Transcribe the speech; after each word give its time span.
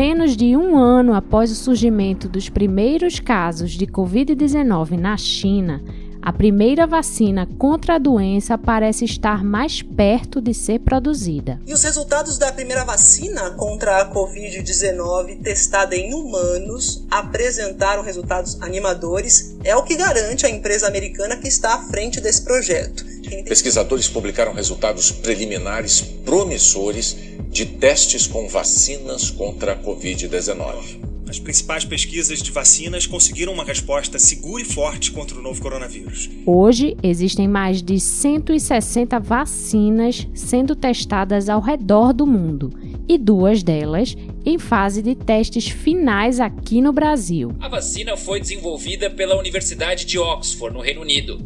Menos 0.00 0.34
de 0.34 0.56
um 0.56 0.78
ano 0.78 1.12
após 1.12 1.50
o 1.50 1.54
surgimento 1.54 2.26
dos 2.26 2.48
primeiros 2.48 3.20
casos 3.20 3.72
de 3.72 3.86
Covid-19 3.86 4.92
na 4.92 5.14
China, 5.18 5.84
a 6.22 6.32
primeira 6.32 6.86
vacina 6.86 7.46
contra 7.58 7.96
a 7.96 7.98
doença 7.98 8.56
parece 8.56 9.04
estar 9.04 9.44
mais 9.44 9.82
perto 9.82 10.40
de 10.40 10.54
ser 10.54 10.78
produzida. 10.80 11.60
E 11.66 11.74
os 11.74 11.82
resultados 11.82 12.38
da 12.38 12.50
primeira 12.50 12.82
vacina 12.82 13.50
contra 13.50 14.00
a 14.00 14.10
Covid-19 14.10 15.42
testada 15.42 15.94
em 15.94 16.14
humanos 16.14 17.04
apresentaram 17.10 18.02
resultados 18.02 18.56
animadores, 18.62 19.54
é 19.62 19.76
o 19.76 19.82
que 19.82 19.96
garante 19.96 20.46
a 20.46 20.50
empresa 20.50 20.86
americana 20.86 21.36
que 21.36 21.46
está 21.46 21.74
à 21.74 21.82
frente 21.82 22.22
desse 22.22 22.40
projeto. 22.40 23.04
Pesquisadores 23.46 24.08
publicaram 24.08 24.54
resultados 24.54 25.12
preliminares 25.12 26.00
promissores 26.00 27.29
de 27.50 27.66
testes 27.66 28.26
com 28.26 28.48
vacinas 28.48 29.28
contra 29.28 29.72
a 29.72 29.76
Covid-19. 29.76 31.10
As 31.28 31.38
principais 31.38 31.84
pesquisas 31.84 32.42
de 32.42 32.50
vacinas 32.50 33.06
conseguiram 33.06 33.52
uma 33.52 33.64
resposta 33.64 34.18
segura 34.18 34.62
e 34.62 34.64
forte 34.64 35.12
contra 35.12 35.38
o 35.38 35.42
novo 35.42 35.60
coronavírus. 35.60 36.28
Hoje, 36.44 36.96
existem 37.02 37.46
mais 37.46 37.82
de 37.82 38.00
160 38.00 39.18
vacinas 39.20 40.26
sendo 40.34 40.74
testadas 40.74 41.48
ao 41.48 41.60
redor 41.60 42.12
do 42.12 42.26
mundo 42.26 42.72
e 43.08 43.16
duas 43.18 43.62
delas 43.62 44.16
em 44.44 44.58
fase 44.58 45.02
de 45.02 45.14
testes 45.14 45.68
finais 45.68 46.40
aqui 46.40 46.80
no 46.80 46.92
Brasil. 46.92 47.52
A 47.60 47.68
vacina 47.68 48.16
foi 48.16 48.40
desenvolvida 48.40 49.10
pela 49.10 49.38
Universidade 49.38 50.04
de 50.04 50.18
Oxford, 50.18 50.74
no 50.74 50.82
Reino 50.82 51.00
Unido. 51.00 51.38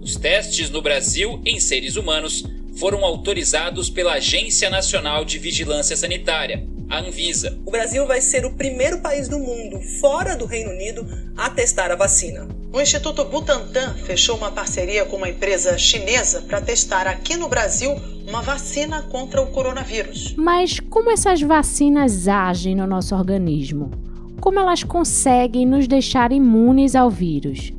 Os 0.00 0.16
testes 0.16 0.70
no 0.70 0.82
Brasil 0.82 1.40
em 1.44 1.60
seres 1.60 1.96
humanos 1.96 2.44
foram 2.78 3.04
autorizados 3.04 3.90
pela 3.90 4.14
Agência 4.14 4.70
Nacional 4.70 5.24
de 5.24 5.38
Vigilância 5.38 5.96
Sanitária, 5.96 6.64
a 6.88 7.00
Anvisa. 7.00 7.58
O 7.66 7.70
Brasil 7.72 8.06
vai 8.06 8.20
ser 8.20 8.46
o 8.46 8.52
primeiro 8.52 9.00
país 9.00 9.28
do 9.28 9.38
mundo, 9.38 9.80
fora 10.00 10.36
do 10.36 10.46
Reino 10.46 10.70
Unido, 10.70 11.06
a 11.36 11.50
testar 11.50 11.90
a 11.90 11.96
vacina. 11.96 12.46
O 12.72 12.80
Instituto 12.80 13.24
Butantan 13.24 13.94
fechou 13.94 14.36
uma 14.36 14.52
parceria 14.52 15.04
com 15.04 15.16
uma 15.16 15.28
empresa 15.28 15.76
chinesa 15.76 16.42
para 16.42 16.60
testar 16.60 17.08
aqui 17.08 17.36
no 17.36 17.48
Brasil 17.48 17.90
uma 18.28 18.42
vacina 18.42 19.02
contra 19.02 19.42
o 19.42 19.48
coronavírus. 19.48 20.34
Mas 20.36 20.78
como 20.78 21.10
essas 21.10 21.40
vacinas 21.42 22.28
agem 22.28 22.76
no 22.76 22.86
nosso 22.86 23.14
organismo? 23.14 23.90
Como 24.40 24.58
elas 24.60 24.84
conseguem 24.84 25.66
nos 25.66 25.88
deixar 25.88 26.30
imunes 26.30 26.94
ao 26.94 27.10
vírus? 27.10 27.72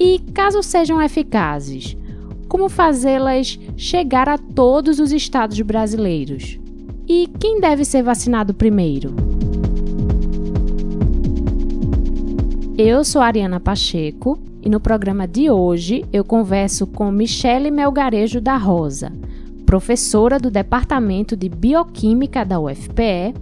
E 0.00 0.18
caso 0.32 0.62
sejam 0.62 1.02
eficazes, 1.02 1.96
como 2.52 2.68
fazê-las 2.68 3.58
chegar 3.78 4.28
a 4.28 4.36
todos 4.36 4.98
os 4.98 5.10
estados 5.10 5.58
brasileiros? 5.62 6.60
E 7.08 7.26
quem 7.40 7.58
deve 7.58 7.82
ser 7.82 8.02
vacinado 8.02 8.52
primeiro? 8.52 9.14
Eu 12.76 13.04
sou 13.04 13.22
Ariana 13.22 13.58
Pacheco 13.58 14.38
e 14.60 14.68
no 14.68 14.78
programa 14.78 15.26
de 15.26 15.50
hoje 15.50 16.04
eu 16.12 16.22
converso 16.22 16.86
com 16.86 17.10
Michele 17.10 17.70
Melgarejo 17.70 18.38
da 18.38 18.58
Rosa, 18.58 19.10
professora 19.64 20.38
do 20.38 20.50
Departamento 20.50 21.34
de 21.34 21.48
Bioquímica 21.48 22.44
da 22.44 22.60
UFPE 22.60 23.32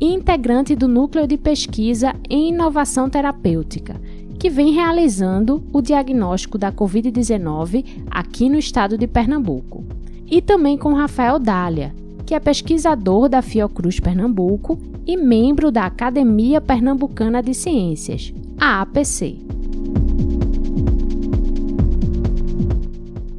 e 0.00 0.14
integrante 0.14 0.74
do 0.74 0.88
Núcleo 0.88 1.26
de 1.26 1.36
Pesquisa 1.36 2.14
em 2.30 2.48
Inovação 2.48 3.10
Terapêutica, 3.10 4.00
que 4.38 4.50
vem 4.50 4.72
realizando 4.72 5.64
o 5.72 5.80
diagnóstico 5.80 6.58
da 6.58 6.72
Covid-19 6.72 8.04
aqui 8.10 8.48
no 8.48 8.58
estado 8.58 8.96
de 8.98 9.06
Pernambuco. 9.06 9.84
E 10.26 10.42
também 10.42 10.76
com 10.76 10.92
Rafael 10.92 11.38
Dália, 11.38 11.94
que 12.26 12.34
é 12.34 12.40
pesquisador 12.40 13.28
da 13.28 13.40
Fiocruz 13.40 14.00
Pernambuco 14.00 14.78
e 15.06 15.16
membro 15.16 15.70
da 15.70 15.86
Academia 15.86 16.60
Pernambucana 16.60 17.42
de 17.42 17.54
Ciências, 17.54 18.34
a 18.60 18.80
APC. 18.82 19.38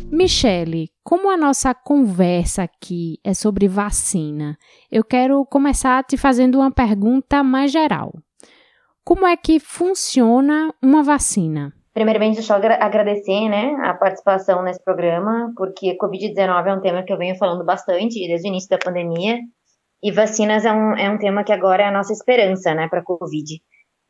Michele, 0.10 0.90
como 1.04 1.30
a 1.30 1.38
nossa 1.38 1.76
conversa 1.76 2.64
aqui 2.64 3.20
é 3.24 3.34
sobre 3.34 3.68
vacina, 3.68 4.58
eu 4.92 5.04
quero 5.04 5.46
começar 5.46 6.04
te 6.04 6.18
fazendo 6.18 6.58
uma 6.58 6.72
pergunta 6.72 7.44
mais 7.44 7.72
geral. 7.72 8.12
Como 9.08 9.26
é 9.26 9.38
que 9.38 9.58
funciona 9.58 10.70
uma 10.84 11.02
vacina? 11.02 11.72
Primeiramente, 11.94 12.36
deixa 12.36 12.58
eu 12.58 12.58
agradecer 12.58 13.48
né, 13.48 13.74
a 13.86 13.94
participação 13.94 14.62
nesse 14.62 14.84
programa, 14.84 15.54
porque 15.56 15.96
Covid-19 15.98 16.68
é 16.68 16.74
um 16.74 16.82
tema 16.82 17.04
que 17.04 17.14
eu 17.14 17.18
venho 17.18 17.38
falando 17.38 17.64
bastante 17.64 18.20
desde 18.28 18.46
o 18.46 18.50
início 18.50 18.68
da 18.70 18.78
pandemia, 18.78 19.38
e 20.04 20.12
vacinas 20.12 20.66
é 20.66 20.74
um, 20.74 20.94
é 20.98 21.10
um 21.10 21.18
tema 21.18 21.46
que 21.46 21.54
agora 21.54 21.84
é 21.84 21.86
a 21.86 21.92
nossa 21.92 22.12
esperança 22.12 22.76
né, 22.76 22.90
para 22.90 23.00
a 23.00 23.04
Covid. 23.04 23.46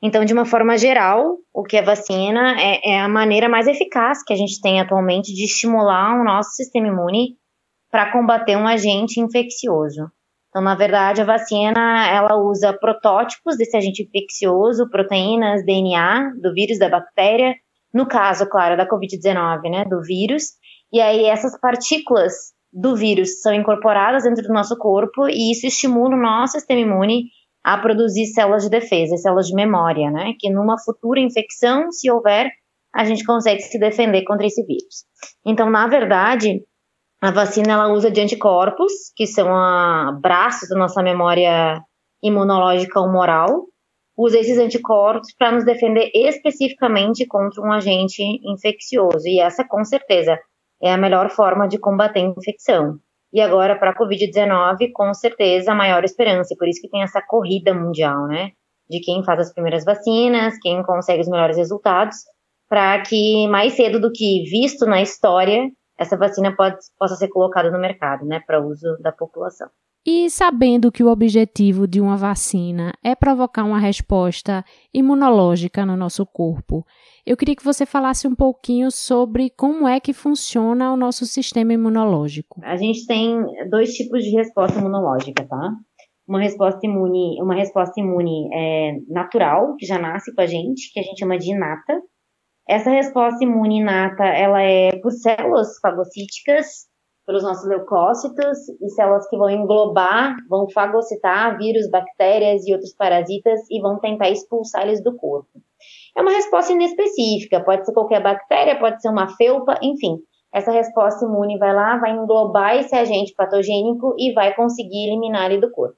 Então, 0.02 0.26
de 0.26 0.34
uma 0.34 0.46
forma 0.46 0.76
geral, 0.80 1.38
o 1.54 1.62
que 1.62 1.78
é 1.78 1.84
vacina 1.84 2.60
é, 2.60 2.94
é 2.94 3.00
a 3.00 3.08
maneira 3.08 3.48
mais 3.48 3.68
eficaz 3.68 4.24
que 4.24 4.34
a 4.34 4.36
gente 4.36 4.60
tem 4.60 4.82
atualmente 4.82 5.32
de 5.32 5.44
estimular 5.44 6.20
o 6.20 6.24
nosso 6.24 6.56
sistema 6.56 6.88
imune 6.88 7.36
para 7.92 8.12
combater 8.12 8.58
um 8.58 8.68
agente 8.68 9.20
infeccioso. 9.20 10.10
Então, 10.50 10.62
na 10.62 10.76
verdade, 10.76 11.22
a 11.22 11.26
vacina 11.26 12.08
ela 12.08 12.38
usa 12.38 12.74
protótipos 12.74 13.58
desse 13.58 13.76
agente 13.76 14.04
infeccioso, 14.04 14.90
proteínas, 14.90 15.66
DNA 15.66 16.34
do 16.42 16.54
vírus 16.54 16.80
da 16.80 16.90
bactéria, 16.90 17.54
no 17.94 18.08
caso, 18.08 18.48
claro, 18.50 18.78
da 18.78 18.88
Covid-19, 18.88 19.70
né, 19.70 19.86
do 19.86 20.02
vírus, 20.02 20.54
e 20.92 21.02
aí 21.02 21.26
essas 21.26 21.60
partículas 21.60 22.54
do 22.72 22.96
vírus 22.96 23.42
são 23.42 23.54
incorporadas 23.54 24.24
dentro 24.24 24.44
do 24.44 24.54
nosso 24.54 24.78
corpo 24.78 25.28
e 25.28 25.52
isso 25.52 25.66
estimula 25.66 26.16
o 26.16 26.22
nosso 26.22 26.54
sistema 26.54 26.82
imune 26.82 27.26
a 27.64 27.78
produzir 27.78 28.28
células 28.28 28.64
de 28.64 28.70
defesa, 28.70 29.18
células 29.18 29.48
de 29.48 29.54
memória, 29.54 30.10
né, 30.12 30.34
que 30.40 30.50
numa 30.50 30.78
futura 30.80 31.20
infecção, 31.20 31.92
se 31.92 32.10
houver, 32.10 32.52
a 32.94 33.04
gente 33.04 33.24
consegue 33.24 33.62
se 33.62 33.78
defender 33.78 34.24
contra 34.24 34.48
esse 34.48 34.64
vírus. 34.66 35.06
Então, 35.46 35.70
na 35.70 35.88
verdade, 35.88 36.62
a 37.22 37.32
vacina 37.32 37.74
ela 37.74 37.92
usa 37.92 38.12
de 38.12 38.22
anticorpos, 38.22 38.92
que 39.16 39.26
são 39.26 39.54
a, 39.56 40.18
braços 40.22 40.70
da 40.70 40.78
nossa 40.78 41.02
memória 41.02 41.82
imunológica 42.22 43.00
humoral, 43.00 43.66
usa 44.16 44.40
esses 44.40 44.58
anticorpos 44.58 45.34
para 45.38 45.52
nos 45.52 45.64
defender 45.64 46.12
especificamente 46.14 47.26
contra 47.28 47.62
um 47.62 47.72
agente 47.72 48.22
infeccioso. 48.44 49.28
E 49.28 49.40
essa, 49.40 49.64
com 49.68 49.84
certeza, 49.84 50.38
é 50.82 50.92
a 50.92 50.98
melhor 50.98 51.30
forma 51.30 51.68
de 51.68 51.80
combater 51.80 52.20
a 52.20 52.34
infecção. 52.38 52.98
E 53.34 53.42
agora, 53.42 53.78
para 53.78 53.92
a 53.92 53.96
Covid-19, 53.96 54.92
com 54.94 55.14
certeza, 55.14 55.72
a 55.72 55.76
maior 55.76 56.04
esperança. 56.04 56.54
E 56.54 56.58
por 56.58 56.68
isso 56.68 56.82
que 56.82 56.90
tem 56.90 57.04
essa 57.04 57.22
corrida 57.22 57.74
mundial, 57.74 58.28
né? 58.28 58.52
De 58.90 59.00
quem 59.02 59.24
faz 59.24 59.40
as 59.40 59.54
primeiras 59.54 59.84
vacinas, 59.84 60.58
quem 60.62 60.82
consegue 60.84 61.22
os 61.22 61.28
melhores 61.28 61.58
resultados, 61.58 62.16
para 62.70 63.02
que 63.02 63.48
mais 63.48 63.74
cedo 63.74 64.00
do 64.00 64.12
que 64.12 64.44
visto 64.50 64.86
na 64.86 65.02
história, 65.02 65.70
essa 65.98 66.18
vacina 66.18 66.56
pode, 66.56 66.78
possa 66.98 67.16
ser 67.16 67.28
colocada 67.30 67.72
no 67.72 67.80
mercado, 67.80 68.26
né? 68.26 68.40
Para 68.46 68.66
uso 68.66 68.98
da 69.02 69.12
população. 69.12 69.70
E 70.10 70.30
sabendo 70.30 70.90
que 70.90 71.04
o 71.04 71.10
objetivo 71.10 71.86
de 71.86 72.00
uma 72.00 72.16
vacina 72.16 72.94
é 73.04 73.14
provocar 73.14 73.66
uma 73.66 73.78
resposta 73.78 74.64
imunológica 74.94 75.86
no 75.86 75.98
nosso 75.98 76.26
corpo, 76.26 76.86
eu 77.26 77.36
queria 77.36 77.58
que 77.58 77.64
você 77.64 77.86
falasse 77.86 78.26
um 78.26 78.34
pouquinho 78.34 78.90
sobre 78.90 79.50
como 79.50 79.86
é 79.86 80.00
que 80.00 80.14
funciona 80.14 80.94
o 80.94 80.96
nosso 80.96 81.26
sistema 81.26 81.74
imunológico. 81.74 82.62
A 82.64 82.78
gente 82.78 83.06
tem 83.06 83.38
dois 83.70 83.94
tipos 83.96 84.24
de 84.24 84.30
resposta 84.30 84.80
imunológica, 84.80 85.46
tá? 85.46 85.74
Uma 86.26 86.40
resposta 86.40 86.80
imune, 86.88 87.42
uma 87.42 87.56
resposta 87.56 88.00
imune 88.00 88.48
é, 88.54 88.94
natural, 89.10 89.76
que 89.76 89.86
já 89.86 90.00
nasce 90.00 90.34
com 90.34 90.40
a 90.40 90.46
gente, 90.46 90.90
que 90.94 91.02
a 91.02 91.04
gente 91.04 91.20
chama 91.20 91.38
de 91.38 91.52
inata. 91.52 92.02
Essa 92.70 92.90
resposta 92.90 93.44
imune 93.46 93.80
inata, 93.80 94.26
ela 94.26 94.62
é 94.62 94.98
por 95.00 95.12
células 95.12 95.80
fagocíticas 95.80 96.88
pelos 97.26 97.44
nossos 97.44 97.68
leucócitos 97.68 98.70
e 98.82 98.90
células 98.90 99.28
que 99.30 99.38
vão 99.38 99.50
englobar, 99.50 100.36
vão 100.50 100.70
fagocitar 100.70 101.58
vírus, 101.58 101.90
bactérias 101.90 102.68
e 102.68 102.74
outros 102.74 102.94
parasitas 102.94 103.62
e 103.70 103.80
vão 103.82 104.00
tentar 104.00 104.30
expulsar 104.30 104.84
eles 104.84 105.02
do 105.02 105.16
corpo. 105.16 105.50
É 106.18 106.22
uma 106.22 106.32
resposta 106.32 106.74
inespecífica, 106.74 107.64
pode 107.64 107.86
ser 107.86 107.94
qualquer 107.94 108.22
bactéria, 108.22 108.78
pode 108.78 109.02
ser 109.02 109.10
uma 109.10 109.30
felpa, 109.36 109.78
enfim. 109.82 110.18
Essa 110.54 110.72
resposta 110.72 111.26
imune 111.26 111.58
vai 111.58 111.74
lá, 111.74 111.98
vai 111.98 112.12
englobar 112.12 112.78
esse 112.78 112.96
agente 112.96 113.34
patogênico 113.34 114.14
e 114.18 114.34
vai 114.34 114.54
conseguir 114.56 115.08
eliminar 115.08 115.52
ele 115.52 115.62
do 115.62 115.72
corpo. 115.72 115.96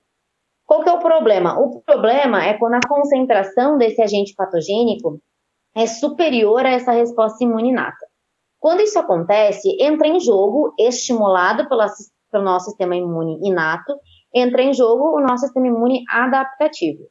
Qual 0.67 0.83
que 0.83 0.89
é 0.89 0.93
o 0.93 0.99
problema? 0.99 1.59
O 1.59 1.81
problema 1.81 2.43
é 2.43 2.55
quando 2.55 2.75
a 2.75 2.87
concentração 2.87 3.77
desse 3.77 4.01
agente 4.01 4.35
patogênico 4.35 5.19
é 5.75 5.85
superior 5.85 6.65
a 6.65 6.71
essa 6.71 6.91
resposta 6.91 7.43
imune 7.43 7.69
inata. 7.69 8.07
Quando 8.59 8.81
isso 8.81 8.99
acontece, 8.99 9.77
entra 9.79 10.07
em 10.07 10.19
jogo, 10.19 10.73
estimulado 10.77 11.67
pela, 11.69 11.87
pelo 12.31 12.43
nosso 12.43 12.65
sistema 12.65 12.95
imune 12.95 13.39
inato, 13.43 13.95
entra 14.35 14.61
em 14.61 14.73
jogo 14.73 15.17
o 15.17 15.21
nosso 15.21 15.45
sistema 15.45 15.67
imune 15.67 16.03
adaptativo. 16.09 17.03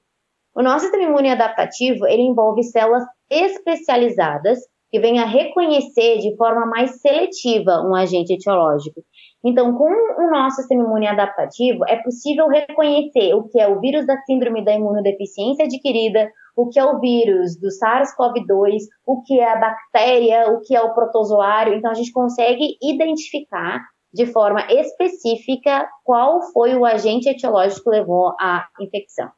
O 0.55 0.63
nosso 0.63 0.81
sistema 0.81 1.05
imune 1.05 1.31
adaptativo, 1.31 2.07
ele 2.07 2.23
envolve 2.23 2.63
células 2.65 3.05
especializadas 3.31 4.59
que 4.91 4.99
vêm 4.99 5.19
a 5.19 5.25
reconhecer 5.25 6.19
de 6.19 6.35
forma 6.37 6.67
mais 6.67 7.01
seletiva 7.01 7.83
um 7.87 7.95
agente 7.95 8.33
etiológico. 8.33 9.03
Então, 9.45 9.73
com 9.75 9.85
o 9.85 10.31
nosso 10.31 10.57
sistema 10.57 10.83
imune 10.83 11.07
adaptativo, 11.07 11.85
é 11.87 11.97
possível 11.97 12.49
reconhecer 12.49 13.35
o 13.35 13.49
que 13.49 13.61
é 13.61 13.69
o 13.69 13.81
vírus 13.81 14.07
da 14.07 14.17
síndrome 14.23 14.65
da 14.65 14.75
imunodeficiência 14.75 15.67
adquirida, 15.67 16.29
o 16.59 16.69
que 16.69 16.81
é 16.81 16.85
o 16.85 16.99
vírus 16.99 17.57
do 17.57 17.69
SARS-CoV-2, 17.69 18.81
o 19.07 19.23
que 19.23 19.39
é 19.39 19.53
a 19.53 19.61
bactéria, 19.61 20.51
o 20.51 20.61
que 20.61 20.75
é 20.75 20.83
o 20.83 20.93
protozoário. 20.93 21.73
Então, 21.75 21.89
a 21.89 21.95
gente 21.95 22.11
consegue 22.11 22.77
identificar 22.83 23.81
de 24.13 24.27
forma 24.27 24.67
específica 24.69 25.89
qual 26.03 26.43
foi 26.53 26.75
o 26.75 26.85
agente 26.85 27.29
etiológico 27.29 27.85
que 27.85 27.97
levou 27.97 28.35
à 28.41 28.67
infecção. 28.81 29.29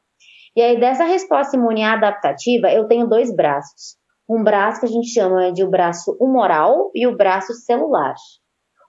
E 0.55 0.63
aí, 0.63 0.79
dessa 0.79 1.03
resposta 1.03 1.55
imune 1.55 1.83
adaptativa, 1.83 2.71
eu 2.71 2.87
tenho 2.87 3.07
dois 3.07 3.33
braços. 3.35 3.97
Um 4.27 4.43
braço 4.43 4.79
que 4.79 4.87
a 4.87 4.89
gente 4.89 5.09
chama 5.09 5.51
de 5.51 5.63
o 5.63 5.69
braço 5.69 6.17
humoral 6.19 6.89
e 6.95 7.05
o 7.05 7.15
braço 7.15 7.53
celular. 7.53 8.15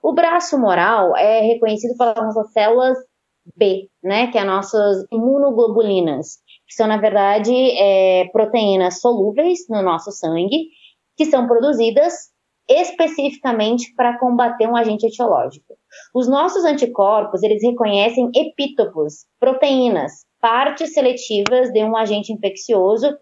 O 0.01 0.11
braço 0.11 0.55
humoral 0.55 1.15
é 1.15 1.41
reconhecido 1.41 1.95
pelas 1.95 2.15
nossas 2.15 2.51
células 2.51 2.97
B, 3.55 3.89
né, 4.01 4.27
que 4.31 4.37
é 4.37 4.41
as 4.41 4.47
nossas 4.47 5.05
imunoglobulinas, 5.11 6.37
que 6.73 6.77
são, 6.77 6.87
na 6.87 6.97
verdade, 6.97 7.53
é, 7.53 8.25
proteínas 8.33 8.99
solúveis 8.99 9.59
no 9.69 9.83
nosso 9.83 10.11
sangue, 10.11 10.69
que 11.15 11.25
são 11.25 11.45
produzidas 11.45 12.13
especificamente 12.67 13.93
para 13.95 14.17
combater 14.17 14.67
um 14.67 14.75
agente 14.75 15.05
etiológico. 15.05 15.75
Os 16.15 16.27
nossos 16.27 16.65
anticorpos, 16.65 17.43
eles 17.43 17.61
reconhecem 17.61 18.31
epítopos, 18.35 19.25
proteínas, 19.39 20.25
partes 20.41 20.93
seletivas 20.93 21.71
de 21.71 21.83
um 21.83 21.95
agente 21.95 22.33
infeccioso 22.33 23.15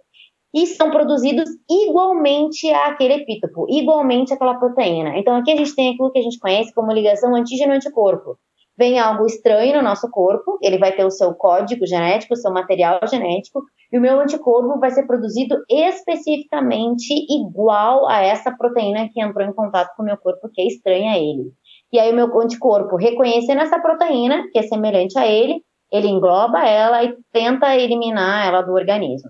e 0.54 0.65
são 0.68 0.89
produzidos 0.89 1.50
igualmente 1.69 2.69
àquele 2.69 3.15
epítopo, 3.15 3.65
igualmente 3.69 4.33
àquela 4.33 4.57
proteína. 4.57 5.18
Então 5.18 5.36
aqui 5.36 5.51
a 5.51 5.57
gente 5.57 5.75
tem 5.75 5.89
aquilo 5.89 6.12
que 6.12 6.19
a 6.19 6.24
gente 6.24 6.39
conhece 6.39 6.74
como 6.74 6.94
ligação 6.94 7.36
antígeno-anticorpo. 7.36 8.38
Vem 8.77 9.00
algo 9.00 9.25
estranho 9.25 9.75
no 9.75 9.81
nosso 9.81 10.09
corpo, 10.09 10.57
ele 10.62 10.77
vai 10.77 10.91
ter 10.91 11.06
o 11.06 11.12
seu 11.12 11.33
código 11.33 11.85
genético, 11.85 12.33
o 12.33 12.38
seu 12.38 12.51
material 12.51 13.00
genético, 13.07 13.62
e 13.91 13.97
o 13.97 14.01
meu 14.01 14.19
anticorpo 14.19 14.79
vai 14.79 14.89
ser 14.91 15.06
produzido 15.06 15.57
especificamente 15.69 17.13
igual 17.29 18.07
a 18.07 18.21
essa 18.21 18.56
proteína 18.56 19.09
que 19.12 19.21
entrou 19.21 19.45
em 19.45 19.53
contato 19.53 19.94
com 19.95 20.03
o 20.03 20.06
meu 20.06 20.18
corpo, 20.18 20.50
que 20.53 20.62
é 20.62 20.68
estranha 20.68 21.12
a 21.13 21.18
ele. 21.18 21.51
E 21.91 22.00
aí 22.00 22.12
o 22.12 22.15
meu 22.15 22.39
anticorpo, 22.39 22.95
reconhecendo 22.95 23.59
essa 23.59 23.79
proteína, 23.79 24.47
que 24.51 24.59
é 24.59 24.63
semelhante 24.63 25.19
a 25.19 25.27
ele, 25.27 25.62
ele 25.91 26.07
engloba 26.07 26.65
ela 26.65 27.03
e 27.03 27.13
tenta 27.33 27.75
eliminar 27.75 28.47
ela 28.47 28.62
do 28.62 28.71
organismo. 28.71 29.29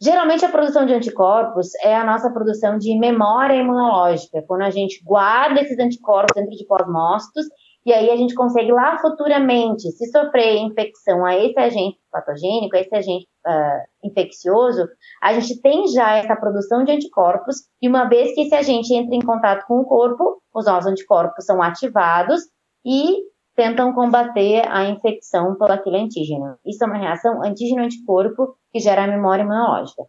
Geralmente 0.00 0.44
a 0.44 0.48
produção 0.48 0.86
de 0.86 0.94
anticorpos 0.94 1.68
é 1.82 1.94
a 1.94 2.04
nossa 2.04 2.30
produção 2.30 2.78
de 2.78 2.98
memória 2.98 3.54
imunológica, 3.54 4.42
quando 4.46 4.62
a 4.62 4.70
gente 4.70 5.02
guarda 5.04 5.60
esses 5.60 5.78
anticorpos 5.78 6.34
dentro 6.34 6.56
de 6.56 6.66
plasmócitos 6.66 7.46
e 7.86 7.92
aí 7.92 8.10
a 8.10 8.16
gente 8.16 8.34
consegue 8.34 8.72
lá 8.72 8.98
futuramente, 8.98 9.90
se 9.92 10.10
sofrer 10.10 10.56
infecção 10.56 11.24
a 11.24 11.36
esse 11.36 11.58
agente 11.58 11.98
patogênico, 12.10 12.74
a 12.76 12.80
esse 12.80 12.94
agente 12.94 13.26
uh, 13.46 14.06
infeccioso, 14.06 14.88
a 15.22 15.34
gente 15.34 15.60
tem 15.60 15.86
já 15.88 16.16
essa 16.16 16.34
produção 16.34 16.82
de 16.82 16.92
anticorpos 16.92 17.56
e 17.82 17.88
uma 17.88 18.08
vez 18.08 18.34
que 18.34 18.42
esse 18.42 18.54
agente 18.54 18.94
entra 18.94 19.14
em 19.14 19.20
contato 19.20 19.66
com 19.66 19.80
o 19.80 19.84
corpo, 19.84 20.40
os 20.54 20.64
nossos 20.64 20.90
anticorpos 20.90 21.44
são 21.44 21.62
ativados 21.62 22.40
e 22.86 23.22
tentam 23.54 23.92
combater 23.92 24.66
a 24.68 24.88
infecção 24.88 25.54
por 25.56 25.70
aquele 25.70 25.98
antígeno. 25.98 26.56
Isso 26.64 26.82
é 26.82 26.86
uma 26.86 26.98
reação 26.98 27.42
antígeno-anticorpo 27.42 28.56
que 28.72 28.80
gera 28.80 29.04
a 29.04 29.06
memória 29.06 29.42
imunológica. 29.42 30.04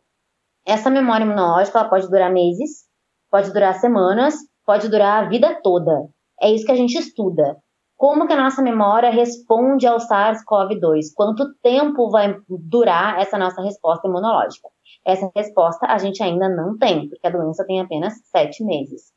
Essa 0.65 0.89
memória 0.89 1.25
imunológica 1.25 1.79
ela 1.79 1.89
pode 1.89 2.09
durar 2.09 2.31
meses, 2.31 2.85
pode 3.29 3.51
durar 3.51 3.75
semanas, 3.75 4.35
pode 4.65 4.89
durar 4.89 5.23
a 5.23 5.29
vida 5.29 5.59
toda. 5.61 6.07
É 6.41 6.49
isso 6.49 6.65
que 6.65 6.71
a 6.71 6.75
gente 6.75 6.97
estuda. 6.97 7.57
Como 7.97 8.27
que 8.27 8.33
a 8.33 8.43
nossa 8.43 8.61
memória 8.61 9.09
responde 9.09 9.87
ao 9.87 9.97
SARS-CoV-2? 9.99 11.13
Quanto 11.15 11.53
tempo 11.63 12.09
vai 12.09 12.37
durar 12.47 13.19
essa 13.19 13.37
nossa 13.37 13.61
resposta 13.61 14.07
imunológica? 14.07 14.67
Essa 15.05 15.31
resposta 15.35 15.87
a 15.87 15.97
gente 15.97 16.21
ainda 16.21 16.49
não 16.49 16.77
tem, 16.77 17.07
porque 17.09 17.25
a 17.25 17.29
doença 17.29 17.65
tem 17.65 17.79
apenas 17.79 18.13
sete 18.31 18.63
meses. 18.63 19.13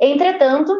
Entretanto, 0.00 0.72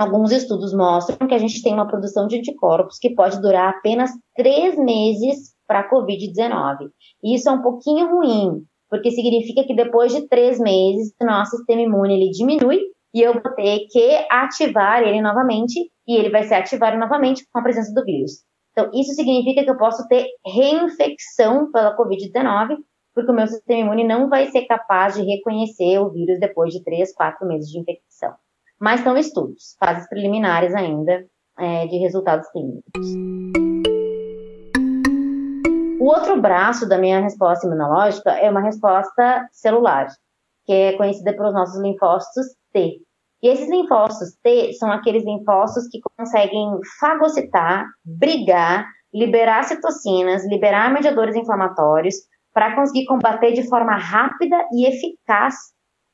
Alguns 0.00 0.32
estudos 0.32 0.72
mostram 0.72 1.28
que 1.28 1.34
a 1.34 1.38
gente 1.38 1.62
tem 1.62 1.74
uma 1.74 1.86
produção 1.86 2.26
de 2.26 2.38
anticorpos 2.38 2.98
que 2.98 3.14
pode 3.14 3.38
durar 3.38 3.68
apenas 3.68 4.10
três 4.34 4.74
meses 4.78 5.54
para 5.66 5.80
a 5.80 5.90
Covid-19. 5.90 6.88
E 7.22 7.34
isso 7.34 7.50
é 7.50 7.52
um 7.52 7.60
pouquinho 7.60 8.08
ruim, 8.08 8.64
porque 8.88 9.10
significa 9.10 9.62
que 9.62 9.74
depois 9.74 10.10
de 10.10 10.26
três 10.26 10.58
meses, 10.58 11.14
o 11.20 11.26
nosso 11.26 11.58
sistema 11.58 11.82
imune 11.82 12.14
ele 12.14 12.30
diminui 12.30 12.80
e 13.14 13.22
eu 13.22 13.34
vou 13.34 13.54
ter 13.54 13.86
que 13.90 14.26
ativar 14.30 15.02
ele 15.02 15.20
novamente 15.20 15.78
e 16.06 16.16
ele 16.16 16.30
vai 16.30 16.44
ser 16.44 16.54
ativado 16.54 16.96
novamente 16.96 17.46
com 17.52 17.58
a 17.58 17.62
presença 17.62 17.92
do 17.92 18.04
vírus. 18.04 18.42
Então, 18.72 18.90
isso 18.94 19.14
significa 19.14 19.64
que 19.64 19.70
eu 19.70 19.76
posso 19.76 20.06
ter 20.08 20.26
reinfecção 20.46 21.70
pela 21.72 21.96
Covid-19, 21.96 22.76
porque 23.14 23.30
o 23.30 23.34
meu 23.34 23.46
sistema 23.46 23.80
imune 23.80 24.04
não 24.04 24.28
vai 24.28 24.46
ser 24.46 24.66
capaz 24.66 25.14
de 25.14 25.22
reconhecer 25.22 25.98
o 25.98 26.10
vírus 26.10 26.38
depois 26.38 26.72
de 26.72 26.82
três, 26.84 27.12
quatro 27.12 27.46
meses 27.46 27.68
de 27.68 27.80
infecção 27.80 28.34
mas 28.80 29.00
são 29.02 29.16
estudos, 29.16 29.76
fases 29.78 30.08
preliminares 30.08 30.74
ainda 30.74 31.26
é, 31.58 31.86
de 31.86 31.98
resultados 31.98 32.48
clínicos. 32.48 32.90
O 36.00 36.04
outro 36.04 36.40
braço 36.40 36.88
da 36.88 36.96
minha 36.96 37.20
resposta 37.20 37.66
imunológica 37.66 38.30
é 38.30 38.50
uma 38.50 38.62
resposta 38.62 39.46
celular, 39.52 40.08
que 40.64 40.72
é 40.72 40.96
conhecida 40.96 41.34
pelos 41.34 41.52
nossos 41.52 41.78
linfócitos 41.82 42.46
T. 42.72 43.00
E 43.42 43.48
esses 43.48 43.68
linfócitos 43.70 44.36
T 44.42 44.72
são 44.74 44.92
aqueles 44.92 45.24
linfócitos 45.24 45.88
que 45.88 46.00
conseguem 46.16 46.78
fagocitar, 46.98 47.86
brigar, 48.04 48.86
liberar 49.12 49.64
citocinas, 49.64 50.46
liberar 50.46 50.92
mediadores 50.92 51.34
inflamatórios 51.34 52.16
para 52.52 52.74
conseguir 52.74 53.06
combater 53.06 53.52
de 53.52 53.68
forma 53.68 53.96
rápida 53.96 54.56
e 54.72 54.86
eficaz 54.86 55.54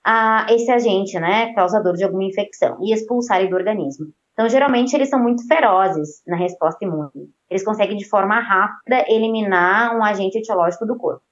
a 0.05 0.47
esse 0.51 0.71
agente, 0.71 1.19
né, 1.19 1.53
causador 1.55 1.95
de 1.95 2.05
alguma 2.05 2.23
infecção, 2.25 2.79
e 2.81 2.93
expulsar 2.93 3.41
ele 3.41 3.51
do 3.51 3.57
organismo. 3.57 4.07
Então, 4.33 4.49
geralmente, 4.49 4.95
eles 4.95 5.09
são 5.09 5.21
muito 5.21 5.47
ferozes 5.49 6.23
na 6.27 6.37
resposta 6.37 6.85
imune. 6.85 7.31
Eles 7.51 7.65
conseguem, 7.65 7.97
de 7.97 8.09
forma 8.09 8.39
rápida, 8.39 9.05
eliminar 9.09 9.97
um 9.97 10.05
agente 10.05 10.39
etiológico 10.39 10.87
do 10.87 10.97
corpo. 10.97 11.23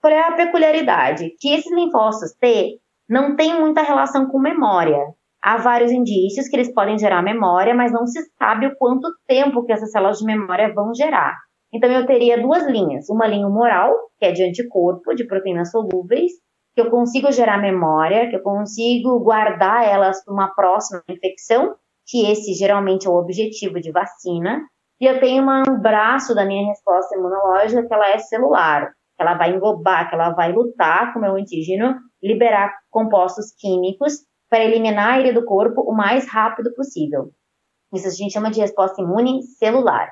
Qual 0.00 0.12
é 0.12 0.20
a 0.20 0.32
peculiaridade? 0.32 1.34
Que 1.40 1.54
esses 1.54 1.72
linfócitos 1.72 2.36
T 2.38 2.78
não 3.08 3.36
têm 3.36 3.58
muita 3.60 3.82
relação 3.82 4.26
com 4.26 4.38
memória. 4.38 4.98
Há 5.42 5.58
vários 5.58 5.92
indícios 5.92 6.48
que 6.48 6.56
eles 6.56 6.72
podem 6.72 6.98
gerar 6.98 7.22
memória, 7.22 7.74
mas 7.74 7.92
não 7.92 8.06
se 8.06 8.20
sabe 8.38 8.66
o 8.66 8.76
quanto 8.76 9.08
tempo 9.26 9.64
que 9.64 9.72
essas 9.72 9.92
células 9.92 10.18
de 10.18 10.24
memória 10.24 10.72
vão 10.74 10.92
gerar. 10.94 11.36
Então, 11.72 11.90
eu 11.90 12.06
teria 12.06 12.40
duas 12.40 12.66
linhas. 12.66 13.08
Uma 13.08 13.26
linha 13.26 13.46
humoral, 13.46 13.92
que 14.18 14.26
é 14.26 14.32
de 14.32 14.42
anticorpo, 14.42 15.14
de 15.14 15.26
proteínas 15.26 15.70
solúveis, 15.70 16.32
que 16.74 16.80
eu 16.80 16.90
consigo 16.90 17.30
gerar 17.30 17.58
memória, 17.58 18.28
que 18.28 18.36
eu 18.36 18.42
consigo 18.42 19.20
guardar 19.20 19.84
elas 19.84 20.22
para 20.24 20.34
uma 20.34 20.54
próxima 20.54 21.02
infecção, 21.08 21.74
que 22.06 22.30
esse 22.30 22.52
geralmente 22.54 23.06
é 23.06 23.10
o 23.10 23.16
objetivo 23.16 23.80
de 23.80 23.90
vacina. 23.90 24.62
E 25.00 25.06
eu 25.06 25.20
tenho 25.20 25.44
um 25.44 25.80
braço 25.80 26.34
da 26.34 26.44
minha 26.44 26.68
resposta 26.68 27.16
imunológica 27.16 27.86
que 27.86 27.94
ela 27.94 28.10
é 28.10 28.18
celular, 28.18 28.90
que 29.16 29.22
ela 29.22 29.34
vai 29.34 29.54
englobar, 29.54 30.08
que 30.08 30.14
ela 30.14 30.30
vai 30.30 30.52
lutar 30.52 31.12
com 31.12 31.18
o 31.18 31.22
meu 31.22 31.36
antígeno, 31.36 31.94
liberar 32.26 32.74
compostos 32.90 33.52
químicos 33.58 34.24
para 34.48 34.64
eliminar 34.64 35.20
ele 35.20 35.32
do 35.32 35.44
corpo 35.44 35.82
o 35.82 35.94
mais 35.94 36.28
rápido 36.28 36.74
possível. 36.74 37.30
Isso 37.92 38.08
a 38.08 38.10
gente 38.10 38.32
chama 38.32 38.50
de 38.50 38.60
resposta 38.60 39.00
imune 39.02 39.42
celular. 39.42 40.10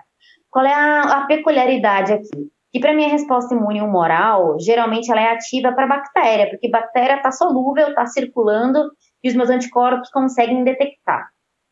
Qual 0.50 0.64
é 0.64 0.72
a, 0.72 1.02
a 1.02 1.26
peculiaridade 1.26 2.12
aqui? 2.12 2.50
E 2.72 2.80
para 2.80 2.94
minha 2.94 3.08
resposta 3.08 3.54
imune 3.54 3.80
humoral, 3.80 4.58
geralmente 4.58 5.10
ela 5.10 5.20
é 5.20 5.32
ativa 5.32 5.72
para 5.72 5.86
bactéria, 5.86 6.50
porque 6.50 6.68
bactéria 6.68 7.16
está 7.16 7.30
solúvel, 7.30 7.88
está 7.88 8.04
circulando 8.06 8.90
e 9.22 9.28
os 9.28 9.34
meus 9.34 9.48
anticorpos 9.48 10.10
conseguem 10.10 10.64
detectar. 10.64 11.28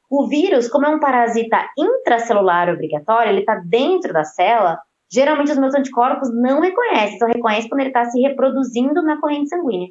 O 0.08 0.28
vírus, 0.28 0.68
como 0.68 0.86
é 0.86 0.90
um 0.90 1.00
parasita 1.00 1.66
intracelular 1.76 2.68
obrigatório, 2.68 3.30
ele 3.30 3.40
está 3.40 3.56
dentro 3.66 4.12
da 4.12 4.24
célula, 4.24 4.78
geralmente 5.10 5.50
os 5.50 5.58
meus 5.58 5.74
anticorpos 5.74 6.28
não 6.32 6.60
reconhecem, 6.60 7.18
só 7.18 7.26
reconhecem 7.26 7.68
quando 7.68 7.80
ele 7.80 7.90
está 7.90 8.04
se 8.04 8.20
reproduzindo 8.20 9.02
na 9.02 9.20
corrente 9.20 9.48
sanguínea. 9.48 9.88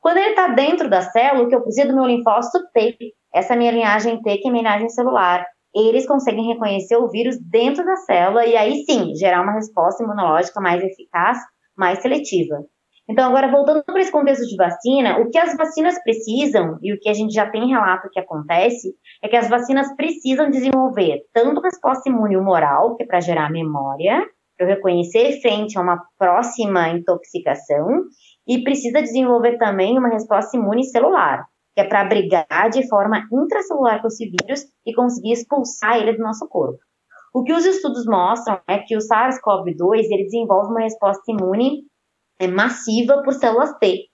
Quando 0.00 0.16
ele 0.16 0.30
está 0.30 0.48
dentro 0.48 0.88
da 0.88 1.02
célula, 1.02 1.44
o 1.44 1.48
que 1.48 1.54
eu 1.54 1.62
preciso 1.62 1.88
do 1.88 1.94
meu 1.94 2.06
linfócito 2.06 2.58
T, 2.72 2.96
essa 3.34 3.54
minha 3.54 3.70
linhagem 3.70 4.20
T, 4.22 4.38
que 4.38 4.48
é 4.48 4.50
minha 4.50 4.62
linhagem 4.62 4.88
celular, 4.88 5.44
eles 5.74 6.06
conseguem 6.06 6.46
reconhecer 6.46 6.96
o 6.96 7.08
vírus 7.08 7.36
dentro 7.38 7.84
da 7.84 7.96
célula 7.96 8.46
e 8.46 8.56
aí 8.56 8.82
sim 8.84 9.14
gerar 9.14 9.42
uma 9.42 9.52
resposta 9.52 10.02
imunológica 10.02 10.60
mais 10.60 10.82
eficaz, 10.82 11.38
mais 11.76 12.00
seletiva. 12.00 12.64
Então, 13.08 13.28
agora 13.28 13.50
voltando 13.50 13.82
para 13.84 14.00
esse 14.00 14.12
contexto 14.12 14.46
de 14.46 14.56
vacina, 14.56 15.18
o 15.18 15.28
que 15.30 15.38
as 15.38 15.56
vacinas 15.56 16.00
precisam 16.02 16.78
e 16.80 16.94
o 16.94 16.98
que 17.00 17.08
a 17.08 17.12
gente 17.12 17.34
já 17.34 17.50
tem 17.50 17.68
relato 17.68 18.08
que 18.10 18.20
acontece 18.20 18.94
é 19.22 19.28
que 19.28 19.36
as 19.36 19.48
vacinas 19.48 19.94
precisam 19.96 20.48
desenvolver 20.48 21.22
tanto 21.32 21.60
resposta 21.60 22.08
imune 22.08 22.36
humoral, 22.36 22.96
que 22.96 23.02
é 23.02 23.06
para 23.06 23.20
gerar 23.20 23.50
memória, 23.50 24.24
para 24.56 24.68
reconhecer 24.68 25.40
frente 25.40 25.76
a 25.76 25.82
uma 25.82 26.00
próxima 26.16 26.88
intoxicação, 26.90 27.86
e 28.50 28.64
precisa 28.64 29.00
desenvolver 29.00 29.58
também 29.58 29.96
uma 29.96 30.08
resposta 30.08 30.56
imune 30.56 30.82
celular, 30.82 31.46
que 31.72 31.82
é 31.82 31.84
para 31.84 32.00
abrigar 32.00 32.68
de 32.68 32.88
forma 32.88 33.22
intracelular 33.32 34.02
com 34.02 34.08
esse 34.08 34.28
vírus 34.28 34.64
e 34.84 34.92
conseguir 34.92 35.34
expulsar 35.34 35.98
ele 35.98 36.14
do 36.14 36.22
nosso 36.24 36.48
corpo. 36.48 36.80
O 37.32 37.44
que 37.44 37.52
os 37.52 37.64
estudos 37.64 38.04
mostram 38.06 38.60
é 38.66 38.78
que 38.78 38.96
o 38.96 38.98
SARS-CoV-2 38.98 40.02
ele 40.10 40.24
desenvolve 40.24 40.72
uma 40.72 40.80
resposta 40.80 41.22
imune 41.30 41.82
é, 42.40 42.48
massiva 42.48 43.22
por 43.22 43.34
células 43.34 43.72
T. 43.78 44.06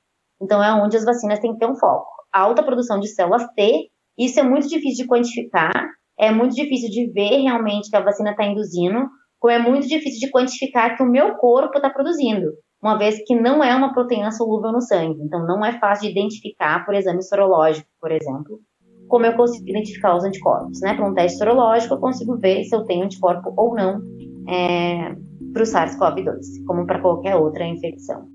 Então 0.42 0.62
é 0.62 0.70
onde 0.70 0.98
as 0.98 1.04
vacinas 1.06 1.38
têm 1.38 1.54
que 1.54 1.58
ter 1.58 1.70
um 1.70 1.74
foco. 1.74 2.06
alta 2.30 2.62
produção 2.62 3.00
de 3.00 3.08
células 3.08 3.46
T, 3.56 3.88
isso 4.18 4.38
é 4.38 4.42
muito 4.42 4.68
difícil 4.68 5.06
de 5.06 5.10
quantificar, 5.10 5.72
é 6.18 6.30
muito 6.30 6.54
difícil 6.54 6.90
de 6.90 7.10
ver 7.10 7.40
realmente 7.40 7.88
que 7.88 7.96
a 7.96 8.04
vacina 8.04 8.32
está 8.32 8.44
induzindo, 8.44 9.08
como 9.40 9.50
é 9.54 9.58
muito 9.58 9.88
difícil 9.88 10.20
de 10.20 10.30
quantificar 10.30 10.94
que 10.94 11.02
o 11.02 11.10
meu 11.10 11.36
corpo 11.36 11.78
está 11.78 11.88
produzindo, 11.88 12.52
uma 12.82 12.96
vez 12.96 13.22
que 13.26 13.34
não 13.34 13.62
é 13.62 13.74
uma 13.74 13.92
proteína 13.92 14.30
solúvel 14.30 14.72
no 14.72 14.80
sangue. 14.80 15.20
Então 15.22 15.46
não 15.46 15.64
é 15.64 15.78
fácil 15.78 16.04
de 16.04 16.18
identificar 16.18 16.84
por 16.84 16.94
exame 16.94 17.22
sorológico, 17.22 17.88
por 18.00 18.12
exemplo, 18.12 18.60
como 19.08 19.26
eu 19.26 19.34
consigo 19.34 19.68
identificar 19.68 20.16
os 20.16 20.24
anticorpos. 20.24 20.80
Né? 20.80 20.94
Para 20.94 21.08
um 21.08 21.14
teste 21.14 21.38
sorológico, 21.38 21.94
eu 21.94 21.98
consigo 21.98 22.36
ver 22.36 22.64
se 22.64 22.74
eu 22.74 22.84
tenho 22.84 23.04
anticorpo 23.04 23.52
ou 23.56 23.74
não 23.74 24.00
é, 24.48 25.14
para 25.52 25.62
o 25.62 25.66
SARS-CoV-2, 25.66 26.64
como 26.66 26.86
para 26.86 27.00
qualquer 27.00 27.36
outra 27.36 27.66
infecção. 27.66 28.26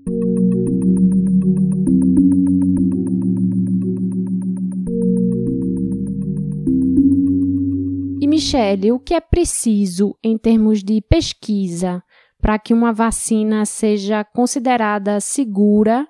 E 8.20 8.26
Michele, 8.26 8.92
o 8.92 8.98
que 8.98 9.14
é 9.14 9.20
preciso 9.20 10.16
em 10.22 10.36
termos 10.36 10.82
de 10.82 11.00
pesquisa 11.00 12.02
para 12.42 12.58
que 12.58 12.74
uma 12.74 12.92
vacina 12.92 13.64
seja 13.64 14.24
considerada 14.24 15.20
segura 15.20 16.08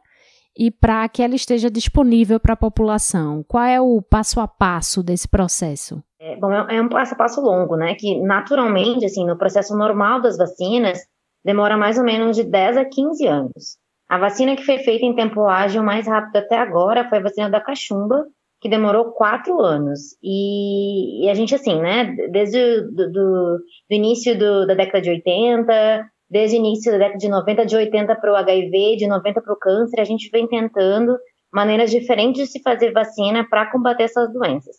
e 0.59 0.71
para 0.71 1.07
que 1.07 1.23
ela 1.23 1.35
esteja 1.35 1.71
disponível 1.71 2.41
para 2.41 2.55
a 2.55 2.57
população? 2.57 3.45
Qual 3.47 3.63
é 3.63 3.79
o 3.79 4.01
passo 4.01 4.41
a 4.41 4.49
passo 4.49 5.03
desse 5.03 5.29
processo? 5.29 6.03
É, 6.19 6.35
bom, 6.37 6.51
é, 6.51 6.77
é 6.77 6.83
um 6.83 6.89
passo 6.89 7.13
a 7.13 7.17
passo 7.19 7.43
longo, 7.43 7.77
né? 7.77 7.95
Que 7.95 8.19
naturalmente, 8.23 9.05
assim, 9.05 9.27
no 9.27 9.37
processo 9.37 9.77
normal 9.77 10.23
das 10.23 10.39
vacinas, 10.39 11.01
demora 11.45 11.77
mais 11.77 11.99
ou 11.99 12.05
menos 12.05 12.35
de 12.35 12.45
10 12.45 12.79
a 12.79 12.85
15 12.87 13.27
anos. 13.27 13.77
A 14.09 14.19
vacina 14.19 14.57
que 14.57 14.65
foi 14.65 14.79
feita 14.79 15.05
em 15.05 15.15
tempo 15.15 15.47
ágil 15.47 15.83
mais 15.83 16.07
rápido 16.07 16.37
até 16.37 16.57
agora 16.57 17.09
foi 17.11 17.19
a 17.19 17.23
vacina 17.23 17.51
da 17.51 17.61
cachumba, 17.61 18.25
que 18.59 18.71
demorou 18.71 19.13
quatro 19.13 19.61
anos. 19.61 20.17
E, 20.23 21.27
e 21.27 21.29
a 21.29 21.35
gente, 21.35 21.55
assim, 21.55 21.79
né, 21.81 22.15
desde 22.31 22.59
o 22.59 22.91
do, 22.91 23.13
do, 23.13 23.59
do 23.91 23.95
início 23.95 24.39
do, 24.39 24.67
da 24.67 24.75
década 24.75 25.03
de 25.03 25.11
80, 25.11 26.07
desde 26.33 26.57
o 26.57 26.61
início 26.61 26.91
da 26.91 26.97
década 26.97 27.19
de 27.19 27.29
90, 27.29 27.67
de 27.67 27.77
80 27.77 28.17
para 28.17 28.33
o 28.33 28.37
HIV, 28.37 28.97
de 28.97 29.07
90 29.07 29.43
para 29.43 29.53
o 29.53 29.59
câncer, 29.59 30.01
a 30.01 30.05
gente 30.05 30.31
vem 30.31 30.49
tentando 30.49 31.19
maneiras 31.53 31.91
diferentes 31.91 32.45
de 32.45 32.51
se 32.51 32.63
fazer 32.63 32.91
vacina 32.91 33.47
para 33.47 33.71
combater 33.71 34.05
essas 34.05 34.33
doenças. 34.33 34.77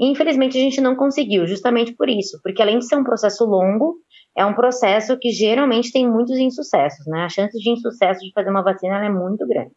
infelizmente, 0.00 0.58
a 0.58 0.60
gente 0.60 0.80
não 0.80 0.96
conseguiu, 0.96 1.46
justamente 1.46 1.94
por 1.94 2.08
isso, 2.08 2.40
porque 2.42 2.60
além 2.60 2.78
de 2.78 2.86
ser 2.86 2.96
um 2.96 3.04
processo 3.04 3.44
longo, 3.44 3.96
é 4.36 4.44
um 4.44 4.54
processo 4.54 5.16
que 5.18 5.30
geralmente 5.30 5.92
tem 5.92 6.08
muitos 6.08 6.36
insucessos, 6.38 7.06
né? 7.06 7.22
A 7.22 7.28
chance 7.28 7.56
de 7.58 7.70
insucesso 7.70 8.20
de 8.20 8.32
fazer 8.32 8.50
uma 8.50 8.62
vacina 8.62 9.04
é 9.04 9.08
muito 9.08 9.46
grande. 9.46 9.72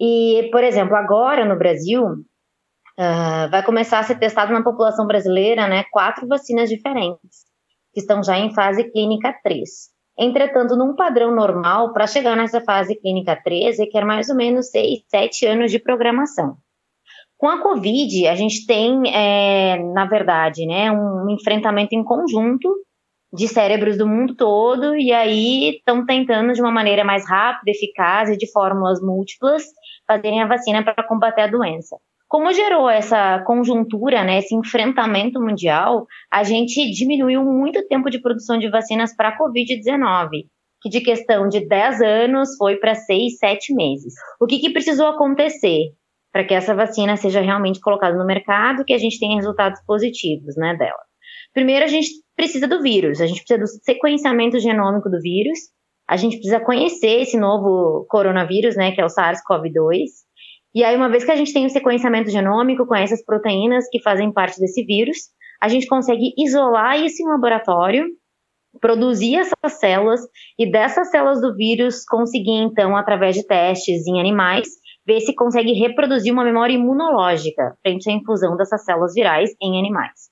E, 0.00 0.48
por 0.52 0.62
exemplo, 0.64 0.96
agora 0.96 1.44
no 1.44 1.56
Brasil, 1.58 2.02
uh, 2.04 3.50
vai 3.50 3.62
começar 3.64 3.98
a 3.98 4.02
ser 4.02 4.18
testado 4.18 4.52
na 4.52 4.62
população 4.62 5.06
brasileira, 5.06 5.66
né, 5.66 5.84
quatro 5.90 6.26
vacinas 6.26 6.68
diferentes, 6.68 7.44
que 7.92 8.00
estão 8.00 8.22
já 8.22 8.38
em 8.38 8.54
fase 8.54 8.84
clínica 8.90 9.34
3. 9.42 9.95
Entretanto, 10.18 10.76
num 10.76 10.94
padrão 10.94 11.34
normal, 11.34 11.92
para 11.92 12.06
chegar 12.06 12.36
nessa 12.36 12.60
fase 12.60 12.96
clínica 12.96 13.36
13, 13.36 13.84
requer 13.84 14.04
mais 14.04 14.30
ou 14.30 14.36
menos 14.36 14.70
6, 14.70 15.00
7 15.08 15.46
anos 15.46 15.70
de 15.70 15.78
programação. 15.78 16.56
Com 17.36 17.48
a 17.48 17.62
Covid, 17.62 18.26
a 18.26 18.34
gente 18.34 18.66
tem, 18.66 19.14
é, 19.14 19.78
na 19.92 20.06
verdade, 20.06 20.64
né, 20.66 20.90
um 20.90 21.28
enfrentamento 21.28 21.94
em 21.94 22.02
conjunto 22.02 22.74
de 23.30 23.46
cérebros 23.46 23.98
do 23.98 24.06
mundo 24.06 24.34
todo, 24.34 24.96
e 24.96 25.12
aí 25.12 25.76
estão 25.76 26.06
tentando, 26.06 26.54
de 26.54 26.62
uma 26.62 26.70
maneira 26.70 27.04
mais 27.04 27.28
rápida, 27.28 27.70
eficaz 27.70 28.30
e 28.30 28.38
de 28.38 28.50
fórmulas 28.50 29.02
múltiplas, 29.02 29.64
fazerem 30.06 30.42
a 30.42 30.46
vacina 30.46 30.82
para 30.82 31.06
combater 31.06 31.42
a 31.42 31.46
doença. 31.46 31.96
Como 32.28 32.52
gerou 32.52 32.90
essa 32.90 33.40
conjuntura, 33.46 34.24
né, 34.24 34.38
esse 34.38 34.54
enfrentamento 34.54 35.40
mundial, 35.40 36.06
a 36.30 36.42
gente 36.42 36.90
diminuiu 36.90 37.44
muito 37.44 37.78
o 37.78 37.86
tempo 37.86 38.10
de 38.10 38.20
produção 38.20 38.58
de 38.58 38.68
vacinas 38.68 39.14
para 39.14 39.28
a 39.28 39.38
Covid-19, 39.38 40.46
que 40.82 40.88
de 40.88 41.00
questão 41.00 41.48
de 41.48 41.66
10 41.66 42.02
anos 42.02 42.56
foi 42.56 42.76
para 42.76 42.94
6, 42.94 43.38
7 43.38 43.74
meses. 43.74 44.14
O 44.40 44.46
que, 44.46 44.58
que 44.58 44.72
precisou 44.72 45.06
acontecer 45.06 45.92
para 46.32 46.44
que 46.44 46.52
essa 46.52 46.74
vacina 46.74 47.16
seja 47.16 47.40
realmente 47.40 47.80
colocada 47.80 48.18
no 48.18 48.26
mercado, 48.26 48.84
que 48.84 48.92
a 48.92 48.98
gente 48.98 49.20
tenha 49.20 49.36
resultados 49.36 49.80
positivos 49.86 50.56
né, 50.56 50.74
dela? 50.76 51.06
Primeiro, 51.54 51.84
a 51.84 51.88
gente 51.88 52.08
precisa 52.34 52.66
do 52.66 52.82
vírus, 52.82 53.20
a 53.20 53.26
gente 53.26 53.38
precisa 53.44 53.58
do 53.58 53.84
sequenciamento 53.84 54.58
genômico 54.58 55.08
do 55.08 55.20
vírus, 55.20 55.58
a 56.08 56.16
gente 56.16 56.36
precisa 56.36 56.60
conhecer 56.60 57.22
esse 57.22 57.38
novo 57.38 58.04
coronavírus, 58.08 58.76
né, 58.76 58.92
que 58.92 59.00
é 59.00 59.04
o 59.04 59.08
SARS-CoV-2, 59.08 60.25
e 60.76 60.84
aí, 60.84 60.94
uma 60.94 61.08
vez 61.08 61.24
que 61.24 61.30
a 61.30 61.36
gente 61.36 61.54
tem 61.54 61.64
o 61.64 61.70
sequenciamento 61.70 62.28
genômico 62.28 62.86
com 62.86 62.94
essas 62.94 63.24
proteínas 63.24 63.88
que 63.90 64.02
fazem 64.02 64.30
parte 64.30 64.60
desse 64.60 64.84
vírus, 64.84 65.16
a 65.58 65.68
gente 65.68 65.86
consegue 65.86 66.34
isolar 66.36 67.02
isso 67.02 67.22
em 67.22 67.26
laboratório, 67.26 68.04
produzir 68.78 69.36
essas 69.36 69.80
células 69.80 70.20
e 70.58 70.70
dessas 70.70 71.10
células 71.10 71.40
do 71.40 71.56
vírus 71.56 72.04
conseguir, 72.04 72.58
então, 72.58 72.94
através 72.94 73.34
de 73.34 73.46
testes 73.46 74.06
em 74.06 74.20
animais, 74.20 74.68
ver 75.06 75.20
se 75.20 75.34
consegue 75.34 75.72
reproduzir 75.72 76.30
uma 76.30 76.44
memória 76.44 76.74
imunológica 76.74 77.74
frente 77.80 78.10
à 78.10 78.12
infusão 78.12 78.54
dessas 78.54 78.84
células 78.84 79.14
virais 79.14 79.52
em 79.62 79.78
animais. 79.78 80.28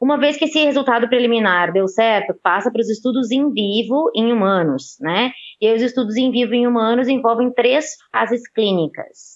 Uma 0.00 0.18
vez 0.18 0.38
que 0.38 0.46
esse 0.46 0.64
resultado 0.64 1.06
preliminar 1.06 1.70
deu 1.70 1.86
certo, 1.86 2.34
passa 2.42 2.72
para 2.72 2.80
os 2.80 2.88
estudos 2.88 3.30
em 3.30 3.52
vivo 3.52 4.10
em 4.16 4.32
humanos, 4.32 4.96
né? 5.02 5.32
E 5.60 5.70
os 5.70 5.82
estudos 5.82 6.16
em 6.16 6.30
vivo 6.30 6.54
em 6.54 6.66
humanos 6.66 7.08
envolvem 7.08 7.52
três 7.52 7.94
fases 8.10 8.40
clínicas. 8.50 9.31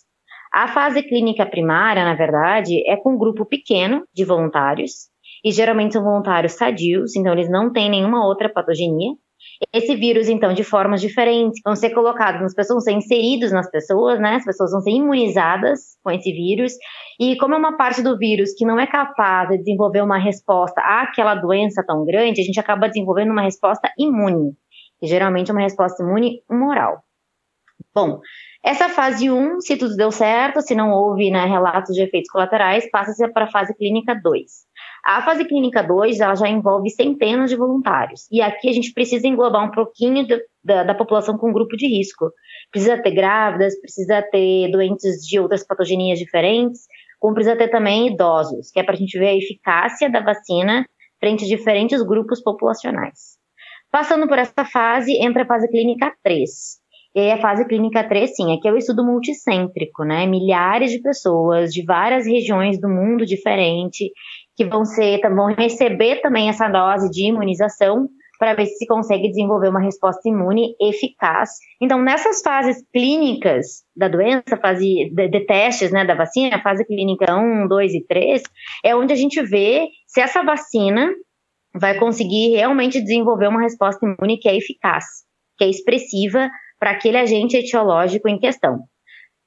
A 0.56 0.68
fase 0.68 1.02
clínica 1.02 1.44
primária, 1.44 2.02
na 2.02 2.14
verdade, 2.14 2.82
é 2.88 2.96
com 2.96 3.12
um 3.12 3.18
grupo 3.18 3.44
pequeno 3.44 4.06
de 4.14 4.24
voluntários, 4.24 5.10
e 5.44 5.52
geralmente 5.52 5.92
são 5.92 6.02
voluntários 6.02 6.54
sadios, 6.54 7.14
então 7.14 7.34
eles 7.34 7.50
não 7.50 7.70
têm 7.70 7.90
nenhuma 7.90 8.26
outra 8.26 8.48
patogenia. 8.48 9.12
Esse 9.70 9.94
vírus, 9.94 10.30
então, 10.30 10.54
de 10.54 10.64
formas 10.64 11.02
diferentes, 11.02 11.60
vão 11.62 11.76
ser 11.76 11.90
colocados 11.90 12.40
nas 12.40 12.54
pessoas, 12.54 12.76
vão 12.76 12.80
ser 12.80 12.92
inseridos 12.92 13.52
nas 13.52 13.70
pessoas, 13.70 14.18
né? 14.18 14.36
As 14.36 14.46
pessoas 14.46 14.70
vão 14.70 14.80
ser 14.80 14.92
imunizadas 14.92 15.98
com 16.02 16.10
esse 16.10 16.32
vírus. 16.32 16.72
E 17.20 17.36
como 17.36 17.52
é 17.52 17.58
uma 17.58 17.76
parte 17.76 18.00
do 18.02 18.16
vírus 18.16 18.54
que 18.56 18.64
não 18.64 18.80
é 18.80 18.86
capaz 18.86 19.50
de 19.50 19.58
desenvolver 19.58 20.00
uma 20.00 20.16
resposta 20.16 20.80
àquela 20.80 21.34
doença 21.34 21.84
tão 21.86 22.02
grande, 22.06 22.40
a 22.40 22.44
gente 22.44 22.58
acaba 22.58 22.88
desenvolvendo 22.88 23.30
uma 23.30 23.42
resposta 23.42 23.92
imune, 23.98 24.52
que 24.98 25.06
geralmente 25.06 25.50
é 25.50 25.52
uma 25.52 25.60
resposta 25.60 26.02
imune 26.02 26.40
moral. 26.50 27.02
Bom, 27.94 28.20
essa 28.66 28.88
fase 28.88 29.30
1, 29.30 29.60
se 29.60 29.76
tudo 29.76 29.94
deu 29.94 30.10
certo, 30.10 30.60
se 30.60 30.74
não 30.74 30.90
houve 30.90 31.30
né, 31.30 31.44
relatos 31.44 31.94
de 31.94 32.02
efeitos 32.02 32.28
colaterais, 32.28 32.90
passa-se 32.90 33.24
para 33.32 33.44
a 33.44 33.50
fase 33.50 33.72
clínica 33.76 34.12
2. 34.20 34.44
A 35.04 35.22
fase 35.22 35.44
clínica 35.44 35.84
2 35.84 36.18
ela 36.18 36.34
já 36.34 36.48
envolve 36.48 36.90
centenas 36.90 37.48
de 37.48 37.54
voluntários. 37.56 38.26
E 38.28 38.42
aqui 38.42 38.68
a 38.68 38.72
gente 38.72 38.92
precisa 38.92 39.28
englobar 39.28 39.64
um 39.64 39.70
pouquinho 39.70 40.26
do, 40.26 40.40
da, 40.64 40.82
da, 40.82 40.96
população 40.96 41.38
com 41.38 41.52
grupo 41.52 41.76
de 41.76 41.86
risco. 41.86 42.28
Precisa 42.72 43.00
ter 43.00 43.12
grávidas, 43.12 43.80
precisa 43.80 44.20
ter 44.32 44.68
doentes 44.72 45.24
de 45.24 45.38
outras 45.38 45.64
patogenias 45.64 46.18
diferentes, 46.18 46.80
como 47.20 47.34
precisa 47.34 47.54
ter 47.54 47.68
também 47.68 48.08
idosos, 48.08 48.72
que 48.72 48.80
é 48.80 48.82
para 48.82 48.94
a 48.94 48.98
gente 48.98 49.16
ver 49.16 49.28
a 49.28 49.36
eficácia 49.36 50.10
da 50.10 50.18
vacina 50.18 50.84
frente 51.20 51.44
a 51.44 51.48
diferentes 51.48 52.02
grupos 52.02 52.42
populacionais. 52.42 53.38
Passando 53.92 54.26
por 54.26 54.40
essa 54.40 54.64
fase, 54.64 55.12
entra 55.22 55.44
a 55.44 55.46
fase 55.46 55.68
clínica 55.68 56.12
3. 56.24 56.84
E 57.16 57.18
aí 57.18 57.32
a 57.32 57.40
fase 57.40 57.66
clínica 57.66 58.06
3, 58.06 58.36
sim, 58.36 58.52
aqui 58.52 58.68
é 58.68 58.72
o 58.72 58.76
estudo 58.76 59.02
multicêntrico, 59.02 60.04
né? 60.04 60.26
Milhares 60.26 60.90
de 60.90 61.00
pessoas 61.00 61.72
de 61.72 61.82
várias 61.82 62.26
regiões 62.26 62.78
do 62.78 62.90
mundo 62.90 63.24
diferente 63.24 64.12
que 64.54 64.66
vão 64.66 64.84
ser, 64.84 65.18
vão 65.34 65.46
receber 65.46 66.20
também 66.20 66.50
essa 66.50 66.68
dose 66.68 67.10
de 67.10 67.28
imunização 67.28 68.06
para 68.38 68.52
ver 68.52 68.66
se 68.66 68.86
consegue 68.86 69.28
desenvolver 69.28 69.70
uma 69.70 69.80
resposta 69.80 70.28
imune 70.28 70.74
eficaz. 70.78 71.52
Então, 71.80 72.02
nessas 72.02 72.42
fases 72.42 72.84
clínicas 72.92 73.82
da 73.96 74.08
doença, 74.08 74.58
fase 74.60 74.84
de, 74.84 75.30
de, 75.30 75.46
testes 75.46 75.90
né, 75.90 76.04
da 76.04 76.14
vacina, 76.14 76.60
fase 76.60 76.84
clínica 76.84 77.34
1, 77.34 77.66
2 77.66 77.94
e 77.94 78.06
3, 78.06 78.42
é 78.84 78.94
onde 78.94 79.14
a 79.14 79.16
gente 79.16 79.40
vê 79.40 79.88
se 80.06 80.20
essa 80.20 80.42
vacina 80.42 81.10
vai 81.74 81.98
conseguir 81.98 82.56
realmente 82.56 83.00
desenvolver 83.00 83.48
uma 83.48 83.62
resposta 83.62 84.04
imune 84.04 84.36
que 84.36 84.50
é 84.50 84.54
eficaz, 84.54 85.06
que 85.56 85.64
é 85.64 85.70
expressiva 85.70 86.50
para 86.78 86.90
aquele 86.90 87.16
agente 87.16 87.56
etiológico 87.56 88.28
em 88.28 88.38
questão. 88.38 88.84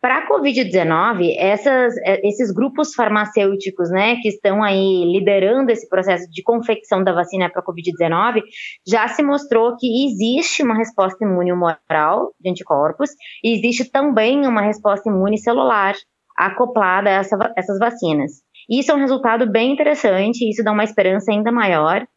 Para 0.02 0.20
a 0.20 0.30
Covid-19, 0.30 1.36
é, 1.38 2.26
esses 2.26 2.54
grupos 2.54 2.94
farmacêuticos, 2.94 3.92
né, 3.92 4.16
que 4.22 4.30
estão 4.30 4.64
aí 4.64 5.04
liderando 5.04 5.72
esse 5.72 5.90
processo 5.90 6.26
de 6.32 6.42
confecção 6.42 7.04
da 7.04 7.12
vacina 7.12 7.50
para 7.50 7.62
a 7.62 7.66
Covid-19, 7.66 8.42
já 8.88 9.10
se 9.10 9.22
mostrou 9.22 9.76
que 9.78 10.06
existe 10.06 10.64
uma 10.64 10.78
resposta 10.78 11.26
imune 11.26 11.52
humoral 11.52 12.34
de 12.40 12.50
anticorpos 12.50 13.10
e 13.44 13.58
existe 13.58 13.92
também 13.92 14.48
uma 14.48 14.62
resposta 14.62 15.10
imune 15.10 15.38
celular 15.38 15.96
acoplada 16.38 17.10
a 17.10 17.14
essa, 17.14 17.38
essas 17.58 17.78
vacinas. 17.78 18.32
Isso 18.70 18.92
é 18.94 18.96
um 18.96 19.00
resultado 19.00 19.52
bem 19.52 19.74
interessante, 19.74 20.50
isso 20.50 20.64
dá 20.64 20.72
uma 20.72 20.86
esperança 20.86 21.30
ainda 21.30 21.52
maior, 21.52 22.08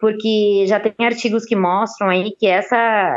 porque 0.00 0.64
já 0.66 0.80
tem 0.80 0.94
artigos 1.06 1.44
que 1.44 1.54
mostram 1.54 2.08
aí 2.08 2.32
que 2.38 2.46
essa, 2.46 3.16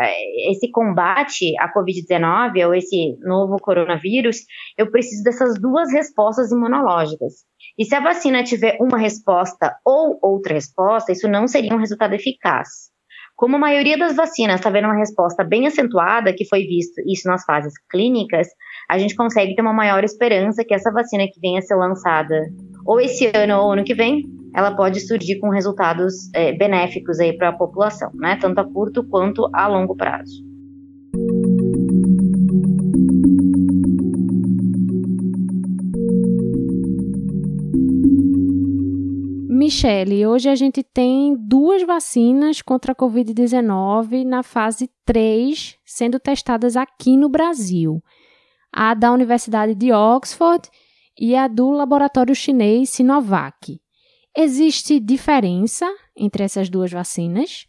esse 0.49 0.69
combate 0.69 1.57
à 1.57 1.73
Covid-19, 1.73 2.67
ou 2.67 2.75
esse 2.75 3.17
novo 3.21 3.57
coronavírus, 3.59 4.37
eu 4.77 4.91
preciso 4.91 5.23
dessas 5.23 5.59
duas 5.59 5.91
respostas 5.91 6.51
imunológicas. 6.51 7.33
E 7.77 7.85
se 7.85 7.95
a 7.95 8.01
vacina 8.01 8.43
tiver 8.43 8.77
uma 8.79 8.97
resposta 8.97 9.75
ou 9.85 10.19
outra 10.21 10.53
resposta, 10.53 11.11
isso 11.11 11.27
não 11.27 11.47
seria 11.47 11.73
um 11.73 11.79
resultado 11.79 12.13
eficaz. 12.13 12.92
Como 13.43 13.57
a 13.57 13.59
maioria 13.59 13.97
das 13.97 14.15
vacinas 14.15 14.55
está 14.55 14.69
vendo 14.69 14.85
uma 14.85 14.95
resposta 14.95 15.43
bem 15.43 15.67
acentuada, 15.67 16.31
que 16.31 16.47
foi 16.47 16.61
visto 16.61 17.01
isso 17.05 17.27
nas 17.27 17.43
fases 17.43 17.73
clínicas, 17.91 18.47
a 18.89 18.97
gente 18.97 19.17
consegue 19.17 19.53
ter 19.53 19.61
uma 19.61 19.73
maior 19.73 20.01
esperança 20.01 20.63
que 20.63 20.73
essa 20.73 20.89
vacina 20.89 21.25
que 21.25 21.41
venha 21.41 21.59
a 21.59 21.61
ser 21.61 21.75
lançada 21.75 22.39
ou 22.85 23.01
esse 23.01 23.29
ano 23.35 23.57
ou 23.57 23.73
ano 23.73 23.83
que 23.83 23.93
vem, 23.93 24.21
ela 24.55 24.73
pode 24.73 25.01
surgir 25.01 25.39
com 25.39 25.49
resultados 25.49 26.33
é, 26.33 26.53
benéficos 26.53 27.19
aí 27.19 27.37
para 27.37 27.49
a 27.49 27.53
população, 27.57 28.11
né? 28.15 28.37
Tanto 28.39 28.59
a 28.59 28.63
curto 28.63 29.05
quanto 29.09 29.49
a 29.53 29.67
longo 29.67 29.93
prazo. 29.93 30.41
Michele, 39.63 40.27
hoje 40.27 40.49
a 40.49 40.55
gente 40.55 40.83
tem 40.83 41.37
duas 41.37 41.83
vacinas 41.83 42.61
contra 42.61 42.91
a 42.91 42.95
Covid-19 42.95 44.25
na 44.25 44.43
fase 44.43 44.89
3 45.05 45.77
sendo 45.85 46.19
testadas 46.19 46.75
aqui 46.75 47.15
no 47.15 47.29
Brasil. 47.29 48.03
A 48.69 48.93
da 48.93 49.09
Universidade 49.13 49.73
de 49.73 49.93
Oxford 49.93 50.67
e 51.17 51.33
a 51.33 51.47
do 51.47 51.71
laboratório 51.71 52.35
chinês 52.35 52.89
Sinovac. 52.89 53.79
Existe 54.37 54.99
diferença 54.99 55.89
entre 56.13 56.43
essas 56.43 56.69
duas 56.69 56.91
vacinas? 56.91 57.65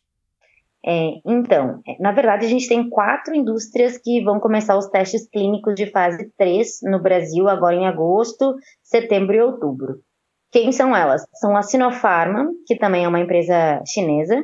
É, 0.85 1.13
então, 1.25 1.81
é, 1.87 1.97
na 2.03 2.11
verdade, 2.11 2.45
a 2.45 2.49
gente 2.49 2.67
tem 2.67 2.91
quatro 2.91 3.37
indústrias 3.37 3.97
que 3.99 4.21
vão 4.25 4.41
começar 4.41 4.77
os 4.77 4.89
testes 4.89 5.29
clínicos 5.29 5.77
de 5.77 5.87
fase 5.93 6.29
3 6.37 6.81
no 6.91 7.01
Brasil, 7.01 7.49
agora 7.49 7.77
em 7.77 7.87
agosto, 7.87 8.57
setembro 8.83 9.37
e 9.37 9.41
outubro. 9.41 10.03
Quem 10.55 10.71
são 10.71 10.95
elas? 10.95 11.27
São 11.35 11.57
a 11.57 11.63
Sinopharma, 11.63 12.47
que 12.65 12.77
também 12.77 13.05
é 13.05 13.09
uma 13.09 13.19
empresa 13.19 13.83
chinesa, 13.85 14.41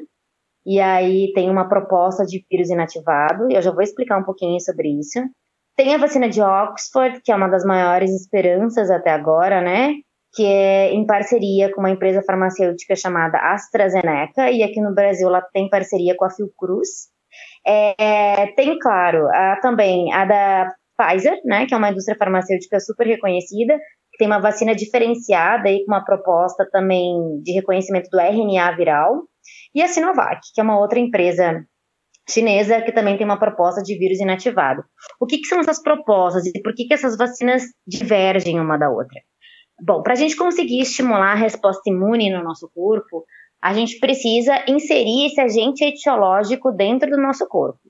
e 0.66 0.80
aí 0.80 1.32
tem 1.36 1.48
uma 1.48 1.68
proposta 1.68 2.26
de 2.26 2.44
vírus 2.50 2.68
inativado, 2.68 3.46
eu 3.48 3.62
já 3.62 3.70
vou 3.70 3.80
explicar 3.80 4.18
um 4.18 4.24
pouquinho 4.24 4.58
sobre 4.60 4.88
isso. 4.88 5.20
Tem 5.76 5.94
a 5.94 5.98
vacina 5.98 6.28
de 6.28 6.42
Oxford, 6.42 7.20
que 7.24 7.30
é 7.30 7.36
uma 7.36 7.46
das 7.46 7.64
maiores 7.64 8.10
esperanças 8.10 8.90
até 8.90 9.10
agora, 9.10 9.60
né? 9.60 9.92
Que 10.34 10.44
é 10.44 10.92
em 10.92 11.06
parceria 11.06 11.72
com 11.72 11.78
uma 11.78 11.90
empresa 11.90 12.24
farmacêutica 12.26 12.96
chamada 12.96 13.38
AstraZeneca, 13.38 14.50
e 14.50 14.64
aqui 14.64 14.80
no 14.80 14.92
Brasil 14.92 15.28
ela 15.28 15.40
tem 15.52 15.70
parceria 15.70 16.16
com 16.16 16.24
a 16.24 16.30
Fiocruz. 16.30 16.88
É, 17.64 18.48
tem, 18.56 18.76
claro, 18.80 19.28
a, 19.28 19.60
também 19.62 20.12
a 20.12 20.24
da 20.24 20.74
Pfizer, 20.98 21.40
né, 21.44 21.66
que 21.66 21.72
é 21.72 21.76
uma 21.76 21.90
indústria 21.90 22.18
farmacêutica 22.18 22.80
super 22.80 23.06
reconhecida, 23.06 23.78
tem 24.20 24.26
uma 24.26 24.38
vacina 24.38 24.74
diferenciada 24.74 25.70
aí 25.70 25.82
com 25.82 25.92
uma 25.92 26.04
proposta 26.04 26.68
também 26.70 27.40
de 27.42 27.52
reconhecimento 27.52 28.10
do 28.10 28.20
RNA 28.20 28.76
viral, 28.76 29.22
e 29.74 29.82
a 29.82 29.88
Sinovac, 29.88 30.40
que 30.54 30.60
é 30.60 30.64
uma 30.64 30.78
outra 30.78 30.98
empresa 30.98 31.64
chinesa, 32.28 32.82
que 32.82 32.92
também 32.92 33.16
tem 33.16 33.24
uma 33.24 33.38
proposta 33.38 33.82
de 33.82 33.96
vírus 33.96 34.20
inativado. 34.20 34.84
O 35.18 35.24
que, 35.24 35.38
que 35.38 35.46
são 35.46 35.58
essas 35.58 35.82
propostas 35.82 36.44
e 36.44 36.60
por 36.60 36.74
que, 36.74 36.84
que 36.84 36.92
essas 36.92 37.16
vacinas 37.16 37.62
divergem 37.86 38.60
uma 38.60 38.76
da 38.76 38.90
outra? 38.90 39.18
Bom, 39.82 40.02
para 40.02 40.12
a 40.12 40.16
gente 40.16 40.36
conseguir 40.36 40.82
estimular 40.82 41.32
a 41.32 41.36
resposta 41.36 41.88
imune 41.88 42.30
no 42.30 42.44
nosso 42.44 42.70
corpo, 42.74 43.24
a 43.62 43.72
gente 43.72 43.98
precisa 43.98 44.62
inserir 44.68 45.28
esse 45.28 45.40
agente 45.40 45.82
etiológico 45.82 46.70
dentro 46.70 47.10
do 47.10 47.16
nosso 47.16 47.48
corpo. 47.48 47.80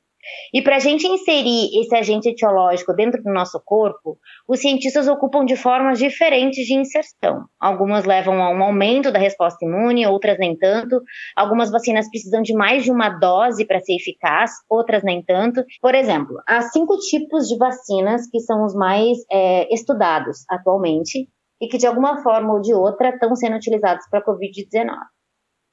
E 0.53 0.63
para 0.63 0.77
a 0.77 0.79
gente 0.79 1.07
inserir 1.07 1.71
esse 1.81 1.95
agente 1.95 2.29
etiológico 2.29 2.95
dentro 2.95 3.23
do 3.23 3.33
nosso 3.33 3.61
corpo, 3.65 4.19
os 4.49 4.61
cientistas 4.61 5.09
ocupam 5.09 5.45
de 5.45 5.57
formas 5.57 5.99
diferentes 5.99 6.67
de 6.67 6.75
inserção. 6.75 7.45
Algumas 7.59 8.05
levam 8.05 8.43
a 8.43 8.51
um 8.51 8.63
aumento 8.63 9.11
da 9.11 9.19
resposta 9.19 9.65
imune, 9.65 10.07
outras 10.07 10.39
nem 10.39 10.57
tanto. 10.57 11.01
Algumas 11.37 11.71
vacinas 11.71 12.09
precisam 12.09 12.43
de 12.43 12.55
mais 12.55 12.85
de 12.85 12.91
uma 12.91 13.09
dose 13.09 13.65
para 13.65 13.81
ser 13.81 13.95
eficaz, 13.95 14.53
outras 14.69 15.03
nem 15.03 15.23
tanto. 15.23 15.65
Por 15.81 15.95
exemplo, 15.95 16.37
há 16.47 16.63
cinco 16.63 16.97
tipos 16.99 17.49
de 17.49 17.57
vacinas 17.57 18.29
que 18.31 18.41
são 18.41 18.65
os 18.65 18.75
mais 18.75 19.19
é, 19.31 19.73
estudados 19.73 20.45
atualmente 20.49 21.29
e 21.61 21.69
que 21.69 21.79
de 21.79 21.87
alguma 21.87 22.23
forma 22.23 22.55
ou 22.55 22.61
de 22.61 22.73
outra 22.73 23.11
estão 23.11 23.35
sendo 23.37 23.57
utilizados 23.57 24.07
para 24.11 24.21
a 24.21 24.25
Covid-19. 24.25 24.97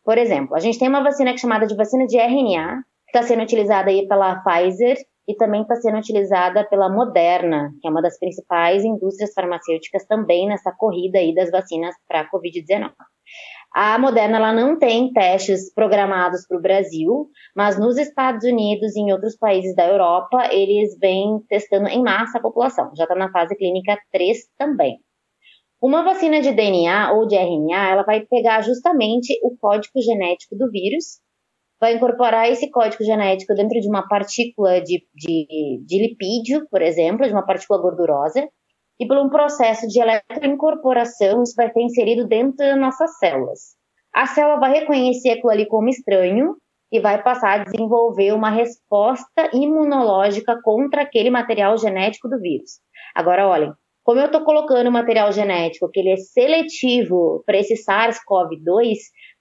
Por 0.04 0.18
exemplo, 0.18 0.56
a 0.56 0.60
gente 0.60 0.80
tem 0.80 0.88
uma 0.88 1.04
vacina 1.04 1.32
é 1.32 1.38
chamada 1.38 1.68
de 1.68 1.76
vacina 1.76 2.06
de 2.06 2.18
RNA, 2.18 2.82
está 3.08 3.24
sendo 3.24 3.44
utilizada 3.44 3.90
aí 3.90 4.08
pela 4.08 4.42
Pfizer 4.44 4.98
e 5.28 5.36
também 5.36 5.62
está 5.62 5.76
sendo 5.76 5.98
utilizada 5.98 6.64
pela 6.70 6.90
Moderna, 6.90 7.72
que 7.82 7.88
é 7.88 7.92
uma 7.92 8.02
das 8.02 8.18
principais 8.18 8.84
indústrias 8.84 9.34
farmacêuticas 9.34 10.06
também 10.06 10.48
nessa 10.48 10.72
corrida 10.72 11.20
aí 11.20 11.34
das 11.34 11.52
vacinas 11.52 11.96
para 12.08 12.22
a 12.22 12.30
Covid-19. 12.30 12.92
A 13.74 14.00
Moderna 14.00 14.38
ela 14.38 14.54
não 14.54 14.80
tem 14.80 15.12
testes 15.12 15.72
programados 15.74 16.48
para 16.48 16.58
o 16.58 16.62
Brasil, 16.62 17.30
mas 17.56 17.78
nos 17.78 17.98
Estados 17.98 18.46
Unidos 18.46 18.96
e 18.96 19.02
em 19.02 19.12
outros 19.12 19.38
países 19.38 19.76
da 19.76 19.86
Europa, 19.86 20.50
eles 20.52 20.98
vêm 20.98 21.40
testando 21.50 21.88
em 21.90 22.02
massa 22.02 22.38
a 22.38 22.42
população. 22.42 22.92
Já 22.96 23.04
está 23.04 23.14
na 23.14 23.30
fase 23.30 23.56
clínica 23.56 23.98
3 24.12 24.38
também. 24.58 24.98
Uma 25.82 26.04
vacina 26.04 26.42
de 26.42 26.54
DNA 26.54 27.12
ou 27.12 27.28
de 27.28 27.36
RNA, 27.36 27.92
ela 27.92 28.04
vai 28.04 28.22
pegar 28.22 28.62
justamente 28.62 29.38
o 29.44 29.56
código 29.60 30.02
genético 30.02 30.56
do 30.56 30.72
vírus 30.72 31.20
vai 31.80 31.96
incorporar 31.96 32.50
esse 32.50 32.70
código 32.70 33.04
genético 33.04 33.54
dentro 33.54 33.80
de 33.80 33.88
uma 33.88 34.08
partícula 34.08 34.82
de, 34.82 35.06
de, 35.14 35.82
de 35.86 36.08
lipídio, 36.08 36.68
por 36.70 36.82
exemplo, 36.82 37.26
de 37.26 37.34
uma 37.34 37.46
partícula 37.46 37.82
gordurosa, 37.82 38.48
e 39.00 39.06
por 39.06 39.18
um 39.18 39.30
processo 39.30 39.88
de 39.88 40.00
eletroincorporação, 40.00 41.44
isso 41.44 41.54
vai 41.56 41.72
ser 41.72 41.82
inserido 41.82 42.28
dentro 42.28 42.58
das 42.58 42.80
nossas 42.80 43.18
células. 43.20 43.76
A 44.14 44.26
célula 44.26 44.60
vai 44.60 44.80
reconhecer 44.80 45.32
aquilo 45.32 45.52
ali 45.52 45.68
como 45.68 45.90
estranho 45.90 46.56
e 46.92 47.00
vai 47.00 47.22
passar 47.22 47.60
a 47.60 47.64
desenvolver 47.64 48.34
uma 48.34 48.50
resposta 48.50 49.50
imunológica 49.54 50.60
contra 50.64 51.04
aquele 51.04 51.30
material 51.30 51.78
genético 51.78 52.28
do 52.28 52.40
vírus. 52.40 52.80
Agora, 53.14 53.48
olhem, 53.48 53.72
como 54.04 54.20
eu 54.20 54.28
estou 54.28 54.44
colocando 54.44 54.90
material 54.90 55.32
genético 55.32 55.90
que 55.92 56.00
ele 56.00 56.12
é 56.12 56.18
seletivo 56.18 57.44
para 57.46 57.58
esse 57.58 57.76
SARS-CoV-2, 57.76 58.96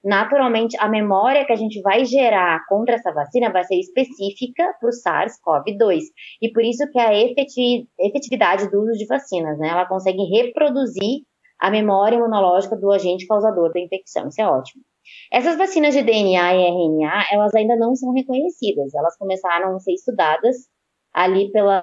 naturalmente 0.06 0.76
a 0.78 0.88
memória 0.88 1.44
que 1.44 1.52
a 1.52 1.56
gente 1.56 1.82
vai 1.82 2.04
gerar 2.04 2.64
contra 2.68 2.94
essa 2.94 3.12
vacina 3.12 3.50
vai 3.50 3.64
ser 3.64 3.74
específica 3.74 4.72
para 4.78 4.88
o 4.88 4.92
SARS-CoV-2. 4.92 6.02
E 6.40 6.52
por 6.52 6.62
isso 6.62 6.88
que 6.92 6.98
a 6.98 7.12
efetividade 7.12 8.70
do 8.70 8.82
uso 8.82 8.92
de 8.92 9.06
vacinas, 9.06 9.58
né? 9.58 9.68
Ela 9.68 9.84
consegue 9.84 10.22
reproduzir 10.24 11.22
a 11.58 11.70
memória 11.70 12.16
imunológica 12.16 12.76
do 12.76 12.92
agente 12.92 13.26
causador 13.26 13.72
da 13.72 13.80
infecção. 13.80 14.28
Isso 14.28 14.40
é 14.40 14.46
ótimo. 14.46 14.84
Essas 15.32 15.56
vacinas 15.56 15.92
de 15.92 16.02
DNA 16.02 16.54
e 16.54 16.68
RNA, 16.68 17.24
elas 17.32 17.54
ainda 17.54 17.74
não 17.76 17.96
são 17.96 18.12
reconhecidas. 18.12 18.94
Elas 18.94 19.16
começaram 19.18 19.74
a 19.74 19.78
ser 19.80 19.92
estudadas 19.92 20.56
ali 21.12 21.50
pela, 21.50 21.82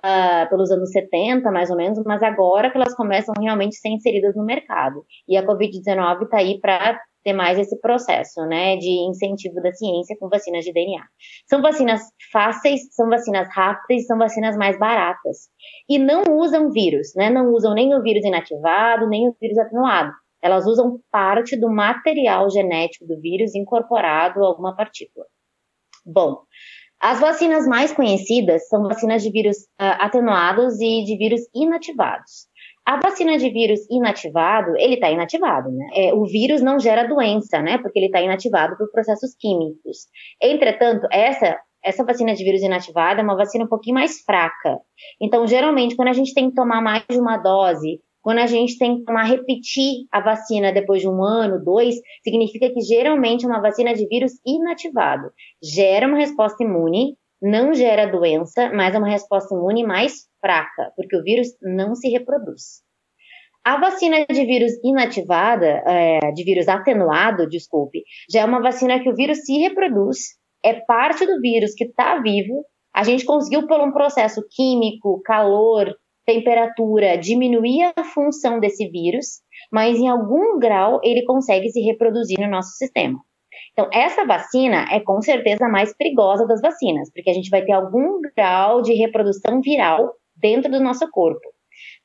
pelos 0.49 0.69
anos 0.71 0.91
70, 0.91 1.51
mais 1.51 1.69
ou 1.71 1.75
menos, 1.75 1.99
mas 2.05 2.21
agora 2.21 2.69
que 2.69 2.77
elas 2.77 2.95
começam 2.95 3.33
realmente 3.41 3.75
a 3.75 3.79
ser 3.79 3.89
inseridas 3.89 4.35
no 4.35 4.45
mercado. 4.45 5.03
E 5.27 5.35
a 5.35 5.45
Covid-19 5.45 6.23
está 6.23 6.37
aí 6.37 6.59
para 6.61 7.01
ter 7.23 7.33
mais 7.33 7.57
esse 7.57 7.79
processo, 7.79 8.41
né, 8.45 8.75
de 8.77 8.89
incentivo 9.09 9.61
da 9.61 9.71
ciência 9.73 10.15
com 10.19 10.29
vacinas 10.29 10.63
de 10.63 10.73
DNA. 10.73 11.03
São 11.47 11.61
vacinas 11.61 12.01
fáceis, 12.31 12.81
são 12.91 13.09
vacinas 13.09 13.47
rápidas, 13.53 14.05
são 14.05 14.17
vacinas 14.17 14.57
mais 14.57 14.77
baratas. 14.77 15.49
E 15.89 15.97
não 15.97 16.23
usam 16.29 16.71
vírus, 16.71 17.13
né, 17.15 17.29
não 17.29 17.51
usam 17.51 17.73
nem 17.73 17.95
o 17.95 18.01
vírus 18.01 18.25
inativado, 18.25 19.07
nem 19.07 19.29
o 19.29 19.35
vírus 19.39 19.57
atenuado. 19.57 20.11
Elas 20.41 20.65
usam 20.67 20.99
parte 21.09 21.57
do 21.57 21.69
material 21.69 22.49
genético 22.49 23.07
do 23.07 23.19
vírus 23.21 23.55
incorporado 23.55 24.43
a 24.43 24.47
alguma 24.47 24.75
partícula. 24.75 25.25
Bom, 26.05 26.41
as 26.99 27.19
vacinas 27.19 27.65
mais 27.65 27.93
conhecidas 27.93 28.67
são 28.67 28.83
vacinas 28.83 29.21
de 29.23 29.29
vírus 29.29 29.57
uh, 29.79 29.99
atenuados 29.99 30.79
e 30.79 31.03
de 31.03 31.17
vírus 31.17 31.41
inativados. 31.53 32.47
A 32.85 32.99
vacina 32.99 33.37
de 33.37 33.49
vírus 33.49 33.79
inativado, 33.89 34.75
ele 34.77 34.95
está 34.95 35.09
inativado, 35.09 35.71
né? 35.71 35.87
É, 35.95 36.13
o 36.13 36.25
vírus 36.25 36.61
não 36.61 36.79
gera 36.79 37.07
doença, 37.07 37.61
né? 37.61 37.77
Porque 37.77 37.97
ele 37.97 38.07
está 38.07 38.21
inativado 38.21 38.77
por 38.77 38.91
processos 38.91 39.35
químicos. 39.39 40.07
Entretanto, 40.41 41.07
essa 41.11 41.57
essa 41.83 42.05
vacina 42.05 42.33
de 42.33 42.43
vírus 42.43 42.61
inativado 42.61 43.19
é 43.19 43.23
uma 43.23 43.35
vacina 43.35 43.65
um 43.65 43.67
pouquinho 43.67 43.95
mais 43.95 44.21
fraca. 44.21 44.79
Então, 45.21 45.45
geralmente, 45.45 45.97
quando 45.97 46.07
a 46.07 46.13
gente 46.13 46.33
tem 46.33 46.49
que 46.49 46.55
tomar 46.55 46.81
mais 46.81 47.03
de 47.09 47.19
uma 47.19 47.37
dose, 47.37 47.99
quando 48.21 48.39
a 48.39 48.47
gente 48.47 48.77
tem 48.77 48.97
que 48.97 49.03
tomar, 49.03 49.23
repetir 49.23 50.05
a 50.09 50.21
vacina 50.21 50.71
depois 50.71 51.01
de 51.01 51.09
um 51.09 51.21
ano, 51.21 51.61
dois, 51.61 51.95
significa 52.23 52.69
que 52.69 52.79
geralmente 52.79 53.43
é 53.43 53.47
uma 53.49 53.61
vacina 53.61 53.93
de 53.93 54.07
vírus 54.07 54.31
inativado. 54.45 55.29
Gera 55.61 56.07
uma 56.07 56.17
resposta 56.17 56.63
imune, 56.63 57.17
não 57.43 57.73
gera 57.73 58.09
doença, 58.09 58.71
mas 58.73 58.95
é 58.95 58.97
uma 58.97 59.09
resposta 59.09 59.53
imune 59.53 59.83
mais 59.85 60.29
fraca, 60.39 60.93
porque 60.95 61.17
o 61.17 61.21
vírus 61.21 61.49
não 61.61 61.93
se 61.93 62.07
reproduz. 62.09 62.81
A 63.65 63.77
vacina 63.79 64.25
de 64.25 64.45
vírus 64.45 64.71
inativada, 64.83 65.83
é, 65.85 66.31
de 66.33 66.43
vírus 66.43 66.67
atenuado, 66.69 67.47
desculpe, 67.47 68.03
já 68.31 68.41
é 68.41 68.45
uma 68.45 68.61
vacina 68.61 69.01
que 69.01 69.09
o 69.09 69.15
vírus 69.15 69.39
se 69.39 69.57
reproduz, 69.59 70.19
é 70.63 70.73
parte 70.73 71.25
do 71.25 71.39
vírus 71.41 71.73
que 71.73 71.83
está 71.83 72.19
vivo. 72.21 72.65
A 72.95 73.03
gente 73.03 73.25
conseguiu, 73.25 73.67
por 73.67 73.81
um 73.81 73.91
processo 73.91 74.41
químico, 74.49 75.21
calor, 75.23 75.93
temperatura, 76.25 77.17
diminuir 77.17 77.91
a 77.95 78.03
função 78.03 78.59
desse 78.59 78.87
vírus, 78.89 79.41
mas 79.71 79.97
em 79.97 80.07
algum 80.07 80.59
grau 80.59 81.01
ele 81.03 81.25
consegue 81.25 81.69
se 81.69 81.81
reproduzir 81.81 82.39
no 82.39 82.49
nosso 82.49 82.71
sistema. 82.77 83.19
Então, 83.71 83.89
essa 83.91 84.25
vacina 84.25 84.85
é 84.91 84.99
com 84.99 85.21
certeza 85.21 85.65
a 85.65 85.69
mais 85.69 85.95
perigosa 85.95 86.45
das 86.47 86.61
vacinas, 86.61 87.11
porque 87.13 87.29
a 87.29 87.33
gente 87.33 87.49
vai 87.49 87.63
ter 87.63 87.73
algum 87.73 88.19
grau 88.35 88.81
de 88.81 88.93
reprodução 88.93 89.61
viral 89.61 90.13
dentro 90.35 90.71
do 90.71 90.79
nosso 90.79 91.09
corpo. 91.11 91.53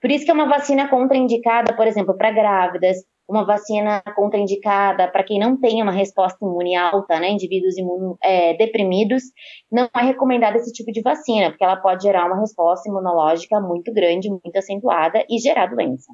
Por 0.00 0.10
isso 0.10 0.24
que 0.24 0.30
é 0.30 0.34
uma 0.34 0.48
vacina 0.48 0.88
contraindicada, 0.88 1.74
por 1.74 1.86
exemplo, 1.86 2.16
para 2.16 2.30
grávidas, 2.30 2.98
uma 3.28 3.44
vacina 3.44 4.02
contraindicada 4.16 5.06
para 5.08 5.22
quem 5.22 5.38
não 5.38 5.60
tem 5.60 5.82
uma 5.82 5.92
resposta 5.92 6.38
imune 6.42 6.74
alta, 6.74 7.20
né, 7.20 7.30
indivíduos 7.30 7.74
é, 8.22 8.54
deprimidos, 8.54 9.22
não 9.70 9.88
é 9.94 10.02
recomendada 10.02 10.56
esse 10.56 10.72
tipo 10.72 10.90
de 10.90 11.02
vacina, 11.02 11.50
porque 11.50 11.62
ela 11.62 11.76
pode 11.76 12.04
gerar 12.04 12.26
uma 12.26 12.40
resposta 12.40 12.88
imunológica 12.88 13.60
muito 13.60 13.92
grande, 13.92 14.30
muito 14.30 14.56
acentuada 14.56 15.24
e 15.28 15.38
gerar 15.38 15.66
doença. 15.66 16.10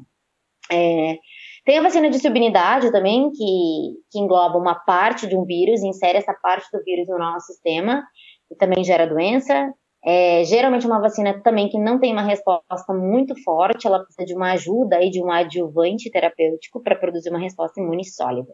É, 0.73 1.19
tem 1.65 1.79
a 1.79 1.83
vacina 1.83 2.11
de 2.11 2.19
subunidade 2.19 2.93
também, 2.93 3.31
que, 3.31 3.95
que 4.11 4.19
engloba 4.19 4.59
uma 4.59 4.75
parte 4.75 5.27
de 5.27 5.37
um 5.37 5.45
vírus, 5.45 5.83
insere 5.83 6.19
essa 6.19 6.35
parte 6.43 6.69
do 6.73 6.83
vírus 6.85 7.09
no 7.09 7.19
nosso 7.19 7.47
sistema, 7.47 8.05
e 8.51 8.57
também 8.57 8.85
gera 8.85 9.07
doença. 9.07 9.73
É, 10.07 10.45
geralmente 10.45 10.87
uma 10.87 11.01
vacina 11.01 11.41
também 11.43 11.71
que 11.71 11.79
não 11.79 11.99
tem 11.99 12.13
uma 12.13 12.23
resposta 12.23 12.93
muito 12.93 13.35
forte, 13.43 13.87
ela 13.87 14.01
precisa 14.01 14.27
de 14.27 14.35
uma 14.35 14.53
ajuda 14.53 15.03
e 15.03 15.09
de 15.09 15.23
um 15.23 15.31
adjuvante 15.31 16.11
terapêutico 16.11 16.83
para 16.83 16.95
produzir 16.95 17.31
uma 17.31 17.39
resposta 17.39 17.81
imune 17.81 18.05
sólida. 18.05 18.53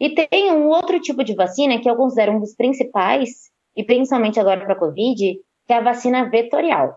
E 0.00 0.14
tem 0.14 0.52
um 0.52 0.68
outro 0.68 1.00
tipo 1.00 1.24
de 1.24 1.34
vacina 1.34 1.80
que 1.80 1.90
eu 1.90 1.96
considero 1.96 2.32
um 2.32 2.40
dos 2.40 2.54
principais, 2.54 3.50
e 3.76 3.82
principalmente 3.82 4.38
agora 4.38 4.60
para 4.60 4.74
a 4.74 4.78
Covid, 4.78 5.34
que 5.66 5.72
é 5.72 5.76
a 5.76 5.82
vacina 5.82 6.30
vetorial. 6.30 6.96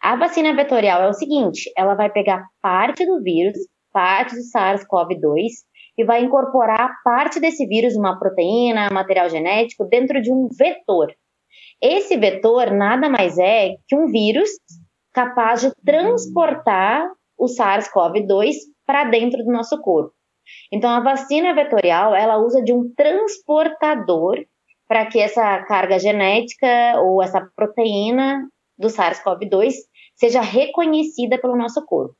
A 0.00 0.16
vacina 0.16 0.54
vetorial 0.54 1.02
é 1.02 1.08
o 1.08 1.12
seguinte, 1.12 1.70
ela 1.76 1.94
vai 1.94 2.10
pegar 2.10 2.46
parte 2.62 3.04
do 3.04 3.20
vírus, 3.22 3.58
parte 3.92 4.34
do 4.34 4.42
SARS-CoV-2, 4.42 5.48
e 5.98 6.04
vai 6.04 6.22
incorporar 6.22 6.96
parte 7.04 7.38
desse 7.38 7.66
vírus, 7.66 7.94
uma 7.94 8.18
proteína, 8.18 8.88
material 8.90 9.28
genético, 9.28 9.84
dentro 9.84 10.20
de 10.20 10.32
um 10.32 10.48
vetor. 10.48 11.12
Esse 11.80 12.16
vetor 12.16 12.70
nada 12.70 13.08
mais 13.08 13.38
é 13.38 13.74
que 13.86 13.96
um 13.96 14.06
vírus 14.06 14.48
capaz 15.12 15.60
de 15.60 15.72
transportar 15.84 17.10
o 17.36 17.46
SARS-CoV-2 17.46 18.54
para 18.86 19.04
dentro 19.04 19.44
do 19.44 19.52
nosso 19.52 19.80
corpo. 19.80 20.12
Então, 20.72 20.90
a 20.90 21.00
vacina 21.00 21.54
vetorial, 21.54 22.14
ela 22.14 22.38
usa 22.38 22.62
de 22.62 22.72
um 22.72 22.92
transportador 22.94 24.44
para 24.88 25.06
que 25.06 25.20
essa 25.20 25.62
carga 25.64 25.98
genética 25.98 27.00
ou 27.00 27.22
essa 27.22 27.48
proteína 27.54 28.48
do 28.78 28.88
SARS-CoV-2 28.88 29.74
seja 30.16 30.40
reconhecida 30.40 31.38
pelo 31.38 31.56
nosso 31.56 31.84
corpo. 31.86 32.14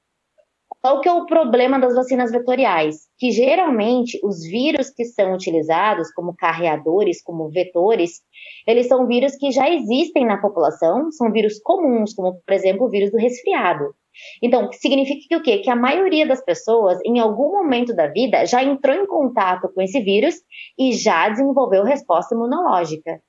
Qual 0.82 1.02
que 1.02 1.08
é 1.08 1.12
o 1.12 1.26
problema 1.26 1.78
das 1.78 1.94
vacinas 1.94 2.32
vetoriais? 2.32 3.00
Que 3.18 3.30
geralmente 3.30 4.18
os 4.24 4.40
vírus 4.42 4.88
que 4.88 5.04
são 5.04 5.34
utilizados 5.34 6.10
como 6.12 6.34
carreadores, 6.34 7.22
como 7.22 7.50
vetores, 7.50 8.22
eles 8.66 8.88
são 8.88 9.06
vírus 9.06 9.36
que 9.36 9.50
já 9.50 9.68
existem 9.68 10.24
na 10.24 10.40
população, 10.40 11.12
são 11.12 11.30
vírus 11.30 11.60
comuns, 11.62 12.14
como 12.14 12.40
por 12.46 12.54
exemplo 12.54 12.86
o 12.86 12.90
vírus 12.90 13.10
do 13.10 13.18
resfriado. 13.18 13.94
Então, 14.42 14.72
significa 14.72 15.20
que 15.28 15.36
o 15.36 15.42
quê? 15.42 15.58
Que 15.58 15.70
a 15.70 15.76
maioria 15.76 16.26
das 16.26 16.42
pessoas, 16.42 16.98
em 17.04 17.18
algum 17.18 17.52
momento 17.52 17.94
da 17.94 18.06
vida, 18.06 18.46
já 18.46 18.62
entrou 18.62 18.96
em 18.96 19.06
contato 19.06 19.70
com 19.74 19.82
esse 19.82 20.00
vírus 20.00 20.36
e 20.78 20.92
já 20.92 21.28
desenvolveu 21.28 21.84
resposta 21.84 22.34
imunológica. 22.34 23.20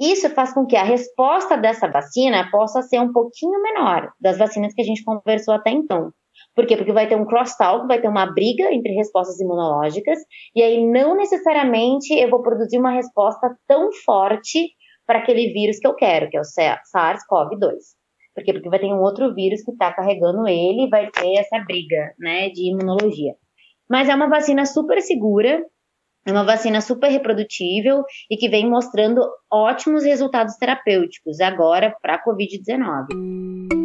Isso 0.00 0.28
faz 0.30 0.52
com 0.52 0.66
que 0.66 0.76
a 0.76 0.82
resposta 0.82 1.56
dessa 1.56 1.86
vacina 1.86 2.50
possa 2.50 2.82
ser 2.82 2.98
um 3.00 3.12
pouquinho 3.12 3.62
menor 3.62 4.10
das 4.20 4.38
vacinas 4.38 4.74
que 4.74 4.80
a 4.82 4.84
gente 4.84 5.04
conversou 5.04 5.54
até 5.54 5.70
então. 5.70 6.10
Por 6.54 6.66
quê? 6.66 6.76
Porque 6.76 6.92
vai 6.92 7.08
ter 7.08 7.16
um 7.16 7.26
crosstalk, 7.26 7.86
vai 7.86 8.00
ter 8.00 8.08
uma 8.08 8.26
briga 8.26 8.72
entre 8.72 8.92
respostas 8.94 9.40
imunológicas, 9.40 10.18
e 10.54 10.62
aí 10.62 10.84
não 10.86 11.16
necessariamente 11.16 12.12
eu 12.14 12.28
vou 12.28 12.42
produzir 12.42 12.78
uma 12.78 12.92
resposta 12.92 13.54
tão 13.66 13.90
forte 14.04 14.70
para 15.06 15.18
aquele 15.20 15.52
vírus 15.52 15.78
que 15.78 15.86
eu 15.86 15.94
quero, 15.94 16.28
que 16.30 16.36
é 16.36 16.40
o 16.40 16.44
SARS-CoV-2. 16.44 17.74
Por 18.34 18.44
quê? 18.44 18.52
Porque 18.52 18.70
vai 18.70 18.78
ter 18.78 18.86
um 18.86 19.00
outro 19.00 19.34
vírus 19.34 19.62
que 19.62 19.72
está 19.72 19.92
carregando 19.92 20.46
ele 20.46 20.84
e 20.84 20.88
vai 20.88 21.10
ter 21.10 21.34
essa 21.34 21.58
briga, 21.64 22.14
né, 22.18 22.48
de 22.48 22.70
imunologia. 22.70 23.34
Mas 23.88 24.08
é 24.08 24.14
uma 24.14 24.28
vacina 24.28 24.64
super 24.64 25.00
segura, 25.02 25.64
é 26.26 26.30
uma 26.30 26.44
vacina 26.44 26.80
super 26.80 27.08
reprodutível 27.08 28.04
e 28.30 28.36
que 28.36 28.48
vem 28.48 28.68
mostrando 28.68 29.20
ótimos 29.50 30.04
resultados 30.04 30.54
terapêuticos 30.56 31.40
agora 31.40 31.94
para 32.00 32.14
a 32.14 32.24
Covid-19. 32.24 33.79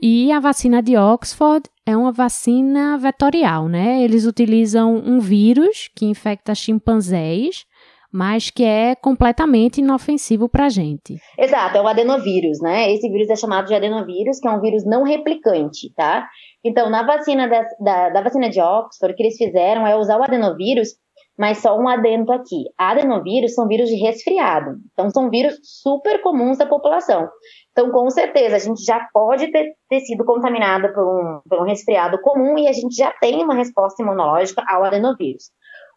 E 0.00 0.30
a 0.30 0.38
vacina 0.38 0.80
de 0.80 0.96
Oxford 0.96 1.68
é 1.84 1.96
uma 1.96 2.12
vacina 2.12 2.96
vetorial, 2.98 3.68
né? 3.68 4.02
Eles 4.02 4.26
utilizam 4.26 4.94
um 4.94 5.18
vírus 5.18 5.90
que 5.96 6.06
infecta 6.06 6.54
chimpanzés, 6.54 7.64
mas 8.12 8.48
que 8.48 8.62
é 8.62 8.94
completamente 8.94 9.80
inofensivo 9.80 10.48
para 10.48 10.66
a 10.66 10.68
gente. 10.68 11.16
Exato, 11.36 11.76
é 11.76 11.82
o 11.82 11.88
adenovírus, 11.88 12.60
né? 12.60 12.92
Esse 12.92 13.10
vírus 13.10 13.28
é 13.28 13.34
chamado 13.34 13.66
de 13.66 13.74
adenovírus, 13.74 14.38
que 14.38 14.46
é 14.46 14.50
um 14.50 14.60
vírus 14.60 14.84
não 14.86 15.02
replicante, 15.02 15.92
tá? 15.96 16.28
Então, 16.64 16.88
na 16.88 17.02
vacina 17.02 17.48
da, 17.48 17.64
da, 17.80 18.08
da 18.10 18.22
vacina 18.22 18.48
de 18.48 18.60
Oxford, 18.60 19.12
o 19.12 19.16
que 19.16 19.22
eles 19.24 19.36
fizeram 19.36 19.86
é 19.86 19.96
usar 19.96 20.18
o 20.18 20.22
adenovírus 20.22 20.90
mas 21.38 21.58
só 21.58 21.78
um 21.78 21.88
adendo 21.88 22.32
aqui. 22.32 22.64
Adenovírus 22.76 23.54
são 23.54 23.68
vírus 23.68 23.88
de 23.88 23.94
resfriado. 23.94 24.72
Então, 24.92 25.08
são 25.08 25.30
vírus 25.30 25.56
super 25.62 26.20
comuns 26.20 26.58
da 26.58 26.66
população. 26.66 27.28
Então, 27.78 27.92
com 27.92 28.10
certeza, 28.10 28.56
a 28.56 28.58
gente 28.58 28.82
já 28.82 29.06
pode 29.14 29.52
ter, 29.52 29.72
ter 29.88 30.00
sido 30.00 30.24
contaminada 30.24 30.92
por 30.92 31.04
um, 31.04 31.40
por 31.48 31.60
um 31.60 31.64
resfriado 31.64 32.20
comum 32.20 32.58
e 32.58 32.66
a 32.66 32.72
gente 32.72 32.96
já 32.96 33.12
tem 33.20 33.40
uma 33.44 33.54
resposta 33.54 34.02
imunológica 34.02 34.64
ao 34.68 34.82
adenovírus. 34.82 35.44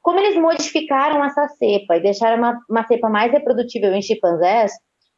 Como 0.03 0.19
eles 0.19 0.39
modificaram 0.39 1.25
essa 1.25 1.47
cepa 1.47 1.97
e 1.97 2.03
deixaram 2.03 2.37
uma, 2.37 2.59
uma 2.69 2.85
cepa 2.85 3.09
mais 3.09 3.31
reprodutível 3.31 3.91
em 3.95 4.01
chimpanzés, 4.03 4.71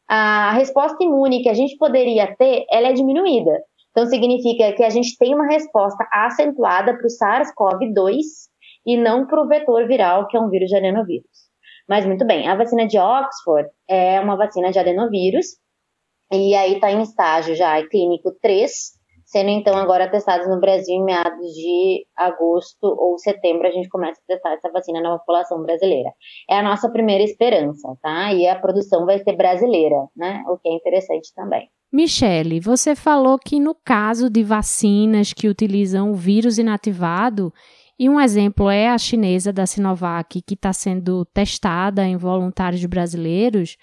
a 0.08 0.54
resposta 0.54 1.04
imune 1.04 1.44
que 1.44 1.50
a 1.50 1.54
gente 1.54 1.76
poderia 1.78 2.34
ter, 2.34 2.64
ela 2.72 2.88
é 2.88 2.94
diminuída. 2.94 3.60
Então, 3.92 4.06
significa 4.06 4.72
que 4.72 4.86
a 4.86 4.90
gente 4.90 5.18
tem 5.18 5.36
uma 5.36 5.48
resposta 5.48 6.08
acentuada 6.14 6.96
para 6.96 7.06
o 7.06 7.10
SARS-CoV-2 7.10 8.22
e 8.86 8.96
não 8.96 9.28
para 9.28 9.42
o 9.42 9.50
vetor 9.50 9.86
viral, 9.86 10.30
que 10.30 10.38
é 10.38 10.40
um 10.40 10.50
vírus 10.50 10.70
de 10.70 10.78
adenovírus. 10.78 11.44
Mas 11.90 12.06
muito 12.06 12.26
bem, 12.26 12.48
a 12.48 12.56
vacina 12.56 12.88
de 12.88 12.98
Oxford 12.98 13.68
é 13.90 14.22
uma 14.22 14.38
vacina 14.38 14.72
de 14.72 14.80
adenovírus, 14.80 15.62
e 16.34 16.56
aí 16.56 16.74
está 16.74 16.92
em 16.92 17.02
estágio 17.02 17.56
já 17.56 17.82
clínico 17.88 18.32
3, 18.42 18.72
sendo 19.26 19.50
então 19.50 19.78
agora 19.78 20.10
testados 20.10 20.48
no 20.48 20.60
Brasil 20.60 20.96
em 20.96 21.04
meados 21.04 21.54
de 21.54 22.06
agosto 22.16 22.84
ou 22.84 23.18
setembro 23.20 23.68
a 23.68 23.72
gente 23.72 23.88
começa 23.90 24.20
a 24.22 24.34
testar 24.34 24.54
essa 24.54 24.72
vacina 24.72 25.00
na 25.02 25.18
população 25.18 25.62
brasileira. 25.62 26.12
É 26.50 26.58
a 26.58 26.64
nossa 26.64 26.90
primeira 26.90 27.24
esperança, 27.24 27.96
tá? 28.02 28.34
E 28.34 28.48
a 28.48 28.60
produção 28.60 29.06
vai 29.06 29.20
ser 29.20 29.36
brasileira, 29.36 30.08
né? 30.16 30.44
O 30.48 30.58
que 30.58 30.70
é 30.70 30.74
interessante 30.74 31.34
também. 31.36 31.70
Michele, 31.92 32.60
você 32.60 32.96
falou 32.96 33.38
que 33.38 33.60
no 33.60 33.76
caso 33.76 34.28
de 34.28 34.44
vacinas 34.44 35.32
que 35.32 35.48
utilizam 35.48 36.10
o 36.10 36.16
vírus 36.16 36.58
inativado, 36.58 37.54
e 38.00 38.10
um 38.10 38.20
exemplo 38.20 38.70
é 38.70 38.90
a 38.90 38.98
chinesa 38.98 39.54
da 39.54 39.68
Sinovac, 39.68 40.42
que 40.42 40.56
está 40.56 40.74
sendo 40.74 41.24
testada 41.26 42.04
em 42.04 42.18
voluntários 42.18 42.84
brasileiros, 42.86 43.78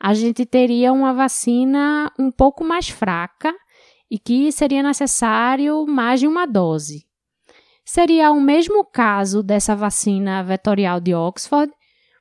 a 0.00 0.14
gente 0.14 0.46
teria 0.46 0.92
uma 0.92 1.12
vacina 1.12 2.10
um 2.18 2.30
pouco 2.30 2.64
mais 2.64 2.88
fraca 2.88 3.54
e 4.10 4.18
que 4.18 4.50
seria 4.50 4.82
necessário 4.82 5.86
mais 5.86 6.20
de 6.20 6.26
uma 6.26 6.46
dose. 6.46 7.04
Seria 7.84 8.32
o 8.32 8.40
mesmo 8.40 8.82
caso 8.84 9.42
dessa 9.42 9.76
vacina 9.76 10.42
vetorial 10.42 11.00
de 11.00 11.14
Oxford, 11.14 11.70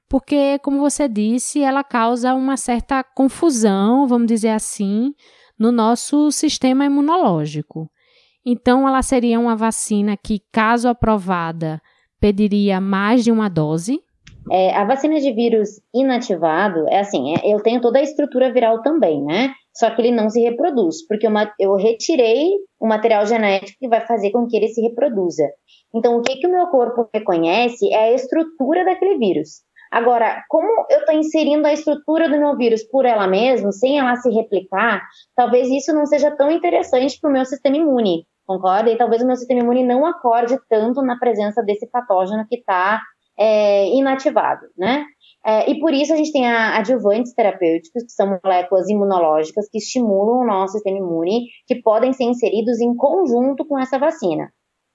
porque, 0.09 0.59
como 0.59 0.79
você 0.79 1.07
disse, 1.07 1.61
ela 1.61 1.83
causa 1.83 2.33
uma 2.33 2.57
certa 2.57 3.03
confusão, 3.03 4.07
vamos 4.07 4.27
dizer 4.27 4.49
assim, 4.49 5.13
no 5.57 5.71
nosso 5.71 6.31
sistema 6.31 6.85
imunológico. 6.85 7.89
Então, 8.43 8.87
ela 8.87 9.03
seria 9.03 9.39
uma 9.39 9.55
vacina 9.55 10.17
que, 10.17 10.41
caso 10.51 10.89
aprovada, 10.89 11.79
pediria 12.19 12.81
mais 12.81 13.23
de 13.23 13.31
uma 13.31 13.47
dose? 13.47 14.01
É, 14.51 14.75
a 14.75 14.83
vacina 14.83 15.19
de 15.19 15.31
vírus 15.31 15.81
inativado 15.93 16.87
é 16.89 16.99
assim, 16.99 17.35
é, 17.35 17.53
eu 17.53 17.61
tenho 17.61 17.81
toda 17.81 17.99
a 17.99 18.03
estrutura 18.03 18.51
viral 18.51 18.81
também, 18.81 19.23
né? 19.23 19.53
Só 19.75 19.89
que 19.91 20.01
ele 20.01 20.11
não 20.11 20.29
se 20.29 20.41
reproduz, 20.41 21.05
porque 21.07 21.27
uma, 21.27 21.51
eu 21.59 21.75
retirei 21.75 22.49
o 22.79 22.87
material 22.87 23.25
genético 23.25 23.77
que 23.79 23.87
vai 23.87 24.01
fazer 24.01 24.31
com 24.31 24.47
que 24.47 24.57
ele 24.57 24.67
se 24.69 24.81
reproduza. 24.81 25.47
Então, 25.93 26.17
o 26.17 26.21
que, 26.21 26.37
que 26.37 26.47
o 26.47 26.51
meu 26.51 26.67
corpo 26.67 27.07
reconhece 27.13 27.93
é 27.93 28.09
a 28.09 28.13
estrutura 28.13 28.83
daquele 28.83 29.17
vírus. 29.17 29.61
Agora, 29.91 30.43
como 30.49 30.85
eu 30.89 30.99
estou 30.99 31.15
inserindo 31.15 31.65
a 31.65 31.73
estrutura 31.73 32.29
do 32.29 32.37
meu 32.37 32.55
vírus 32.55 32.83
por 32.83 33.05
ela 33.05 33.27
mesma, 33.27 33.71
sem 33.71 33.97
ela 33.97 34.15
se 34.17 34.29
replicar, 34.29 35.01
talvez 35.35 35.67
isso 35.67 35.93
não 35.93 36.05
seja 36.05 36.29
tão 36.31 36.51
interessante 36.51 37.19
para 37.19 37.29
o 37.29 37.33
meu 37.33 37.43
sistema 37.45 37.77
imune, 37.77 38.25
concorda? 38.45 38.91
E 38.91 38.97
talvez 38.97 39.23
o 39.23 39.25
meu 39.25 39.35
sistema 39.35 39.61
imune 39.61 39.83
não 39.83 40.05
acorde 40.05 40.57
tanto 40.69 41.01
na 41.01 41.17
presença 41.17 41.63
desse 41.63 41.89
patógeno 41.89 42.45
que 42.47 42.57
está 42.57 43.01
é, 43.39 43.87
inativado, 43.95 44.67
né? 44.77 45.05
É, 45.45 45.71
e 45.71 45.79
por 45.79 45.93
isso 45.93 46.11
a 46.11 46.17
gente 46.17 46.33
tem 46.33 46.45
adjuvantes 46.45 47.33
terapêuticos, 47.33 48.03
que 48.03 48.11
são 48.11 48.37
moléculas 48.43 48.89
imunológicas 48.89 49.69
que 49.69 49.77
estimulam 49.77 50.41
o 50.41 50.45
nosso 50.45 50.73
sistema 50.73 50.97
imune, 50.97 51.47
que 51.65 51.81
podem 51.81 52.11
ser 52.11 52.25
inseridos 52.25 52.81
em 52.81 52.93
conjunto 52.95 53.65
com 53.65 53.79
essa 53.79 53.97
vacina. 53.97 54.51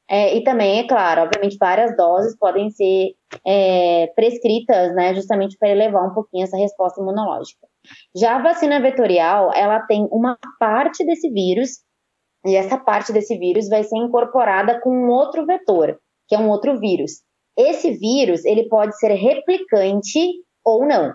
É, 0.08 0.36
e 0.36 0.44
também, 0.44 0.80
é 0.80 0.86
claro, 0.86 1.22
obviamente, 1.22 1.56
várias 1.58 1.96
doses 1.96 2.36
podem 2.38 2.68
ser 2.68 3.14
é, 3.46 4.06
prescritas, 4.14 4.94
né, 4.94 5.14
justamente 5.14 5.56
para 5.58 5.70
elevar 5.70 6.06
um 6.06 6.12
pouquinho 6.12 6.44
essa 6.44 6.58
resposta 6.58 7.00
imunológica. 7.00 7.66
Já 8.14 8.36
a 8.36 8.42
vacina 8.42 8.80
vetorial, 8.80 9.50
ela 9.54 9.80
tem 9.80 10.06
uma 10.12 10.36
parte 10.60 11.06
desse 11.06 11.30
vírus, 11.30 11.82
e 12.44 12.54
essa 12.54 12.76
parte 12.76 13.14
desse 13.14 13.38
vírus 13.38 13.66
vai 13.70 13.82
ser 13.82 13.96
incorporada 13.96 14.78
com 14.82 14.90
um 14.90 15.08
outro 15.08 15.46
vetor, 15.46 15.98
que 16.28 16.34
é 16.34 16.38
um 16.38 16.50
outro 16.50 16.78
vírus. 16.78 17.23
Esse 17.56 17.92
vírus, 17.92 18.44
ele 18.44 18.68
pode 18.68 18.98
ser 18.98 19.12
replicante 19.12 20.20
ou 20.64 20.86
não. 20.86 21.12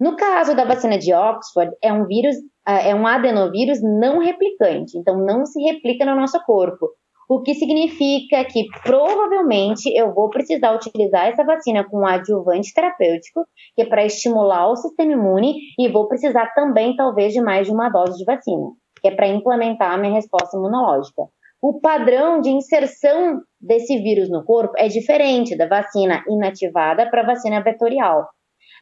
No 0.00 0.16
caso 0.16 0.56
da 0.56 0.64
vacina 0.64 0.98
de 0.98 1.12
Oxford, 1.12 1.72
é 1.82 1.92
um 1.92 2.06
vírus, 2.06 2.36
é 2.66 2.94
um 2.94 3.06
adenovírus 3.06 3.78
não 3.82 4.18
replicante, 4.18 4.96
então 4.96 5.18
não 5.18 5.44
se 5.44 5.60
replica 5.60 6.04
no 6.04 6.16
nosso 6.16 6.42
corpo. 6.44 6.88
O 7.28 7.42
que 7.42 7.54
significa 7.54 8.42
que 8.46 8.64
provavelmente 8.82 9.86
eu 9.94 10.14
vou 10.14 10.30
precisar 10.30 10.74
utilizar 10.74 11.26
essa 11.26 11.44
vacina 11.44 11.84
com 11.84 11.98
um 11.98 12.06
adjuvante 12.06 12.72
terapêutico, 12.72 13.44
que 13.76 13.82
é 13.82 13.84
para 13.84 14.06
estimular 14.06 14.70
o 14.70 14.76
sistema 14.76 15.12
imune, 15.12 15.54
e 15.78 15.88
vou 15.88 16.08
precisar 16.08 16.54
também, 16.54 16.96
talvez, 16.96 17.34
de 17.34 17.42
mais 17.42 17.66
de 17.66 17.72
uma 17.72 17.90
dose 17.90 18.16
de 18.16 18.24
vacina, 18.24 18.70
que 19.02 19.08
é 19.08 19.14
para 19.14 19.28
implementar 19.28 19.92
a 19.92 19.98
minha 19.98 20.14
resposta 20.14 20.56
imunológica 20.56 21.24
o 21.60 21.80
padrão 21.80 22.40
de 22.40 22.50
inserção 22.50 23.40
desse 23.60 23.98
vírus 23.98 24.30
no 24.30 24.44
corpo 24.44 24.74
é 24.76 24.88
diferente 24.88 25.56
da 25.56 25.66
vacina 25.66 26.22
inativada 26.28 27.10
para 27.10 27.22
a 27.22 27.26
vacina 27.26 27.60
vetorial. 27.60 28.26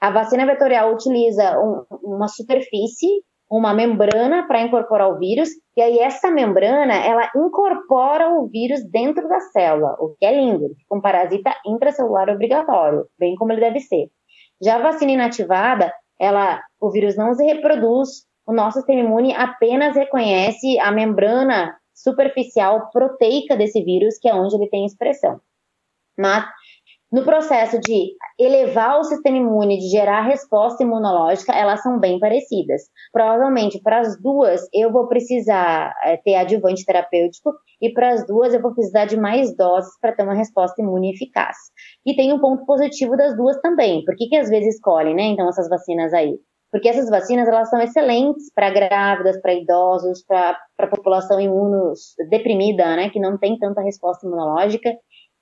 A 0.00 0.10
vacina 0.10 0.44
vetorial 0.44 0.92
utiliza 0.92 1.58
um, 1.58 1.84
uma 2.02 2.28
superfície, 2.28 3.08
uma 3.50 3.72
membrana 3.72 4.46
para 4.46 4.60
incorporar 4.60 5.08
o 5.08 5.18
vírus, 5.18 5.48
e 5.76 5.80
aí 5.80 5.98
essa 5.98 6.30
membrana, 6.30 6.94
ela 6.94 7.30
incorpora 7.34 8.28
o 8.28 8.46
vírus 8.48 8.80
dentro 8.90 9.26
da 9.26 9.40
célula, 9.40 9.96
o 9.98 10.14
que 10.18 10.26
é 10.26 10.34
lindo, 10.34 10.66
um 10.92 11.00
parasita 11.00 11.54
intracelular 11.64 12.28
obrigatório, 12.28 13.06
bem 13.18 13.34
como 13.36 13.52
ele 13.52 13.60
deve 13.60 13.80
ser. 13.80 14.08
Já 14.62 14.76
a 14.76 14.82
vacina 14.82 15.12
inativada, 15.12 15.92
ela, 16.20 16.60
o 16.80 16.90
vírus 16.90 17.16
não 17.16 17.32
se 17.34 17.44
reproduz, 17.44 18.26
o 18.46 18.52
nosso 18.52 18.78
sistema 18.78 19.00
imune 19.00 19.34
apenas 19.34 19.96
reconhece 19.96 20.78
a 20.78 20.90
membrana 20.90 21.74
superficial 21.96 22.90
proteica 22.92 23.56
desse 23.56 23.82
vírus, 23.82 24.18
que 24.18 24.28
é 24.28 24.34
onde 24.34 24.54
ele 24.54 24.68
tem 24.68 24.84
expressão. 24.84 25.40
Mas 26.16 26.44
no 27.10 27.24
processo 27.24 27.80
de 27.80 28.12
elevar 28.38 28.98
o 28.98 29.04
sistema 29.04 29.36
imune, 29.36 29.78
de 29.78 29.88
gerar 29.88 30.22
resposta 30.22 30.82
imunológica, 30.82 31.52
elas 31.52 31.80
são 31.80 32.00
bem 32.00 32.18
parecidas. 32.18 32.82
Provavelmente, 33.12 33.80
para 33.80 34.00
as 34.00 34.20
duas, 34.20 34.60
eu 34.74 34.92
vou 34.92 35.06
precisar 35.06 35.94
é, 36.02 36.16
ter 36.16 36.34
adjuvante 36.34 36.84
terapêutico, 36.84 37.54
e 37.80 37.92
para 37.92 38.10
as 38.10 38.26
duas, 38.26 38.52
eu 38.52 38.60
vou 38.60 38.74
precisar 38.74 39.04
de 39.04 39.16
mais 39.16 39.56
doses 39.56 39.92
para 40.00 40.12
ter 40.12 40.24
uma 40.24 40.34
resposta 40.34 40.82
imune 40.82 41.12
eficaz. 41.12 41.56
E 42.04 42.14
tem 42.16 42.32
um 42.32 42.40
ponto 42.40 42.66
positivo 42.66 43.16
das 43.16 43.36
duas 43.36 43.60
também. 43.60 44.04
Por 44.04 44.16
que, 44.16 44.26
que 44.28 44.36
às 44.36 44.48
vezes 44.48 44.74
escolhem, 44.74 45.14
né, 45.14 45.22
então, 45.22 45.48
essas 45.48 45.68
vacinas 45.68 46.12
aí? 46.12 46.36
Porque 46.70 46.88
essas 46.88 47.08
vacinas 47.08 47.48
elas 47.48 47.70
são 47.70 47.80
excelentes 47.80 48.50
para 48.54 48.70
grávidas, 48.70 49.40
para 49.40 49.54
idosos, 49.54 50.24
para 50.24 50.58
a 50.78 50.86
população 50.86 51.40
imunodeprimida, 51.40 52.96
né, 52.96 53.10
que 53.10 53.20
não 53.20 53.38
tem 53.38 53.58
tanta 53.58 53.82
resposta 53.82 54.26
imunológica, 54.26 54.92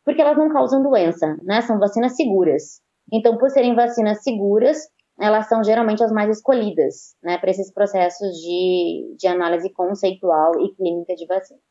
porque 0.04 0.20
elas 0.20 0.36
não 0.36 0.52
causam 0.52 0.82
doença, 0.82 1.36
né, 1.42 1.60
são 1.62 1.78
vacinas 1.78 2.16
seguras. 2.16 2.80
Então, 3.12 3.36
por 3.36 3.50
serem 3.50 3.74
vacinas 3.74 4.22
seguras, 4.22 4.78
elas 5.20 5.48
são 5.48 5.62
geralmente 5.62 6.02
as 6.02 6.10
mais 6.10 6.30
escolhidas, 6.30 7.14
né, 7.22 7.38
para 7.38 7.50
esses 7.50 7.72
processos 7.72 8.36
de, 8.36 9.16
de 9.18 9.26
análise 9.26 9.72
conceitual 9.72 10.52
e 10.60 10.74
clínica 10.74 11.14
de 11.14 11.26
vacinas. 11.26 11.62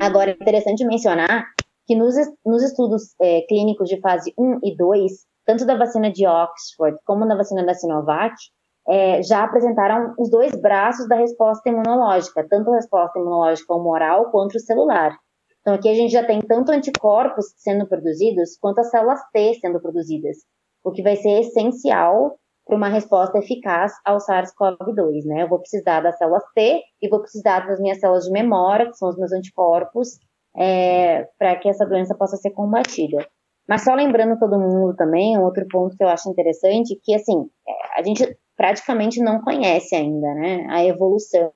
Agora, 0.00 0.30
é 0.30 0.34
interessante 0.34 0.84
mencionar 0.84 1.44
que 1.86 1.94
nos, 1.94 2.14
nos 2.46 2.62
estudos 2.62 3.14
é, 3.20 3.42
clínicos 3.42 3.88
de 3.88 4.00
fase 4.00 4.32
1 4.38 4.60
e 4.62 4.76
2, 4.76 5.12
tanto 5.50 5.66
da 5.66 5.76
vacina 5.76 6.12
de 6.12 6.24
Oxford 6.28 6.96
como 7.04 7.26
da 7.26 7.34
vacina 7.34 7.66
da 7.66 7.74
Sinovac, 7.74 8.36
é, 8.88 9.20
já 9.20 9.42
apresentaram 9.42 10.14
os 10.16 10.30
dois 10.30 10.52
braços 10.54 11.08
da 11.08 11.16
resposta 11.16 11.68
imunológica, 11.68 12.46
tanto 12.48 12.70
a 12.70 12.76
resposta 12.76 13.18
imunológica 13.18 13.74
humoral 13.74 14.30
quanto 14.30 14.54
o 14.54 14.60
celular. 14.60 15.16
Então, 15.60 15.74
aqui 15.74 15.88
a 15.88 15.94
gente 15.94 16.12
já 16.12 16.24
tem 16.24 16.40
tanto 16.40 16.70
anticorpos 16.70 17.46
sendo 17.56 17.86
produzidos, 17.88 18.56
quanto 18.60 18.78
as 18.78 18.90
células 18.90 19.20
T 19.32 19.54
sendo 19.54 19.80
produzidas, 19.80 20.36
o 20.84 20.92
que 20.92 21.02
vai 21.02 21.16
ser 21.16 21.40
essencial 21.40 22.36
para 22.64 22.76
uma 22.76 22.88
resposta 22.88 23.38
eficaz 23.38 23.92
ao 24.04 24.18
SARS-CoV-2, 24.18 25.24
né? 25.26 25.42
Eu 25.42 25.48
vou 25.48 25.58
precisar 25.58 26.00
das 26.00 26.16
células 26.16 26.44
T 26.54 26.80
e 27.02 27.08
vou 27.08 27.20
precisar 27.20 27.66
das 27.66 27.80
minhas 27.80 27.98
células 27.98 28.24
de 28.24 28.30
memória, 28.30 28.86
que 28.86 28.96
são 28.96 29.08
os 29.08 29.18
meus 29.18 29.32
anticorpos, 29.32 30.10
é, 30.56 31.24
para 31.36 31.56
que 31.56 31.68
essa 31.68 31.84
doença 31.84 32.14
possa 32.14 32.36
ser 32.36 32.50
combatida. 32.52 33.26
Mas 33.68 33.84
só 33.84 33.94
lembrando 33.94 34.38
todo 34.38 34.58
mundo 34.58 34.94
também, 34.96 35.38
um 35.38 35.44
outro 35.44 35.64
ponto 35.70 35.96
que 35.96 36.02
eu 36.02 36.08
acho 36.08 36.30
interessante, 36.30 36.98
que 37.02 37.14
assim, 37.14 37.48
é, 37.68 38.00
a 38.00 38.02
gente 38.02 38.36
praticamente 38.56 39.22
não 39.22 39.40
conhece 39.40 39.94
ainda, 39.94 40.34
né, 40.34 40.66
a 40.68 40.84
evolução 40.84 41.52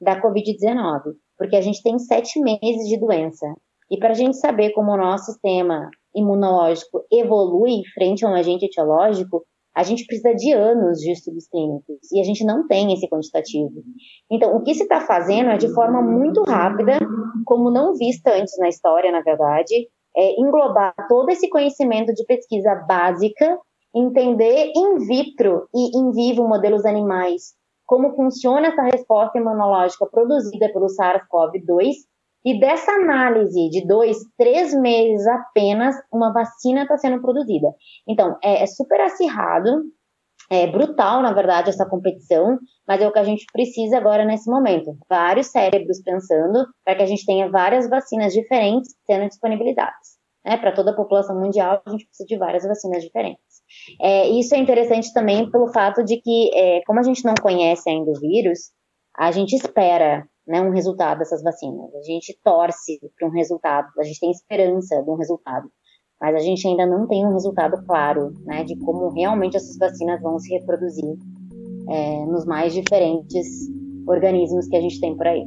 da 0.00 0.20
Covid-19, 0.20 1.14
porque 1.38 1.56
a 1.56 1.60
gente 1.60 1.82
tem 1.82 1.98
sete 1.98 2.40
meses 2.40 2.88
de 2.88 2.98
doença. 2.98 3.46
E 3.90 3.98
para 3.98 4.10
a 4.10 4.14
gente 4.14 4.36
saber 4.36 4.70
como 4.72 4.92
o 4.92 4.96
nosso 4.96 5.32
sistema 5.32 5.90
imunológico 6.14 7.04
evolui 7.12 7.82
frente 7.94 8.24
a 8.24 8.28
um 8.28 8.34
agente 8.34 8.66
etiológico, 8.66 9.44
a 9.76 9.82
gente 9.82 10.06
precisa 10.06 10.34
de 10.34 10.52
anos 10.52 10.98
de 10.98 11.12
estudos 11.12 11.46
clínicos 11.48 11.98
e 12.10 12.18
a 12.18 12.24
gente 12.24 12.42
não 12.44 12.66
tem 12.66 12.94
esse 12.94 13.06
quantitativo. 13.08 13.82
Então, 14.30 14.56
o 14.56 14.62
que 14.62 14.74
se 14.74 14.84
está 14.84 15.02
fazendo 15.02 15.50
é 15.50 15.58
de 15.58 15.72
forma 15.74 16.00
muito 16.00 16.42
rápida, 16.44 16.98
como 17.44 17.70
não 17.70 17.94
vista 17.94 18.32
antes 18.32 18.58
na 18.58 18.68
história, 18.68 19.12
na 19.12 19.20
verdade, 19.20 19.88
é, 20.16 20.40
englobar 20.40 20.94
todo 21.08 21.30
esse 21.30 21.48
conhecimento 21.48 22.12
de 22.14 22.24
pesquisa 22.24 22.74
básica, 22.88 23.58
entender 23.94 24.72
in 24.74 24.98
vitro 25.06 25.68
e 25.74 25.98
in 25.98 26.10
vivo 26.12 26.46
modelos 26.48 26.84
animais, 26.84 27.54
como 27.86 28.14
funciona 28.14 28.68
essa 28.68 28.82
resposta 28.82 29.38
imunológica 29.38 30.06
produzida 30.06 30.70
pelo 30.72 30.86
SARS-CoV-2, 30.86 31.92
e 32.44 32.60
dessa 32.60 32.92
análise 32.92 33.68
de 33.70 33.84
dois, 33.84 34.18
três 34.38 34.72
meses 34.72 35.26
apenas, 35.26 35.96
uma 36.12 36.32
vacina 36.32 36.82
está 36.82 36.96
sendo 36.96 37.20
produzida. 37.20 37.68
Então, 38.06 38.38
é, 38.42 38.62
é 38.62 38.66
super 38.66 39.00
acirrado, 39.00 39.82
é 40.50 40.66
brutal, 40.66 41.22
na 41.22 41.32
verdade, 41.32 41.70
essa 41.70 41.88
competição, 41.88 42.58
mas 42.86 43.00
é 43.00 43.08
o 43.08 43.12
que 43.12 43.18
a 43.18 43.24
gente 43.24 43.44
precisa 43.52 43.96
agora 43.96 44.24
nesse 44.24 44.50
momento. 44.50 44.96
Vários 45.08 45.48
cérebros 45.48 46.00
pensando 46.02 46.66
para 46.84 46.96
que 46.96 47.02
a 47.02 47.06
gente 47.06 47.26
tenha 47.26 47.50
várias 47.50 47.88
vacinas 47.88 48.32
diferentes 48.32 48.94
sendo 49.04 49.28
disponibilizadas. 49.28 50.16
Né? 50.44 50.56
Para 50.56 50.72
toda 50.72 50.92
a 50.92 50.96
população 50.96 51.38
mundial, 51.40 51.82
a 51.84 51.90
gente 51.90 52.06
precisa 52.06 52.26
de 52.26 52.38
várias 52.38 52.64
vacinas 52.64 53.02
diferentes. 53.02 53.42
É, 54.00 54.28
isso 54.28 54.54
é 54.54 54.58
interessante 54.58 55.12
também 55.12 55.50
pelo 55.50 55.72
fato 55.72 56.04
de 56.04 56.20
que, 56.20 56.50
é, 56.54 56.80
como 56.86 57.00
a 57.00 57.02
gente 57.02 57.24
não 57.24 57.34
conhece 57.34 57.90
ainda 57.90 58.10
o 58.10 58.20
vírus, 58.20 58.70
a 59.16 59.32
gente 59.32 59.56
espera 59.56 60.24
né, 60.46 60.60
um 60.60 60.70
resultado 60.70 61.18
dessas 61.18 61.42
vacinas. 61.42 61.92
A 61.94 62.02
gente 62.02 62.38
torce 62.44 63.00
para 63.18 63.26
um 63.26 63.32
resultado, 63.32 63.88
a 63.98 64.04
gente 64.04 64.20
tem 64.20 64.30
esperança 64.30 65.02
de 65.02 65.10
um 65.10 65.16
resultado 65.16 65.68
mas 66.20 66.34
a 66.34 66.38
gente 66.38 66.66
ainda 66.66 66.86
não 66.86 67.06
tem 67.06 67.26
um 67.26 67.32
resultado 67.32 67.84
claro 67.86 68.32
né, 68.44 68.64
de 68.64 68.76
como 68.78 69.10
realmente 69.10 69.56
essas 69.56 69.76
vacinas 69.76 70.20
vão 70.20 70.38
se 70.38 70.52
reproduzir 70.52 71.16
é, 71.88 72.26
nos 72.26 72.44
mais 72.44 72.72
diferentes 72.72 73.46
organismos 74.06 74.66
que 74.66 74.76
a 74.76 74.80
gente 74.80 75.00
tem 75.00 75.16
por 75.16 75.26
aí. 75.26 75.46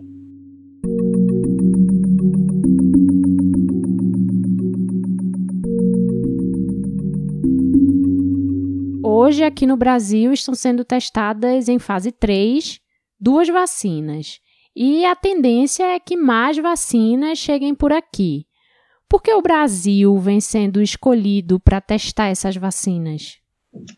Hoje, 9.04 9.44
aqui 9.44 9.68
no 9.68 9.78
Brasil, 9.78 10.32
estão 10.34 10.56
sendo 10.56 10.84
testadas 10.84 11.68
em 11.68 11.78
fase 11.78 12.12
3 12.12 12.80
duas 13.20 13.50
vacinas. 13.50 14.40
E 14.76 15.04
a 15.06 15.16
tendência 15.16 15.84
é 15.84 16.00
que 16.00 16.16
mais 16.16 16.58
vacinas 16.58 17.38
cheguem 17.38 17.76
por 17.76 17.92
aqui. 17.92 18.46
Por 19.10 19.24
que 19.24 19.34
o 19.34 19.42
Brasil 19.42 20.16
vem 20.18 20.40
sendo 20.40 20.82
escolhido 20.82 21.60
para 21.60 21.82
testar 21.82 22.28
essas 22.28 22.56
vacinas? 22.56 23.40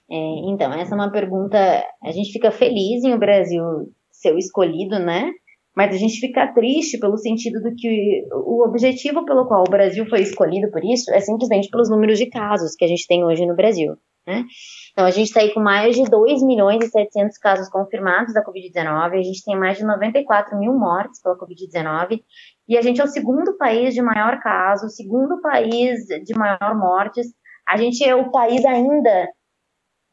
É, 0.10 0.15
então, 0.50 0.71
essa 0.74 0.93
é 0.93 0.95
uma 0.95 1.12
pergunta. 1.12 1.58
A 2.02 2.12
gente 2.12 2.32
fica 2.32 2.50
feliz 2.50 3.04
em 3.04 3.13
o 3.13 3.19
Brasil 3.19 3.62
ser 4.10 4.34
o 4.34 4.38
escolhido, 4.38 4.97
né? 5.00 5.32
Mas 5.76 5.93
a 5.93 5.97
gente 5.97 6.19
fica 6.19 6.54
triste 6.54 6.97
pelo 6.97 7.17
sentido 7.17 7.62
do 7.62 7.74
que 7.76 8.26
o 8.32 8.65
objetivo 8.65 9.26
pelo 9.26 9.47
qual 9.47 9.63
o 9.65 9.69
Brasil 9.69 10.06
foi 10.10 10.21
escolhido 10.21 10.69
por 10.69 10.84
isso 10.84 11.10
é 11.13 11.19
simplesmente 11.21 11.69
pelos 11.69 11.89
números 11.89 12.19
de 12.19 12.26
casos 12.26 12.76
que 12.76 12.84
a 12.84 12.88
gente 12.88 13.08
tem 13.08 13.24
hoje 13.24 13.45
no 13.45 13.56
Brasil. 13.56 13.95
Né? 14.26 14.44
Então, 14.92 15.06
a 15.06 15.12
gente 15.12 15.28
está 15.28 15.40
aí 15.40 15.52
com 15.52 15.60
mais 15.60 15.96
de 15.96 16.04
2 16.04 16.44
milhões 16.44 16.84
e 16.84 16.90
700 16.90 17.38
casos 17.40 17.70
confirmados 17.70 18.34
da 18.34 18.44
Covid-19, 18.44 19.14
a 19.14 19.24
gente 19.24 19.44
tem 19.44 19.58
mais 19.58 19.78
de 19.78 19.84
94 19.84 20.58
mil 20.60 20.74
mortes 20.74 21.22
pela 21.22 21.38
Covid-19, 21.38 22.22
e 22.68 22.78
a 22.78 22.82
gente 22.82 23.02
é 23.02 23.04
o 23.04 23.08
segundo 23.08 23.58
país 23.58 23.94
de 23.96 24.02
maior 24.02 24.40
caso, 24.40 24.90
segundo 24.90 25.42
país 25.42 26.06
de 26.24 26.38
maior 26.38 26.76
mortes. 26.78 27.28
A 27.68 27.78
gente 27.78 28.04
é 28.04 28.16
o 28.16 28.32
país 28.32 28.64
ainda 28.64 29.28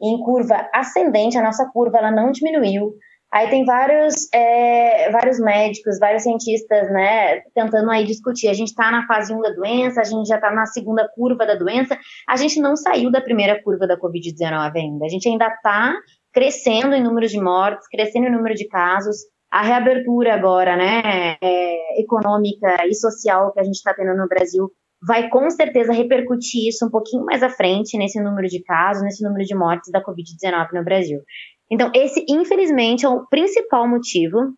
em 0.01 0.19
curva 0.21 0.69
ascendente, 0.73 1.37
a 1.37 1.43
nossa 1.43 1.69
curva 1.71 1.99
ela 1.99 2.11
não 2.11 2.31
diminuiu. 2.31 2.95
Aí 3.31 3.51
tem 3.51 3.65
vários, 3.65 4.27
é, 4.33 5.11
vários 5.11 5.39
médicos, 5.39 5.99
vários 5.99 6.23
cientistas, 6.23 6.91
né, 6.91 7.41
tentando 7.55 7.91
aí 7.91 8.05
discutir. 8.05 8.49
A 8.49 8.55
gente 8.55 8.69
está 8.69 8.91
na 8.91 9.07
fase 9.07 9.35
1 9.35 9.41
da 9.41 9.51
doença, 9.51 10.01
a 10.01 10.05
gente 10.05 10.27
já 10.27 10.37
está 10.37 10.51
na 10.51 10.65
segunda 10.65 11.07
curva 11.15 11.45
da 11.45 11.55
doença, 11.55 11.99
a 12.27 12.37
gente 12.37 12.59
não 12.59 12.75
saiu 12.75 13.11
da 13.11 13.21
primeira 13.21 13.63
curva 13.63 13.87
da 13.87 13.99
Covid-19 13.99 14.73
ainda. 14.77 15.05
A 15.05 15.09
gente 15.09 15.29
ainda 15.29 15.47
está 15.47 15.95
crescendo 16.33 16.95
em 16.95 17.03
número 17.03 17.27
de 17.27 17.39
mortes, 17.39 17.87
crescendo 17.89 18.29
em 18.29 18.33
número 18.33 18.55
de 18.55 18.67
casos. 18.67 19.17
A 19.51 19.63
reabertura 19.63 20.35
agora, 20.35 20.77
né, 20.77 21.37
é, 21.43 22.01
econômica 22.01 22.87
e 22.87 22.95
social 22.95 23.53
que 23.53 23.61
a 23.61 23.65
gente 23.65 23.77
está 23.77 23.93
tendo 23.93 24.17
no 24.17 24.27
Brasil 24.27 24.71
vai 25.07 25.29
com 25.29 25.49
certeza 25.51 25.93
repercutir 25.93 26.69
isso 26.69 26.85
um 26.85 26.91
pouquinho 26.91 27.25
mais 27.25 27.43
à 27.43 27.49
frente 27.49 27.97
nesse 27.97 28.21
número 28.21 28.49
de 28.49 28.63
casos, 28.63 29.03
nesse 29.03 29.23
número 29.23 29.45
de 29.45 29.55
mortes 29.55 29.93
da 29.93 30.03
Covid-19 30.03 30.69
no 30.73 30.85
Brasil. 30.85 31.21
Então, 31.71 31.91
esse, 31.95 32.25
infelizmente, 32.29 33.05
é 33.05 33.09
o 33.09 33.27
principal 33.27 33.87
motivo 33.87 34.55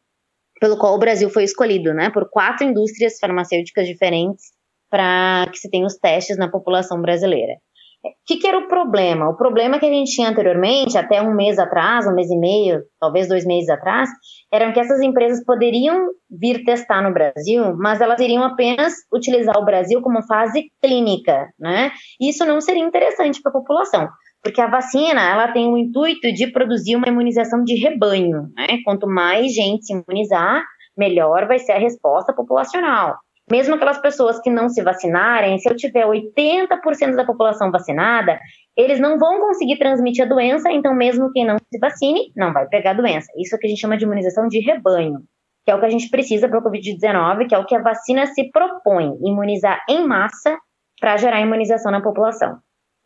pelo 0.61 0.77
qual 0.77 0.94
o 0.94 0.99
Brasil 0.99 1.31
foi 1.31 1.44
escolhido, 1.44 1.94
né, 1.94 2.11
por 2.11 2.29
quatro 2.29 2.66
indústrias 2.66 3.18
farmacêuticas 3.18 3.87
diferentes 3.87 4.44
para 4.90 5.46
que 5.51 5.59
se 5.59 5.70
tenha 5.70 5.87
os 5.87 5.96
testes 5.96 6.37
na 6.37 6.51
população 6.51 7.01
brasileira. 7.01 7.55
O 8.03 8.09
que, 8.27 8.38
que, 8.38 8.46
era 8.46 8.59
o 8.59 8.66
problema? 8.66 9.29
O 9.29 9.37
problema 9.37 9.79
que 9.79 9.85
a 9.85 9.90
gente 9.90 10.12
tinha 10.12 10.31
anteriormente, 10.31 10.96
até 10.96 11.20
um 11.20 11.35
mês 11.35 11.59
atrás, 11.59 12.07
um 12.07 12.14
mês 12.14 12.31
e 12.31 12.38
meio, 12.38 12.83
talvez 12.99 13.29
dois 13.29 13.44
meses 13.44 13.68
atrás, 13.68 14.09
eram 14.51 14.73
que 14.73 14.81
essas 14.81 15.03
empresas 15.03 15.44
poderiam 15.44 16.09
vir 16.31 16.64
testar 16.64 17.03
no 17.03 17.12
Brasil, 17.12 17.77
mas 17.77 18.01
elas 18.01 18.18
iriam 18.20 18.42
apenas 18.42 18.94
utilizar 19.12 19.57
o 19.59 19.64
Brasil 19.66 20.01
como 20.01 20.23
fase 20.23 20.73
clínica, 20.83 21.49
né? 21.59 21.92
Isso 22.18 22.44
não 22.46 22.61
seria 22.62 22.83
interessante 22.83 23.42
para 23.42 23.51
a 23.51 23.53
população. 23.53 24.09
Porque 24.42 24.61
a 24.61 24.66
vacina, 24.66 25.20
ela 25.20 25.53
tem 25.53 25.68
o 25.68 25.76
intuito 25.76 26.33
de 26.33 26.50
produzir 26.50 26.96
uma 26.96 27.09
imunização 27.09 27.62
de 27.62 27.74
rebanho, 27.74 28.48
né? 28.57 28.79
Quanto 28.85 29.07
mais 29.07 29.53
gente 29.53 29.85
se 29.85 29.92
imunizar, 29.92 30.64
melhor 30.96 31.46
vai 31.46 31.59
ser 31.59 31.72
a 31.72 31.79
resposta 31.79 32.33
populacional. 32.33 33.16
Mesmo 33.50 33.74
aquelas 33.74 34.00
pessoas 34.00 34.40
que 34.40 34.48
não 34.48 34.68
se 34.68 34.81
vacinarem, 34.83 35.59
se 35.59 35.68
eu 35.68 35.76
tiver 35.76 36.07
80% 36.07 37.16
da 37.16 37.26
população 37.26 37.70
vacinada, 37.70 38.38
eles 38.76 39.00
não 39.00 39.18
vão 39.18 39.40
conseguir 39.40 39.76
transmitir 39.76 40.24
a 40.24 40.29
doença, 40.29 40.70
então 40.70 40.94
mesmo 40.94 41.33
quem 41.33 41.44
não 41.44 41.57
se 41.59 41.79
vacine, 41.81 42.33
não 42.37 42.53
vai 42.53 42.68
pegar 42.68 42.92
a 42.92 42.94
doença. 42.94 43.26
Isso 43.37 43.57
é 43.57 43.59
que 43.59 43.66
a 43.66 43.70
gente 43.70 43.81
chama 43.81 43.96
de 43.96 44.05
imunização 44.05 44.46
de 44.46 44.61
rebanho, 44.61 45.18
que 45.64 45.70
é 45.70 45.74
o 45.74 45.81
que 45.81 45.87
a 45.87 45.90
gente 45.90 46.09
precisa 46.09 46.48
para 46.48 46.61
o 46.61 46.62
Covid-19, 46.62 47.48
que 47.48 47.55
é 47.55 47.59
o 47.59 47.66
que 47.66 47.74
a 47.74 47.83
vacina 47.83 48.24
se 48.26 48.50
propõe, 48.53 49.18
imunizar 49.22 49.83
em 49.88 50.07
massa 50.07 50.57
para 51.00 51.16
gerar 51.16 51.40
imunização 51.40 51.90
na 51.90 52.00
população. 52.00 52.59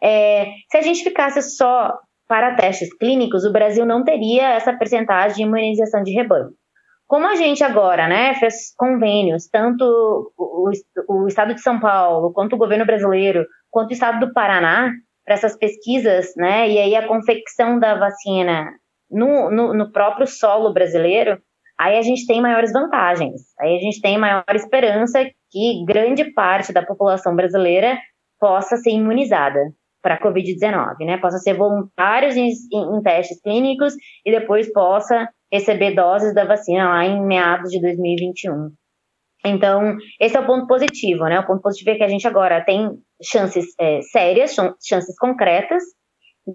É, 0.04 0.44
se 0.70 0.76
a 0.76 0.82
gente 0.82 1.02
ficasse 1.02 1.40
só 1.40 1.98
para 2.28 2.54
testes 2.56 2.94
clínicos, 2.98 3.46
o 3.46 3.52
Brasil 3.52 3.86
não 3.86 4.04
teria 4.04 4.50
essa 4.50 4.72
percentagem 4.74 5.36
de 5.36 5.42
imunização 5.42 6.02
de 6.02 6.12
rebanho. 6.12 6.50
Como 7.06 7.26
a 7.26 7.34
gente 7.36 7.64
agora 7.64 8.06
né, 8.06 8.34
fez 8.34 8.74
convênios, 8.76 9.48
tanto 9.48 9.84
o, 10.36 10.70
o 11.08 11.26
Estado 11.26 11.54
de 11.54 11.60
São 11.62 11.80
Paulo, 11.80 12.32
quanto 12.32 12.54
o 12.54 12.58
governo 12.58 12.84
brasileiro, 12.84 13.46
quanto 13.70 13.90
o 13.90 13.92
Estado 13.94 14.26
do 14.26 14.32
Paraná, 14.32 14.90
para 15.24 15.34
essas 15.34 15.56
pesquisas, 15.56 16.34
né, 16.36 16.68
e 16.68 16.78
aí 16.78 16.94
a 16.94 17.08
confecção 17.08 17.78
da 17.78 17.94
vacina 17.94 18.70
no, 19.10 19.50
no, 19.50 19.72
no 19.72 19.90
próprio 19.90 20.26
solo 20.26 20.72
brasileiro, 20.72 21.38
aí 21.78 21.96
a 21.96 22.02
gente 22.02 22.26
tem 22.26 22.42
maiores 22.42 22.72
vantagens. 22.72 23.40
Aí 23.58 23.76
a 23.76 23.80
gente 23.80 24.02
tem 24.02 24.18
maior 24.18 24.44
esperança 24.54 25.24
que 25.50 25.84
grande 25.86 26.24
parte 26.32 26.74
da 26.74 26.84
população 26.84 27.34
brasileira 27.34 27.98
possa 28.38 28.76
ser 28.76 28.90
imunizada 28.90 29.60
para 30.04 30.16
a 30.16 30.20
Covid-19, 30.20 30.98
né? 31.00 31.16
Possa 31.16 31.38
ser 31.38 31.54
voluntários 31.54 32.36
em, 32.36 32.50
em, 32.70 32.98
em, 32.98 33.02
testes 33.02 33.40
clínicos 33.40 33.94
e 34.24 34.30
depois 34.30 34.70
possa 34.70 35.26
receber 35.50 35.94
doses 35.94 36.34
da 36.34 36.44
vacina 36.44 36.90
lá 36.90 37.06
em 37.06 37.24
meados 37.24 37.70
de 37.70 37.80
2021. 37.80 38.70
Então, 39.46 39.96
esse 40.20 40.36
é 40.36 40.40
o 40.40 40.46
ponto 40.46 40.66
positivo, 40.66 41.24
né? 41.24 41.40
O 41.40 41.46
ponto 41.46 41.62
positivo 41.62 41.90
é 41.90 41.94
que 41.94 42.04
a 42.04 42.08
gente 42.08 42.28
agora 42.28 42.62
tem 42.62 42.90
chances 43.22 43.66
é, 43.80 44.02
sérias, 44.02 44.54
chances 44.54 45.16
concretas 45.18 45.82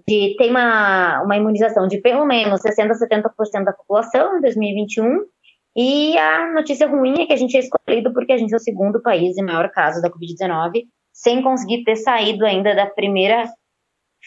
de 0.06 0.36
ter 0.38 0.48
uma, 0.48 1.20
uma 1.24 1.36
imunização 1.36 1.88
de 1.88 2.00
pelo 2.00 2.24
menos 2.24 2.60
60% 2.60 2.88
a 2.88 2.94
70% 2.94 3.64
da 3.64 3.72
população 3.72 4.38
em 4.38 4.40
2021. 4.42 5.24
E 5.76 6.16
a 6.18 6.52
notícia 6.52 6.86
ruim 6.86 7.22
é 7.22 7.26
que 7.26 7.32
a 7.32 7.36
gente 7.36 7.56
é 7.56 7.60
escolhido 7.60 8.12
porque 8.12 8.32
a 8.32 8.38
gente 8.38 8.52
é 8.52 8.56
o 8.56 8.60
segundo 8.60 9.02
país 9.02 9.36
em 9.36 9.44
maior 9.44 9.68
caso 9.70 10.00
da 10.00 10.08
Covid-19 10.08 10.84
sem 11.22 11.42
conseguir 11.42 11.84
ter 11.84 11.96
saído 11.96 12.46
ainda 12.46 12.74
da 12.74 12.86
primeira 12.86 13.44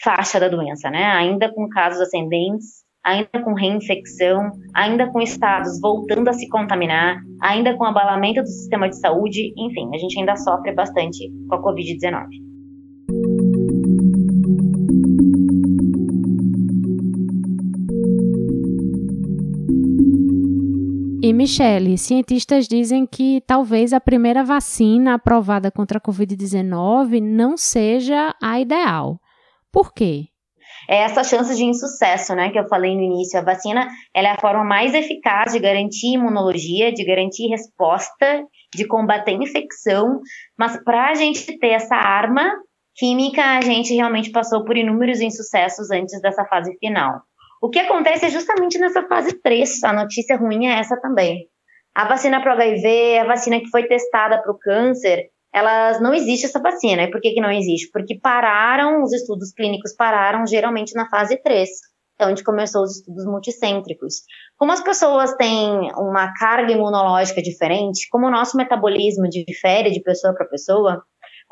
faixa 0.02 0.38
da 0.38 0.48
doença, 0.48 0.90
né? 0.90 1.04
Ainda 1.04 1.52
com 1.52 1.68
casos 1.68 2.00
ascendentes, 2.00 2.84
ainda 3.04 3.42
com 3.42 3.52
reinfecção, 3.52 4.52
ainda 4.74 5.10
com 5.10 5.20
estados 5.20 5.80
voltando 5.80 6.28
a 6.28 6.32
se 6.32 6.48
contaminar, 6.48 7.20
ainda 7.42 7.76
com 7.76 7.84
abalamento 7.84 8.42
do 8.42 8.46
sistema 8.46 8.88
de 8.88 8.98
saúde, 8.98 9.52
enfim, 9.56 9.90
a 9.92 9.98
gente 9.98 10.18
ainda 10.18 10.36
sofre 10.36 10.72
bastante 10.72 11.28
com 11.48 11.56
a 11.56 11.62
Covid-19. 11.62 12.53
E 21.24 21.32
Michele, 21.32 21.96
cientistas 21.96 22.68
dizem 22.68 23.06
que 23.06 23.42
talvez 23.46 23.94
a 23.94 23.98
primeira 23.98 24.44
vacina 24.44 25.14
aprovada 25.14 25.70
contra 25.70 25.96
a 25.96 26.00
Covid-19 26.00 27.18
não 27.18 27.56
seja 27.56 28.34
a 28.42 28.60
ideal. 28.60 29.18
Por 29.72 29.94
quê? 29.94 30.26
É 30.86 30.98
essa 30.98 31.24
chance 31.24 31.56
de 31.56 31.64
insucesso, 31.64 32.34
né, 32.34 32.50
que 32.50 32.58
eu 32.58 32.68
falei 32.68 32.94
no 32.94 33.00
início. 33.00 33.40
A 33.40 33.42
vacina 33.42 33.88
ela 34.14 34.28
é 34.28 34.30
a 34.32 34.38
forma 34.38 34.64
mais 34.64 34.92
eficaz 34.92 35.54
de 35.54 35.60
garantir 35.60 36.12
imunologia, 36.12 36.92
de 36.92 37.02
garantir 37.02 37.48
resposta, 37.48 38.44
de 38.74 38.86
combater 38.86 39.32
infecção. 39.32 40.20
Mas 40.58 40.76
para 40.84 41.08
a 41.08 41.14
gente 41.14 41.58
ter 41.58 41.70
essa 41.70 41.96
arma 41.96 42.52
química, 42.94 43.42
a 43.42 43.62
gente 43.62 43.94
realmente 43.94 44.30
passou 44.30 44.62
por 44.62 44.76
inúmeros 44.76 45.22
insucessos 45.22 45.90
antes 45.90 46.20
dessa 46.20 46.44
fase 46.44 46.76
final. 46.76 47.22
O 47.64 47.70
que 47.70 47.78
acontece 47.78 48.26
é 48.26 48.28
justamente 48.28 48.78
nessa 48.78 49.08
fase 49.08 49.40
3. 49.40 49.84
A 49.84 49.92
notícia 49.94 50.36
ruim 50.36 50.66
é 50.66 50.78
essa 50.78 51.00
também. 51.00 51.48
A 51.94 52.06
vacina 52.06 52.38
para 52.42 52.52
o 52.52 52.60
HIV, 52.60 53.20
a 53.20 53.24
vacina 53.24 53.58
que 53.58 53.70
foi 53.70 53.84
testada 53.84 54.42
para 54.42 54.52
o 54.52 54.58
câncer, 54.58 55.30
elas 55.50 55.98
não 55.98 56.12
existe 56.12 56.44
essa 56.44 56.60
vacina. 56.60 57.04
E 57.04 57.10
por 57.10 57.22
que, 57.22 57.32
que 57.32 57.40
não 57.40 57.50
existe? 57.50 57.90
Porque 57.90 58.20
pararam, 58.20 59.02
os 59.02 59.14
estudos 59.14 59.50
clínicos 59.54 59.94
pararam 59.94 60.46
geralmente 60.46 60.94
na 60.94 61.08
fase 61.08 61.38
3. 61.38 61.70
Então, 62.14 62.26
a 62.26 62.30
gente 62.30 62.44
começou 62.44 62.82
os 62.82 62.98
estudos 62.98 63.24
multicêntricos. 63.24 64.16
Como 64.58 64.70
as 64.70 64.82
pessoas 64.82 65.34
têm 65.34 65.90
uma 65.96 66.34
carga 66.34 66.70
imunológica 66.70 67.40
diferente, 67.40 68.08
como 68.10 68.26
o 68.26 68.30
nosso 68.30 68.58
metabolismo 68.58 69.26
difere 69.26 69.90
de 69.90 70.02
pessoa 70.02 70.34
para 70.34 70.44
pessoa, 70.44 71.02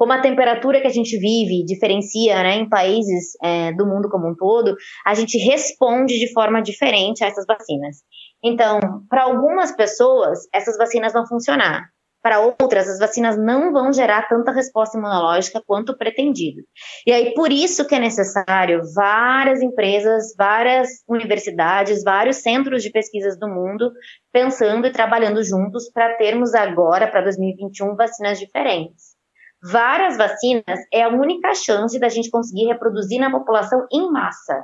como 0.02 0.14
a 0.14 0.20
temperatura 0.20 0.80
que 0.80 0.88
a 0.88 0.92
gente 0.92 1.16
vive 1.16 1.64
diferencia 1.64 2.42
né, 2.42 2.56
em 2.56 2.68
países 2.68 3.36
é, 3.40 3.72
do 3.72 3.86
mundo 3.86 4.08
como 4.10 4.28
um 4.28 4.34
todo, 4.34 4.74
a 5.06 5.14
gente 5.14 5.38
responde 5.38 6.18
de 6.18 6.32
forma 6.32 6.60
diferente 6.60 7.22
a 7.22 7.28
essas 7.28 7.46
vacinas. 7.46 7.98
Então, 8.42 8.80
para 9.08 9.22
algumas 9.22 9.70
pessoas, 9.70 10.40
essas 10.52 10.76
vacinas 10.76 11.12
vão 11.12 11.24
funcionar. 11.24 11.84
Para 12.20 12.40
outras, 12.40 12.88
as 12.88 12.98
vacinas 12.98 13.38
não 13.38 13.72
vão 13.72 13.92
gerar 13.92 14.26
tanta 14.26 14.50
resposta 14.50 14.98
imunológica 14.98 15.62
quanto 15.64 15.96
pretendido. 15.96 16.62
E 17.06 17.12
aí, 17.12 17.32
por 17.32 17.52
isso 17.52 17.86
que 17.86 17.94
é 17.94 18.00
necessário 18.00 18.82
várias 18.96 19.62
empresas, 19.62 20.34
várias 20.36 20.88
universidades, 21.08 22.02
vários 22.02 22.38
centros 22.38 22.82
de 22.82 22.90
pesquisas 22.90 23.38
do 23.38 23.46
mundo 23.46 23.92
pensando 24.32 24.84
e 24.84 24.92
trabalhando 24.92 25.44
juntos 25.44 25.88
para 25.92 26.16
termos 26.16 26.54
agora, 26.54 27.06
para 27.06 27.22
2021, 27.22 27.94
vacinas 27.94 28.40
diferentes 28.40 29.11
várias 29.62 30.16
vacinas 30.16 30.80
é 30.92 31.02
a 31.02 31.08
única 31.08 31.54
chance 31.54 31.98
da 31.98 32.08
gente 32.08 32.30
conseguir 32.30 32.66
reproduzir 32.66 33.20
na 33.20 33.30
população 33.30 33.86
em 33.92 34.10
massa. 34.10 34.62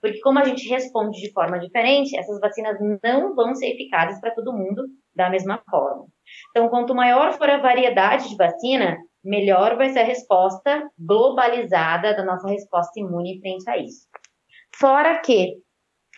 Porque 0.00 0.20
como 0.20 0.38
a 0.38 0.44
gente 0.44 0.68
responde 0.68 1.20
de 1.20 1.32
forma 1.32 1.58
diferente, 1.58 2.16
essas 2.16 2.38
vacinas 2.40 2.78
não 3.02 3.34
vão 3.34 3.54
ser 3.54 3.66
eficazes 3.66 4.20
para 4.20 4.34
todo 4.34 4.52
mundo 4.52 4.84
da 5.14 5.28
mesma 5.28 5.60
forma. 5.68 6.06
Então, 6.50 6.68
quanto 6.68 6.94
maior 6.94 7.32
for 7.32 7.50
a 7.50 7.58
variedade 7.58 8.28
de 8.28 8.36
vacina, 8.36 8.96
melhor 9.24 9.76
vai 9.76 9.90
ser 9.90 10.00
a 10.00 10.04
resposta 10.04 10.88
globalizada 10.98 12.14
da 12.14 12.24
nossa 12.24 12.48
resposta 12.48 12.98
imune 13.00 13.40
frente 13.40 13.68
a 13.68 13.76
isso. 13.76 14.06
Fora 14.76 15.18
que 15.18 15.56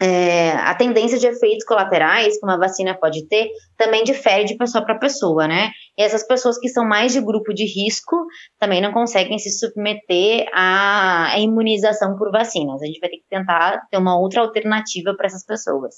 é, 0.02 0.52
a 0.52 0.74
tendência 0.74 1.18
de 1.18 1.26
efeitos 1.26 1.64
colaterais 1.64 2.38
que 2.38 2.46
uma 2.46 2.56
vacina 2.58 2.96
pode 2.98 3.28
ter 3.28 3.50
também 3.76 4.02
difere 4.02 4.44
de 4.44 4.56
pessoa 4.56 4.82
para 4.82 4.98
pessoa, 4.98 5.46
né? 5.46 5.70
E 5.98 6.02
essas 6.02 6.26
pessoas 6.26 6.58
que 6.58 6.68
são 6.70 6.86
mais 6.86 7.12
de 7.12 7.20
grupo 7.20 7.52
de 7.52 7.66
risco 7.66 8.16
também 8.58 8.80
não 8.80 8.92
conseguem 8.92 9.38
se 9.38 9.50
submeter 9.50 10.48
à 10.54 11.38
imunização 11.38 12.16
por 12.16 12.30
vacinas. 12.30 12.80
A 12.80 12.86
gente 12.86 12.98
vai 12.98 13.10
ter 13.10 13.18
que 13.18 13.28
tentar 13.28 13.86
ter 13.90 13.98
uma 13.98 14.18
outra 14.18 14.40
alternativa 14.40 15.14
para 15.14 15.26
essas 15.26 15.44
pessoas. 15.44 15.96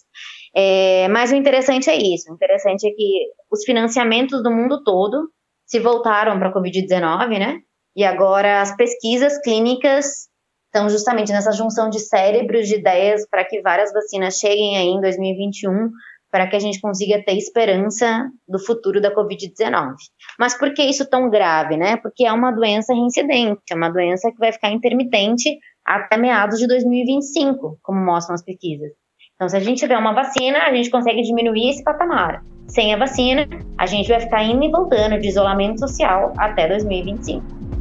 É, 0.55 1.07
mas 1.09 1.31
o 1.31 1.37
interessante 1.37 1.89
é 1.89 1.97
isso: 1.97 2.29
o 2.29 2.35
interessante 2.35 2.89
é 2.89 2.91
que 2.91 3.29
os 3.53 3.63
financiamentos 3.65 4.43
do 4.43 4.51
mundo 4.51 4.83
todo 4.83 5.31
se 5.65 5.79
voltaram 5.79 6.39
para 6.41 6.49
a 6.49 6.53
Covid-19, 6.53 7.39
né? 7.39 7.61
E 7.95 8.05
agora 8.05 8.63
as 8.63 8.75
pesquisas 8.75 9.39
clínicas 9.43 10.32
então, 10.73 10.89
justamente 10.89 11.31
nessa 11.31 11.53
junção 11.53 11.91
de 11.91 12.01
cérebros, 12.01 12.67
de 12.67 12.77
ideias, 12.77 13.29
para 13.29 13.45
que 13.45 13.61
várias 13.61 13.93
vacinas 13.93 14.39
cheguem 14.39 14.79
aí 14.79 14.89
em 14.89 15.03
2021, 15.03 15.91
para 16.31 16.47
que 16.47 16.57
a 16.57 16.59
gente 16.59 16.81
consiga 16.81 17.23
ter 17.23 17.37
esperança 17.37 18.27
do 18.49 18.59
futuro 18.59 18.99
da 18.99 19.15
Covid-19. 19.15 19.93
Mas 20.39 20.57
por 20.57 20.73
que 20.73 20.83
isso 20.83 21.05
tão 21.11 21.29
grave, 21.29 21.77
né? 21.77 21.99
Porque 21.99 22.25
é 22.25 22.33
uma 22.33 22.51
doença 22.51 22.95
reincidente, 22.95 23.61
é 23.71 23.75
uma 23.75 23.91
doença 23.91 24.33
que 24.33 24.39
vai 24.39 24.51
ficar 24.51 24.71
intermitente 24.71 25.59
até 25.85 26.17
meados 26.17 26.59
de 26.59 26.67
2025, 26.67 27.79
como 27.83 28.03
mostram 28.03 28.35
as 28.35 28.43
pesquisas. 28.43 28.93
Então, 29.35 29.51
se 29.51 29.57
a 29.59 29.61
gente 29.61 29.81
tiver 29.81 29.99
uma 29.99 30.15
vacina, 30.15 30.61
a 30.61 30.75
gente 30.75 30.89
consegue 30.89 31.21
diminuir 31.21 31.69
esse 31.69 31.85
patamar. 31.85 32.43
Sem 32.67 32.95
a 32.95 32.97
vacina, 32.97 33.47
a 33.77 33.85
gente 33.85 34.09
vai 34.09 34.21
ficar 34.21 34.43
indo 34.43 34.65
e 34.65 34.71
voltando 34.71 35.21
de 35.21 35.29
isolamento 35.29 35.81
social 35.81 36.33
até 36.39 36.67
2025. 36.67 37.72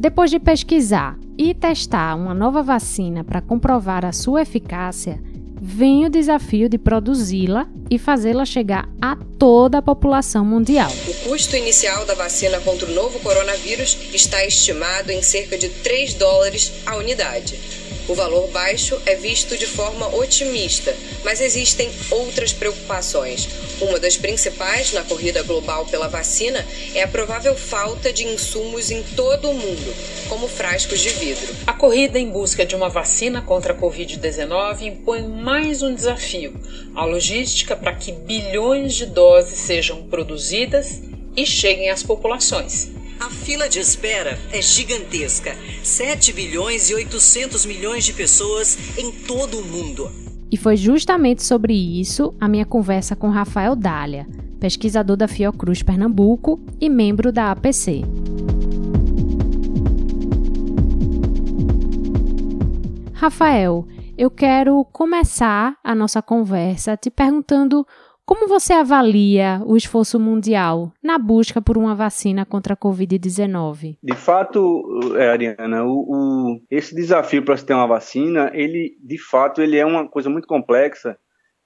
Depois 0.00 0.30
de 0.30 0.40
pesquisar 0.40 1.18
e 1.36 1.52
testar 1.52 2.14
uma 2.14 2.32
nova 2.32 2.62
vacina 2.62 3.22
para 3.22 3.42
comprovar 3.42 4.02
a 4.02 4.12
sua 4.12 4.40
eficácia, 4.40 5.20
vem 5.60 6.06
o 6.06 6.08
desafio 6.08 6.70
de 6.70 6.78
produzi-la 6.78 7.68
e 7.90 7.98
fazê-la 7.98 8.46
chegar 8.46 8.88
a 8.98 9.14
toda 9.38 9.76
a 9.76 9.82
população 9.82 10.42
mundial. 10.42 10.90
O 11.06 11.28
custo 11.28 11.54
inicial 11.54 12.06
da 12.06 12.14
vacina 12.14 12.58
contra 12.60 12.90
o 12.90 12.94
novo 12.94 13.20
coronavírus 13.20 13.94
está 14.14 14.42
estimado 14.42 15.12
em 15.12 15.20
cerca 15.20 15.58
de 15.58 15.68
3 15.68 16.14
dólares 16.14 16.72
a 16.86 16.96
unidade. 16.96 17.60
O 18.08 18.14
valor 18.14 18.48
baixo 18.48 19.00
é 19.06 19.14
visto 19.14 19.56
de 19.56 19.66
forma 19.66 20.14
otimista, 20.14 20.96
mas 21.24 21.40
existem 21.40 21.90
outras 22.10 22.52
preocupações. 22.52 23.48
Uma 23.80 23.98
das 23.98 24.16
principais 24.16 24.92
na 24.92 25.02
corrida 25.02 25.42
global 25.42 25.86
pela 25.86 26.08
vacina 26.08 26.66
é 26.94 27.02
a 27.02 27.08
provável 27.08 27.54
falta 27.54 28.12
de 28.12 28.26
insumos 28.26 28.90
em 28.90 29.02
todo 29.14 29.50
o 29.50 29.54
mundo, 29.54 29.94
como 30.28 30.48
frascos 30.48 31.00
de 31.00 31.10
vidro. 31.10 31.54
A 31.66 31.72
corrida 31.72 32.18
em 32.18 32.28
busca 32.28 32.66
de 32.66 32.74
uma 32.74 32.88
vacina 32.88 33.40
contra 33.40 33.72
a 33.72 33.76
Covid-19 33.76 34.82
impõe 34.82 35.22
mais 35.22 35.82
um 35.82 35.94
desafio: 35.94 36.54
a 36.94 37.04
logística 37.04 37.76
para 37.76 37.94
que 37.94 38.12
bilhões 38.12 38.94
de 38.94 39.06
doses 39.06 39.58
sejam 39.58 40.02
produzidas 40.04 41.00
e 41.36 41.46
cheguem 41.46 41.90
às 41.90 42.02
populações. 42.02 42.99
A 43.20 43.28
fila 43.28 43.68
de 43.68 43.78
espera 43.78 44.38
é 44.50 44.62
gigantesca. 44.62 45.54
7 45.84 46.32
bilhões 46.32 46.88
e 46.88 46.94
800 46.94 47.66
milhões 47.66 48.06
de 48.06 48.14
pessoas 48.14 48.96
em 48.96 49.12
todo 49.12 49.58
o 49.58 49.62
mundo. 49.62 50.10
E 50.50 50.56
foi 50.56 50.74
justamente 50.74 51.42
sobre 51.42 51.74
isso 51.74 52.34
a 52.40 52.48
minha 52.48 52.64
conversa 52.64 53.14
com 53.14 53.28
Rafael 53.28 53.76
Dália, 53.76 54.26
pesquisador 54.58 55.18
da 55.18 55.28
Fiocruz 55.28 55.82
Pernambuco 55.82 56.58
e 56.80 56.88
membro 56.88 57.30
da 57.30 57.50
APC. 57.50 58.00
Rafael, 63.12 63.86
eu 64.16 64.30
quero 64.30 64.82
começar 64.86 65.76
a 65.84 65.94
nossa 65.94 66.22
conversa 66.22 66.96
te 66.96 67.10
perguntando 67.10 67.86
como 68.30 68.46
você 68.46 68.72
avalia 68.72 69.60
o 69.66 69.76
esforço 69.76 70.20
mundial 70.20 70.92
na 71.02 71.18
busca 71.18 71.60
por 71.60 71.76
uma 71.76 71.96
vacina 71.96 72.46
contra 72.46 72.74
a 72.74 72.76
Covid-19? 72.76 73.96
De 74.00 74.14
fato, 74.14 75.16
é, 75.16 75.30
Ariana, 75.30 75.82
o, 75.82 76.04
o, 76.08 76.60
esse 76.70 76.94
desafio 76.94 77.44
para 77.44 77.56
se 77.56 77.66
ter 77.66 77.74
uma 77.74 77.88
vacina, 77.88 78.48
ele, 78.54 78.96
de 79.02 79.18
fato, 79.18 79.60
ele 79.60 79.76
é 79.76 79.84
uma 79.84 80.08
coisa 80.08 80.30
muito 80.30 80.46
complexa 80.46 81.18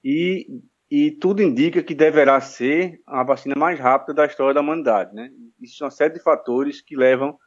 e, 0.03 0.47
e 0.89 1.11
tudo 1.11 1.43
indica 1.43 1.83
que 1.83 1.93
deverá 1.93 2.41
ser 2.41 2.99
a 3.05 3.23
vacina 3.23 3.53
mais 3.55 3.79
rápida 3.79 4.15
da 4.15 4.25
história 4.25 4.55
da 4.55 4.61
humanidade, 4.61 5.13
né? 5.13 5.29
Isso 5.61 5.83
é 5.83 5.85
uma 5.85 5.91
série 5.91 6.15
de 6.15 6.23
fatores 6.23 6.81
que 6.81 6.97
levam 6.97 7.37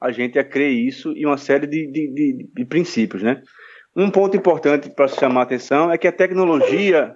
a 0.00 0.10
gente 0.10 0.36
a 0.36 0.42
crer 0.42 0.72
isso 0.72 1.12
e 1.12 1.24
uma 1.24 1.38
série 1.38 1.68
de, 1.68 1.86
de, 1.92 2.12
de, 2.12 2.50
de 2.52 2.64
princípios, 2.64 3.22
né? 3.22 3.40
Um 3.96 4.10
ponto 4.10 4.36
importante 4.36 4.90
para 4.90 5.06
se 5.06 5.20
chamar 5.20 5.42
a 5.42 5.44
atenção 5.44 5.92
é 5.92 5.96
que 5.96 6.08
a 6.08 6.12
tecnologia 6.12 7.14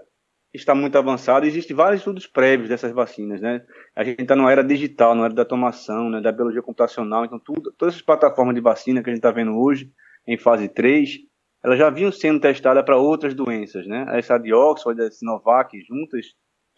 está 0.61 0.75
muito 0.75 0.97
avançado. 0.97 1.47
Existem 1.47 1.77
vários 1.77 2.01
estudos 2.01 2.27
prévios 2.27 2.69
dessas 2.69 2.93
vacinas, 2.93 3.41
né? 3.41 3.63
A 3.95 4.05
gente 4.05 4.23
está 4.23 4.37
numa 4.37 4.51
era 4.51 4.63
digital, 4.63 5.15
numa 5.15 5.27
era 5.27 5.35
da 5.35 5.43
automação, 5.43 6.11
né, 6.11 6.21
da 6.21 6.33
biologia 6.33 6.63
computacional. 6.63 7.25
Então, 7.25 7.39
tudo, 7.39 7.73
todas 7.77 7.95
essas 7.95 8.05
plataformas 8.05 8.55
de 8.55 8.61
vacina 8.61 9.03
que 9.03 9.11
a 9.11 9.13
gente 9.13 9.19
está 9.19 9.31
vendo 9.31 9.59
hoje, 9.59 9.91
em 10.27 10.37
fase 10.37 10.69
3, 10.69 11.19
elas 11.65 11.79
já 11.79 11.91
vinham 11.91 12.13
sendo 12.13 12.41
testadas 12.41 12.85
para 12.85 12.97
outras 12.97 13.35
doenças, 13.35 13.87
né? 13.87 14.07
Essa 14.11 14.39
de 14.39 14.53
Oxford, 14.53 15.01
a 15.01 15.11
Sinovac, 15.11 15.77
juntas, 15.81 16.27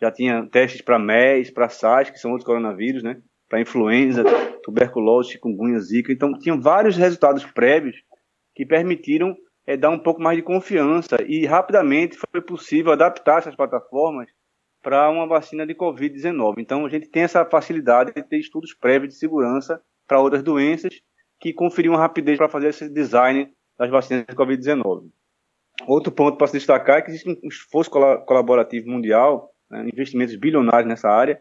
já 0.01 0.11
tinha 0.11 0.47
testes 0.47 0.81
para 0.81 0.99
MERS, 0.99 1.51
para 1.51 1.69
SARS, 1.69 2.11
que 2.11 2.19
são 2.19 2.31
outros 2.31 2.47
coronavírus, 2.47 3.03
né? 3.03 3.21
Para 3.49 3.61
influenza, 3.61 4.25
tuberculose, 4.63 5.33
chikungunya, 5.33 5.79
zika. 5.81 6.13
Então, 6.13 6.33
tinham 6.39 6.61
vários 6.61 6.97
resultados 6.97 7.45
prévios 7.45 7.97
que 8.55 8.65
permitiram 8.65 9.37
é, 9.71 9.77
dar 9.77 9.91
um 9.91 9.99
pouco 9.99 10.21
mais 10.21 10.37
de 10.37 10.43
confiança 10.43 11.17
e 11.25 11.47
rapidamente 11.47 12.17
foi 12.17 12.41
possível 12.41 12.91
adaptar 12.91 13.39
essas 13.39 13.55
plataformas 13.55 14.29
para 14.83 15.09
uma 15.09 15.29
vacina 15.29 15.65
de 15.65 15.77
Covid-19. 15.77 16.55
Então 16.59 16.85
a 16.85 16.89
gente 16.89 17.09
tem 17.09 17.23
essa 17.23 17.45
facilidade 17.45 18.13
de 18.13 18.21
ter 18.21 18.39
estudos 18.39 18.75
prévios 18.75 19.15
de 19.15 19.21
segurança 19.21 19.81
para 20.09 20.21
outras 20.21 20.43
doenças 20.43 21.01
que 21.39 21.53
conferiam 21.53 21.95
rapidez 21.95 22.37
para 22.37 22.49
fazer 22.49 22.69
esse 22.69 22.89
design 22.89 23.49
das 23.79 23.89
vacinas 23.89 24.27
de 24.27 24.35
Covid-19. 24.35 25.09
Outro 25.87 26.11
ponto 26.11 26.37
para 26.37 26.49
se 26.49 26.55
destacar 26.55 26.99
é 26.99 27.03
que 27.03 27.11
existe 27.11 27.31
um 27.31 27.49
esforço 27.49 27.91
colaborativo 27.91 28.91
mundial, 28.91 29.53
né, 29.71 29.89
investimentos 29.93 30.35
bilionários 30.35 30.89
nessa 30.89 31.09
área, 31.09 31.41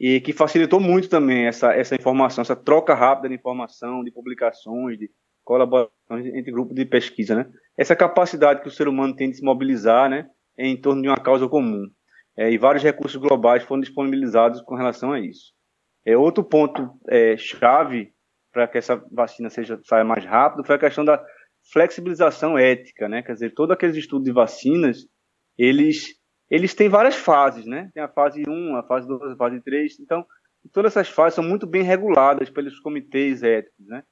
e 0.00 0.18
que 0.20 0.32
facilitou 0.32 0.80
muito 0.80 1.10
também 1.10 1.46
essa, 1.46 1.74
essa 1.74 1.94
informação, 1.94 2.40
essa 2.40 2.56
troca 2.56 2.94
rápida 2.94 3.28
de 3.28 3.34
informação, 3.34 4.02
de 4.02 4.10
publicações, 4.10 4.98
de 4.98 5.10
colaborações 5.46 6.26
entre 6.34 6.50
grupos 6.50 6.74
de 6.74 6.84
pesquisa, 6.84 7.36
né? 7.36 7.46
Essa 7.78 7.94
capacidade 7.94 8.60
que 8.60 8.68
o 8.68 8.70
ser 8.70 8.88
humano 8.88 9.14
tem 9.14 9.30
de 9.30 9.36
se 9.36 9.44
mobilizar, 9.44 10.10
né, 10.10 10.28
em 10.58 10.76
torno 10.76 11.00
de 11.00 11.08
uma 11.08 11.16
causa 11.16 11.48
comum. 11.48 11.86
É, 12.36 12.50
e 12.50 12.58
vários 12.58 12.82
recursos 12.82 13.18
globais 13.18 13.62
foram 13.62 13.80
disponibilizados 13.80 14.60
com 14.62 14.74
relação 14.74 15.12
a 15.12 15.20
isso. 15.20 15.52
É, 16.04 16.16
outro 16.16 16.44
ponto 16.44 16.90
é, 17.08 17.36
chave 17.36 18.12
para 18.52 18.66
que 18.66 18.76
essa 18.76 18.96
vacina 19.12 19.48
seja 19.48 19.78
saia 19.84 20.04
mais 20.04 20.24
rápido 20.24 20.64
foi 20.64 20.76
a 20.76 20.78
questão 20.78 21.04
da 21.04 21.22
flexibilização 21.72 22.58
ética, 22.58 23.08
né? 23.08 23.22
Quer 23.22 23.34
dizer, 23.34 23.54
todos 23.54 23.72
aqueles 23.72 23.96
estudos 23.96 24.24
de 24.24 24.32
vacinas, 24.32 25.06
eles 25.56 26.08
eles 26.50 26.74
têm 26.74 26.88
várias 26.88 27.16
fases, 27.16 27.66
né? 27.66 27.90
Tem 27.94 28.02
a 28.02 28.08
fase 28.08 28.42
1, 28.48 28.76
a 28.76 28.82
fase 28.84 29.06
2, 29.06 29.32
a 29.32 29.36
fase 29.36 29.60
3. 29.62 30.00
Então, 30.00 30.24
todas 30.72 30.92
essas 30.92 31.08
fases 31.08 31.34
são 31.34 31.44
muito 31.44 31.66
bem 31.66 31.82
reguladas 31.82 32.50
pelos 32.50 32.78
comitês 32.80 33.42
éticos, 33.42 33.86
né? 33.86 34.02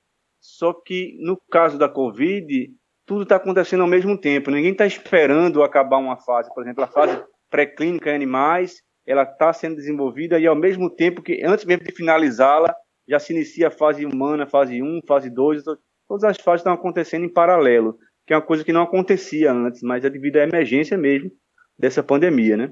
Só 0.44 0.74
que 0.74 1.16
no 1.20 1.40
caso 1.50 1.78
da 1.78 1.88
Covid, 1.88 2.70
tudo 3.06 3.22
está 3.22 3.36
acontecendo 3.36 3.80
ao 3.80 3.88
mesmo 3.88 4.20
tempo. 4.20 4.50
Ninguém 4.50 4.72
está 4.72 4.84
esperando 4.84 5.62
acabar 5.62 5.96
uma 5.96 6.18
fase. 6.18 6.52
Por 6.52 6.62
exemplo, 6.62 6.84
a 6.84 6.86
fase 6.86 7.18
pré-clínica 7.48 8.10
em 8.10 8.14
animais, 8.14 8.82
ela 9.06 9.22
está 9.22 9.54
sendo 9.54 9.76
desenvolvida 9.76 10.38
e 10.38 10.46
ao 10.46 10.54
mesmo 10.54 10.90
tempo 10.90 11.22
que, 11.22 11.42
antes 11.42 11.64
mesmo 11.64 11.84
de 11.84 11.92
finalizá-la, 11.92 12.76
já 13.08 13.18
se 13.18 13.32
inicia 13.32 13.68
a 13.68 13.70
fase 13.70 14.04
humana, 14.04 14.46
fase 14.46 14.82
1, 14.82 15.00
fase 15.08 15.30
2. 15.30 15.62
Então, 15.62 15.78
todas 16.06 16.24
as 16.24 16.36
fases 16.36 16.60
estão 16.60 16.74
acontecendo 16.74 17.24
em 17.24 17.32
paralelo, 17.32 17.96
que 18.26 18.34
é 18.34 18.36
uma 18.36 18.42
coisa 18.42 18.62
que 18.62 18.72
não 18.72 18.82
acontecia 18.82 19.50
antes, 19.50 19.80
mas 19.80 20.04
é 20.04 20.10
devido 20.10 20.36
à 20.36 20.42
emergência 20.42 20.98
mesmo 20.98 21.30
dessa 21.78 22.02
pandemia, 22.02 22.54
né? 22.54 22.70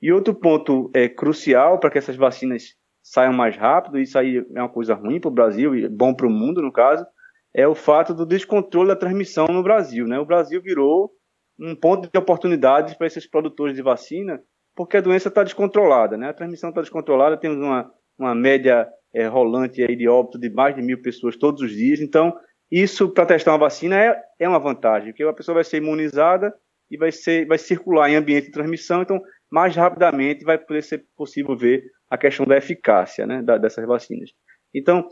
E 0.00 0.12
outro 0.12 0.36
ponto 0.36 0.88
é, 0.94 1.08
crucial 1.08 1.80
para 1.80 1.90
que 1.90 1.98
essas 1.98 2.14
vacinas 2.14 2.76
saiam 3.10 3.32
mais 3.32 3.56
rápido, 3.56 3.98
isso 3.98 4.18
aí 4.18 4.44
é 4.54 4.60
uma 4.60 4.68
coisa 4.68 4.94
ruim 4.94 5.20
para 5.20 5.28
o 5.28 5.32
Brasil 5.32 5.74
e 5.74 5.88
bom 5.88 6.14
para 6.14 6.26
o 6.26 6.30
mundo, 6.30 6.60
no 6.60 6.72
caso, 6.72 7.06
é 7.54 7.66
o 7.66 7.74
fato 7.74 8.12
do 8.12 8.26
descontrole 8.26 8.88
da 8.88 8.96
transmissão 8.96 9.46
no 9.46 9.62
Brasil. 9.62 10.06
Né? 10.06 10.18
O 10.18 10.26
Brasil 10.26 10.60
virou 10.60 11.10
um 11.58 11.74
ponto 11.74 12.08
de 12.10 12.18
oportunidades 12.18 12.94
para 12.94 13.06
esses 13.06 13.26
produtores 13.26 13.74
de 13.74 13.82
vacina, 13.82 14.40
porque 14.76 14.98
a 14.98 15.00
doença 15.00 15.28
está 15.28 15.42
descontrolada. 15.42 16.16
Né? 16.16 16.28
A 16.28 16.34
transmissão 16.34 16.68
está 16.68 16.82
descontrolada, 16.82 17.36
temos 17.36 17.58
uma, 17.58 17.90
uma 18.18 18.34
média 18.34 18.88
é, 19.14 19.26
rolante 19.26 19.82
aí 19.82 19.96
de 19.96 20.06
óbito 20.06 20.38
de 20.38 20.50
mais 20.50 20.76
de 20.76 20.82
mil 20.82 21.00
pessoas 21.00 21.36
todos 21.36 21.62
os 21.62 21.72
dias. 21.72 22.00
Então, 22.00 22.36
isso 22.70 23.08
para 23.08 23.26
testar 23.26 23.52
uma 23.52 23.58
vacina 23.58 23.98
é, 23.98 24.22
é 24.38 24.48
uma 24.48 24.58
vantagem, 24.58 25.12
porque 25.12 25.24
a 25.24 25.32
pessoa 25.32 25.54
vai 25.54 25.64
ser 25.64 25.78
imunizada 25.78 26.54
e 26.90 26.96
vai, 26.96 27.10
ser, 27.10 27.46
vai 27.46 27.58
circular 27.58 28.10
em 28.10 28.16
ambiente 28.16 28.46
de 28.46 28.52
transmissão, 28.52 29.02
então 29.02 29.20
mais 29.50 29.74
rapidamente 29.74 30.44
vai 30.44 30.58
poder 30.58 30.82
ser 30.82 31.04
possível 31.16 31.56
ver 31.56 31.82
a 32.10 32.16
questão 32.16 32.46
da 32.46 32.56
eficácia 32.56 33.26
né, 33.26 33.42
da, 33.42 33.58
dessas 33.58 33.86
vacinas. 33.86 34.30
Então, 34.74 35.06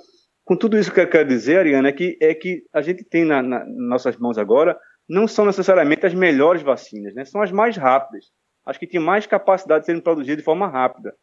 com 0.44 0.56
tudo 0.56 0.78
isso 0.78 0.92
que 0.92 1.00
eu 1.00 1.08
quero 1.08 1.28
dizer, 1.28 1.58
Ariana, 1.58 1.88
é 1.88 1.92
que, 1.92 2.16
é 2.20 2.34
que 2.34 2.62
a 2.72 2.80
gente 2.80 3.04
tem 3.04 3.24
na, 3.24 3.42
na, 3.42 3.64
nas 3.64 3.76
nossas 3.76 4.16
mãos 4.16 4.38
agora 4.38 4.78
não 5.08 5.26
são 5.28 5.44
necessariamente 5.46 6.06
as 6.06 6.14
melhores 6.14 6.62
vacinas, 6.62 7.14
né? 7.14 7.24
São 7.24 7.40
as 7.40 7.52
mais 7.52 7.76
rápidas. 7.76 8.26
As 8.64 8.76
que 8.76 8.86
têm 8.86 9.00
mais 9.00 9.26
capacidade 9.26 9.80
de 9.80 9.86
serem 9.86 10.00
produzidas 10.00 10.38
de 10.38 10.44
forma 10.44 10.68
rápida. 10.68 11.14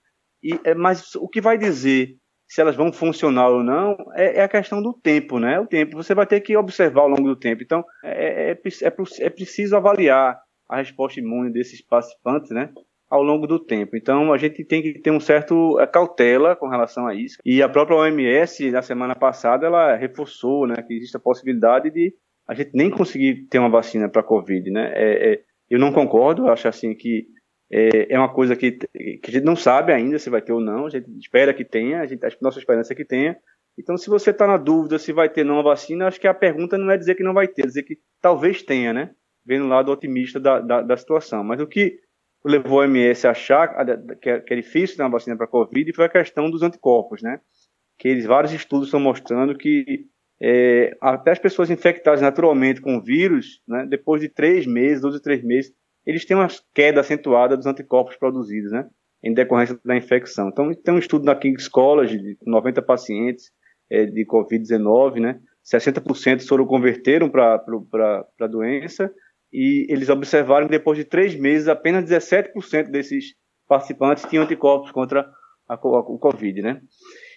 E, 0.41 0.59
é, 0.63 0.73
mas 0.73 1.15
o 1.15 1.27
que 1.27 1.41
vai 1.41 1.57
dizer 1.57 2.15
se 2.47 2.61
elas 2.61 2.75
vão 2.75 2.93
funcionar 2.93 3.49
ou 3.49 3.63
não 3.63 3.97
é, 4.15 4.39
é, 4.39 4.43
a 4.43 4.47
questão 4.47 4.81
do 4.81 4.93
tempo, 4.93 5.39
né? 5.39 5.59
O 5.59 5.67
tempo. 5.67 5.97
Você 5.97 6.13
vai 6.13 6.25
ter 6.25 6.39
que 6.41 6.55
observar 6.55 7.01
ao 7.01 7.09
longo 7.09 7.27
do 7.27 7.35
tempo. 7.35 7.63
Então, 7.63 7.83
é, 8.03 8.51
é, 8.51 8.51
é, 8.51 8.93
é 9.19 9.29
preciso 9.29 9.75
avaliar 9.75 10.39
a 10.69 10.77
resposta 10.77 11.19
imune 11.19 11.51
desses 11.51 11.81
participantes, 11.81 12.51
né? 12.51 12.69
Ao 13.13 13.21
longo 13.21 13.45
do 13.45 13.59
tempo. 13.59 13.95
Então, 13.95 14.33
a 14.33 14.37
gente 14.39 14.65
tem 14.65 14.81
que 14.81 14.99
ter 14.99 15.11
um 15.11 15.19
certo 15.19 15.79
é, 15.79 15.85
cautela 15.85 16.55
com 16.55 16.67
relação 16.67 17.05
a 17.05 17.13
isso. 17.13 17.37
E 17.45 17.61
a 17.61 17.69
própria 17.69 17.95
OMS, 17.95 18.71
na 18.71 18.81
semana 18.81 19.13
passada, 19.13 19.67
ela 19.67 19.95
reforçou 19.95 20.65
né, 20.65 20.77
que 20.81 20.95
existe 20.95 21.15
a 21.15 21.19
possibilidade 21.19 21.91
de 21.91 22.11
a 22.47 22.55
gente 22.55 22.71
nem 22.73 22.89
conseguir 22.89 23.45
ter 23.51 23.59
uma 23.59 23.69
vacina 23.69 24.09
para 24.09 24.21
a 24.21 24.25
Covid. 24.25 24.67
Né? 24.71 24.91
É, 24.95 25.33
é, 25.33 25.41
eu 25.69 25.77
não 25.77 25.93
concordo, 25.93 26.47
acho 26.47 26.67
assim 26.67 26.95
que 26.95 27.27
é, 27.71 28.15
é, 28.15 28.17
uma 28.17 28.33
coisa 28.33 28.55
que, 28.55 28.71
que 28.71 29.27
a 29.27 29.31
gente 29.31 29.45
não 29.45 29.55
sabe 29.55 29.93
ainda 29.93 30.17
se 30.17 30.31
vai 30.31 30.41
ter 30.41 30.51
ou 30.51 30.59
não, 30.59 30.87
a 30.87 30.89
gente 30.89 31.07
espera 31.19 31.53
que 31.53 31.63
tenha, 31.63 32.01
a, 32.01 32.07
gente, 32.07 32.25
a 32.25 32.29
nossa 32.41 32.57
esperança 32.57 32.93
é 32.93 32.95
que 32.95 33.05
tenha. 33.05 33.37
Então, 33.77 33.95
se 33.95 34.09
você 34.09 34.31
está 34.31 34.47
na 34.47 34.57
dúvida 34.57 34.97
se 34.97 35.13
vai 35.13 35.29
ter 35.29 35.41
ou 35.41 35.47
não 35.49 35.59
a 35.59 35.63
vacina, 35.63 36.07
acho 36.07 36.19
que 36.19 36.27
a 36.27 36.33
pergunta 36.33 36.79
não 36.79 36.89
é 36.89 36.97
dizer 36.97 37.13
que 37.13 37.23
não 37.23 37.33
vai 37.33 37.47
ter, 37.47 37.61
é 37.61 37.67
dizer 37.67 37.83
que 37.83 37.99
talvez 38.19 38.63
tenha, 38.63 38.91
né? 38.91 39.11
Vendo 39.45 39.65
o 39.65 39.69
lado 39.69 39.91
otimista 39.91 40.39
da, 40.39 40.59
da, 40.59 40.81
da 40.81 40.97
situação. 40.97 41.43
Mas 41.43 41.61
o 41.61 41.67
que 41.67 41.99
levou 42.45 42.81
a 42.81 42.85
OMS 42.85 43.25
a 43.25 43.31
achar 43.31 43.85
que 44.21 44.29
é 44.29 44.55
difícil 44.55 45.03
uma 45.03 45.09
vacina 45.09 45.35
para 45.35 45.45
a 45.45 45.49
Covid 45.49 45.93
foi 45.93 46.05
a 46.05 46.09
questão 46.09 46.49
dos 46.49 46.61
anticorpos, 46.61 47.21
né? 47.21 47.39
Que 47.97 48.09
eles, 48.09 48.25
vários 48.25 48.51
estudos 48.51 48.87
estão 48.87 48.99
mostrando 48.99 49.57
que 49.57 50.07
é, 50.41 50.95
até 50.99 51.31
as 51.31 51.39
pessoas 51.39 51.69
infectadas 51.69 52.21
naturalmente 52.21 52.81
com 52.81 52.97
o 52.97 53.01
vírus, 53.01 53.61
né, 53.65 53.85
depois 53.87 54.19
de 54.19 54.27
três 54.27 54.65
meses, 54.65 55.01
12 55.01 55.21
três 55.21 55.41
meses, 55.41 55.71
eles 56.05 56.25
têm 56.25 56.35
uma 56.35 56.49
queda 56.73 56.99
acentuada 56.99 57.55
dos 57.55 57.65
anticorpos 57.65 58.17
produzidos, 58.17 58.71
né? 58.71 58.89
Em 59.23 59.33
decorrência 59.33 59.79
da 59.85 59.95
infecção. 59.95 60.49
Então, 60.49 60.73
tem 60.73 60.93
um 60.93 60.99
estudo 60.99 61.23
na 61.23 61.33
King's 61.33 61.69
College 61.69 62.17
de 62.17 62.37
90 62.45 62.81
pacientes 62.81 63.51
é, 63.89 64.05
de 64.05 64.25
Covid-19, 64.25 65.21
né? 65.21 65.39
60% 65.65 66.45
foram 66.45 66.65
converteram 66.65 67.29
para 67.29 67.63
a 68.41 68.47
doença 68.47 69.09
e 69.53 69.85
eles 69.87 70.09
observaram 70.09 70.65
que 70.65 70.71
depois 70.71 70.97
de 70.97 71.05
três 71.05 71.35
meses, 71.35 71.67
apenas 71.67 72.03
17% 72.05 72.89
desses 72.89 73.35
participantes 73.67 74.25
tinham 74.25 74.43
anticorpos 74.43 74.91
contra 74.91 75.29
a, 75.69 75.75
o 75.75 76.17
Covid, 76.17 76.61
né? 76.61 76.81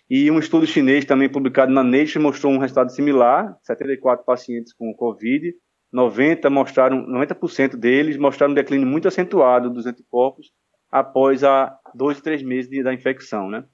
E 0.08 0.30
um 0.30 0.38
estudo 0.38 0.66
chinês 0.66 1.04
também 1.04 1.28
publicado 1.28 1.72
na 1.72 1.82
Nature 1.82 2.20
mostrou 2.20 2.52
um 2.52 2.58
resultado 2.58 2.90
similar, 2.92 3.56
74 3.62 4.24
pacientes 4.24 4.72
com 4.72 4.94
Covid, 4.94 5.52
90 5.92 6.48
mostraram, 6.48 7.06
90% 7.06 7.76
deles 7.76 8.16
mostraram 8.16 8.52
um 8.52 8.54
declínio 8.54 8.86
muito 8.86 9.08
acentuado 9.08 9.68
dos 9.68 9.84
anticorpos 9.84 10.52
após 10.90 11.44
a 11.44 11.76
dois, 11.94 12.20
três 12.20 12.42
meses 12.42 12.70
de, 12.70 12.82
da 12.82 12.94
infecção, 12.94 13.50
né? 13.50 13.64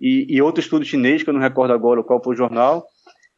E, 0.00 0.26
e, 0.28 0.42
outro 0.42 0.60
estudo 0.60 0.84
chinês, 0.84 1.22
que 1.22 1.30
eu 1.30 1.34
não 1.34 1.40
recordo 1.40 1.72
agora 1.72 2.02
qual 2.02 2.22
foi 2.22 2.34
o 2.34 2.36
jornal, 2.36 2.84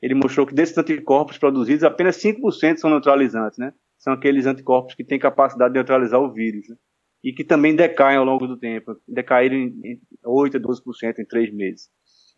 ele 0.01 0.15
mostrou 0.15 0.47
que 0.47 0.55
desses 0.55 0.79
anticorpos 0.79 1.37
produzidos, 1.37 1.85
apenas 1.85 2.17
5% 2.17 2.79
são 2.79 2.89
neutralizantes, 2.89 3.59
né? 3.59 3.73
São 4.05 4.13
aqueles 4.13 4.45
anticorpos 4.45 4.95
que 4.95 5.03
têm 5.03 5.19
capacidade 5.19 5.73
de 5.73 5.79
neutralizar 5.79 6.21
o 6.21 6.31
vírus, 6.31 6.69
né? 6.69 6.77
e 7.25 7.33
que 7.33 7.43
também 7.43 7.75
decaem 7.75 8.19
ao 8.19 8.25
longo 8.25 8.47
do 8.47 8.59
tempo, 8.59 8.95
decaíram 9.09 9.57
em 9.57 9.99
8 10.23 10.59
a 10.59 10.61
12% 10.61 11.19
em 11.19 11.25
três 11.25 11.51
meses. 11.51 11.89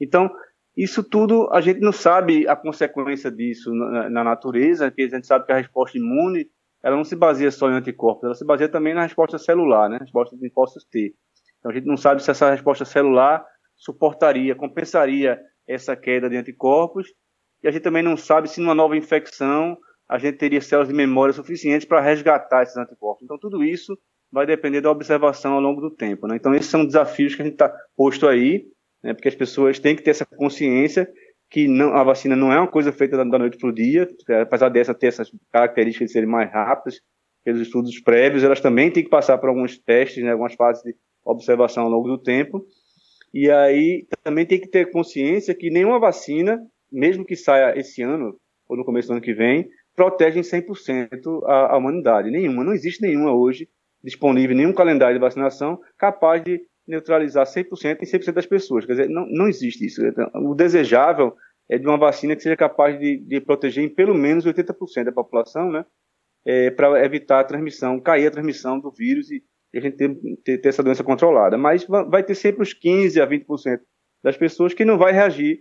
Então, 0.00 0.30
isso 0.76 1.02
tudo, 1.02 1.50
a 1.52 1.60
gente 1.60 1.80
não 1.80 1.90
sabe 1.90 2.46
a 2.46 2.54
consequência 2.54 3.32
disso 3.32 3.74
na, 3.74 4.08
na 4.08 4.22
natureza, 4.22 4.88
porque 4.88 5.02
a 5.02 5.08
gente 5.08 5.26
sabe 5.26 5.44
que 5.44 5.50
a 5.50 5.56
resposta 5.56 5.98
imune, 5.98 6.46
ela 6.84 6.94
não 6.94 7.02
se 7.02 7.16
baseia 7.16 7.50
só 7.50 7.68
em 7.68 7.74
anticorpos, 7.74 8.22
ela 8.22 8.34
se 8.36 8.46
baseia 8.46 8.68
também 8.68 8.94
na 8.94 9.02
resposta 9.02 9.36
celular, 9.36 9.90
né? 9.90 9.98
resposta 9.98 10.36
de 10.36 10.48
postos 10.50 10.84
T. 10.84 11.16
Então, 11.58 11.72
a 11.72 11.74
gente 11.74 11.86
não 11.86 11.96
sabe 11.96 12.22
se 12.22 12.30
essa 12.30 12.48
resposta 12.48 12.84
celular 12.84 13.44
suportaria, 13.74 14.54
compensaria 14.54 15.40
essa 15.66 15.96
queda 15.96 16.30
de 16.30 16.36
anticorpos, 16.36 17.08
e 17.60 17.66
a 17.66 17.72
gente 17.72 17.82
também 17.82 18.04
não 18.04 18.16
sabe 18.16 18.48
se 18.48 18.60
numa 18.60 18.74
nova 18.74 18.96
infecção 18.96 19.76
a 20.08 20.18
gente 20.18 20.38
teria 20.38 20.60
células 20.60 20.88
de 20.88 20.94
memória 20.94 21.32
suficientes 21.32 21.86
para 21.86 22.00
resgatar 22.00 22.62
esses 22.62 22.76
anticorpos. 22.76 23.24
Então, 23.24 23.38
tudo 23.38 23.64
isso 23.64 23.98
vai 24.30 24.46
depender 24.46 24.80
da 24.80 24.90
observação 24.90 25.54
ao 25.54 25.60
longo 25.60 25.80
do 25.80 25.90
tempo. 25.90 26.26
Né? 26.26 26.36
Então, 26.36 26.54
esses 26.54 26.70
são 26.70 26.84
desafios 26.84 27.34
que 27.34 27.42
a 27.42 27.44
gente 27.44 27.54
está 27.54 27.72
posto 27.96 28.26
aí, 28.26 28.66
né? 29.02 29.14
porque 29.14 29.28
as 29.28 29.34
pessoas 29.34 29.78
têm 29.78 29.96
que 29.96 30.02
ter 30.02 30.10
essa 30.10 30.26
consciência 30.26 31.08
que 31.50 31.68
não, 31.68 31.94
a 31.94 32.02
vacina 32.02 32.34
não 32.34 32.52
é 32.52 32.58
uma 32.58 32.66
coisa 32.66 32.92
feita 32.92 33.16
da 33.16 33.24
noite 33.24 33.56
para 33.56 33.68
o 33.68 33.72
dia, 33.72 34.08
apesar 34.42 34.68
dessa 34.68 34.92
ter 34.92 35.06
essas 35.06 35.30
características 35.52 36.08
de 36.08 36.12
serem 36.12 36.28
mais 36.28 36.50
rápidas, 36.50 37.00
pelos 37.46 37.60
estudos 37.60 38.00
prévios, 38.00 38.42
elas 38.42 38.60
também 38.60 38.90
têm 38.90 39.04
que 39.04 39.08
passar 39.08 39.38
por 39.38 39.48
alguns 39.48 39.78
testes, 39.78 40.24
né, 40.24 40.32
algumas 40.32 40.54
fases 40.54 40.82
de 40.82 40.96
observação 41.24 41.84
ao 41.84 41.88
longo 41.88 42.08
do 42.08 42.18
tempo. 42.18 42.66
E 43.32 43.48
aí 43.48 44.04
também 44.24 44.44
tem 44.44 44.60
que 44.60 44.66
ter 44.66 44.90
consciência 44.90 45.54
que 45.54 45.70
nenhuma 45.70 46.00
vacina, 46.00 46.58
mesmo 46.90 47.24
que 47.24 47.36
saia 47.36 47.78
esse 47.78 48.02
ano 48.02 48.36
ou 48.68 48.76
no 48.76 48.84
começo 48.84 49.06
do 49.06 49.12
ano 49.12 49.20
que 49.20 49.32
vem, 49.32 49.68
protegem 49.96 50.42
100% 50.42 51.42
a, 51.46 51.74
a 51.74 51.76
humanidade. 51.78 52.30
Nenhuma, 52.30 52.62
não 52.62 52.74
existe 52.74 53.00
nenhuma 53.00 53.34
hoje 53.34 53.68
disponível, 54.04 54.54
nenhum 54.54 54.72
calendário 54.72 55.16
de 55.16 55.20
vacinação 55.20 55.80
capaz 55.98 56.44
de 56.44 56.60
neutralizar 56.86 57.44
100% 57.46 57.98
em 58.02 58.06
100% 58.06 58.32
das 58.32 58.46
pessoas. 58.46 58.84
Quer 58.84 58.92
dizer, 58.92 59.08
não, 59.08 59.26
não 59.28 59.48
existe 59.48 59.84
isso. 59.84 60.02
O 60.34 60.54
desejável 60.54 61.34
é 61.68 61.78
de 61.78 61.86
uma 61.86 61.98
vacina 61.98 62.36
que 62.36 62.42
seja 62.42 62.56
capaz 62.56 62.98
de, 62.98 63.18
de 63.18 63.40
proteger 63.40 63.82
em 63.82 63.88
pelo 63.92 64.14
menos 64.14 64.46
80% 64.46 65.04
da 65.04 65.12
população, 65.12 65.72
né? 65.72 65.84
É, 66.46 66.70
para 66.70 67.04
evitar 67.04 67.40
a 67.40 67.44
transmissão, 67.44 67.98
cair 67.98 68.28
a 68.28 68.30
transmissão 68.30 68.78
do 68.78 68.92
vírus 68.92 69.32
e, 69.32 69.42
e 69.74 69.78
a 69.78 69.80
gente 69.80 69.96
ter, 69.96 70.14
ter, 70.44 70.58
ter, 70.58 70.68
essa 70.68 70.82
doença 70.82 71.02
controlada. 71.02 71.58
Mas 71.58 71.84
vai 71.84 72.22
ter 72.22 72.36
sempre 72.36 72.62
os 72.62 72.72
15% 72.72 73.20
a 73.20 73.26
20% 73.26 73.80
das 74.22 74.36
pessoas 74.36 74.72
que 74.72 74.84
não 74.84 74.96
vai 74.96 75.12
reagir 75.12 75.58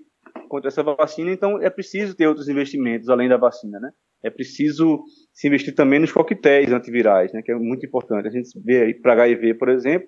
contra 0.47 0.67
essa 0.67 0.83
vacina, 0.83 1.31
então 1.31 1.59
é 1.59 1.69
preciso 1.71 2.15
ter 2.15 2.27
outros 2.27 2.47
investimentos 2.47 3.09
além 3.09 3.27
da 3.27 3.37
vacina, 3.37 3.79
né? 3.79 3.89
É 4.25 4.29
preciso 4.31 5.03
se 5.31 5.47
investir 5.47 5.75
também 5.75 5.99
nos 5.99 6.11
coquetéis 6.11 6.71
antivirais, 6.71 7.31
né, 7.31 7.41
que 7.43 7.51
é 7.51 7.55
muito 7.55 7.85
importante. 7.85 8.27
A 8.27 8.31
gente 8.31 8.49
vê 8.63 8.81
aí 8.81 8.93
para 8.93 9.13
HIV, 9.13 9.53
por 9.53 9.69
exemplo, 9.69 10.07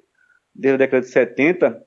desde 0.55 0.75
a 0.75 0.77
década 0.77 1.01
de 1.01 1.11
70, 1.11 1.79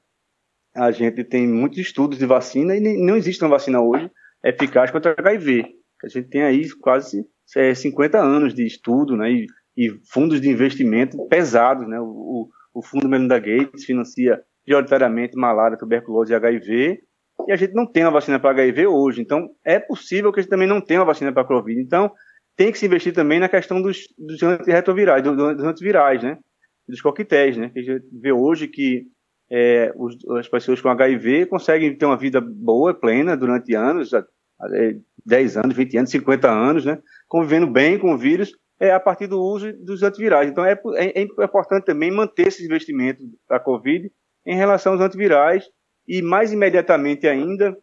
a 0.77 0.91
gente 0.93 1.25
tem 1.25 1.49
muitos 1.49 1.79
estudos 1.79 2.19
de 2.19 2.27
vacina 2.27 2.77
e 2.77 2.81
não 2.81 3.17
existe 3.17 3.43
uma 3.43 3.51
vacina 3.51 3.81
hoje 3.81 4.09
eficaz 4.45 4.91
contra 4.91 5.15
HIV. 5.19 5.65
A 6.05 6.09
gente 6.09 6.29
tem 6.29 6.43
aí 6.43 6.69
quase 6.81 7.27
é, 7.57 7.75
50 7.75 8.19
anos 8.19 8.55
de 8.55 8.65
estudo 8.65 9.17
né, 9.17 9.31
e, 9.33 9.47
e, 9.77 9.91
fundos 10.13 10.41
de 10.41 10.49
investimento 10.49 11.27
pesados. 11.27 11.87
Né? 11.89 11.99
O, 12.01 12.49
o 12.73 12.83
Fundo 12.83 13.09
Melinda 13.09 13.39
Gates 13.41 13.85
financia 13.85 14.41
prioritariamente 14.65 15.37
malária, 15.37 15.77
tuberculose 15.77 16.33
e 16.33 16.37
HIV, 16.37 17.01
e 17.49 17.53
a 17.53 17.57
gente 17.57 17.75
não 17.75 17.87
tem 17.87 18.05
uma 18.05 18.11
vacina 18.11 18.39
para 18.39 18.51
HIV 18.51 18.87
hoje. 18.87 19.21
Então, 19.21 19.51
é 19.65 19.79
possível 19.79 20.33
que 20.33 20.41
a 20.41 20.43
gente 20.43 20.51
também 20.51 20.69
não 20.69 20.81
tenha 20.81 21.01
uma 21.01 21.07
vacina 21.07 21.33
para 21.33 21.45
Covid. 21.45 21.81
Então, 21.81 22.11
tem 22.57 22.71
que 22.71 22.79
se 22.79 22.87
investir 22.87 23.13
também 23.13 23.41
na 23.41 23.49
questão 23.49 23.81
dos, 23.81 24.07
dos 24.19 24.43
antirretrovirais, 24.43 25.23
dos, 25.23 25.37
dos 25.37 25.65
antivirais, 25.65 26.23
né? 26.23 26.39
Dos 26.89 27.01
coquetéis, 27.01 27.57
né? 27.57 27.71
A 27.75 27.81
gente 27.81 28.05
vê 28.13 28.33
hoje 28.33 28.69
que 28.69 29.07
é, 29.51 29.93
os, 29.97 30.17
as 30.39 30.49
pessoas 30.49 30.81
com 30.81 30.89
HIV 30.89 31.47
conseguem 31.47 31.97
ter 31.97 32.07
uma 32.07 32.17
vida 32.17 32.41
boa, 32.41 32.95
plena, 32.95 33.37
durante 33.37 33.75
anos, 33.75 34.13
é, 34.13 34.97
10 35.25 35.57
anos, 35.57 35.77
20 35.77 35.99
anos, 35.99 36.11
50 36.11 36.51
anos, 36.51 36.85
né? 36.85 36.99
Convivendo 37.29 37.67
bem 37.67 37.99
com 37.99 38.13
o 38.13 38.19
vírus, 38.19 38.53
é 38.79 38.93
a 38.93 39.01
partir 39.01 39.27
do 39.27 39.41
uso 39.41 39.73
dos 39.85 40.03
antivirais. 40.03 40.51
Então, 40.51 40.65
é, 40.65 40.73
é, 40.97 41.21
é 41.21 41.23
importante 41.23 41.85
também 41.85 42.11
manter 42.11 42.49
esses 42.49 42.65
investimentos 42.65 43.25
para 43.47 43.59
a 43.59 43.61
Covid 43.61 44.11
em 44.47 44.57
relação 44.57 44.93
aos 44.93 45.03
antivirais 45.03 45.65
e 46.07 46.23
mais 46.23 46.53
imediatamente 46.53 47.27
ainda 47.27 47.77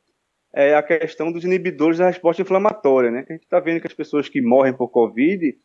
é 0.54 0.76
a 0.76 0.82
questão 0.82 1.32
dos 1.32 1.44
inibidores 1.44 1.98
da 1.98 2.08
resposta 2.08 2.42
inflamatória, 2.42 3.12
né? 3.12 3.26
A 3.30 3.34
gente 3.34 3.44
está 3.44 3.60
vendo 3.60 3.82
que 3.82 3.88
as 3.88 3.94
pessoas 3.94 4.28
que 4.28 4.42
morrem 4.42 4.74
por 4.74 4.90
Covid, 4.90 5.56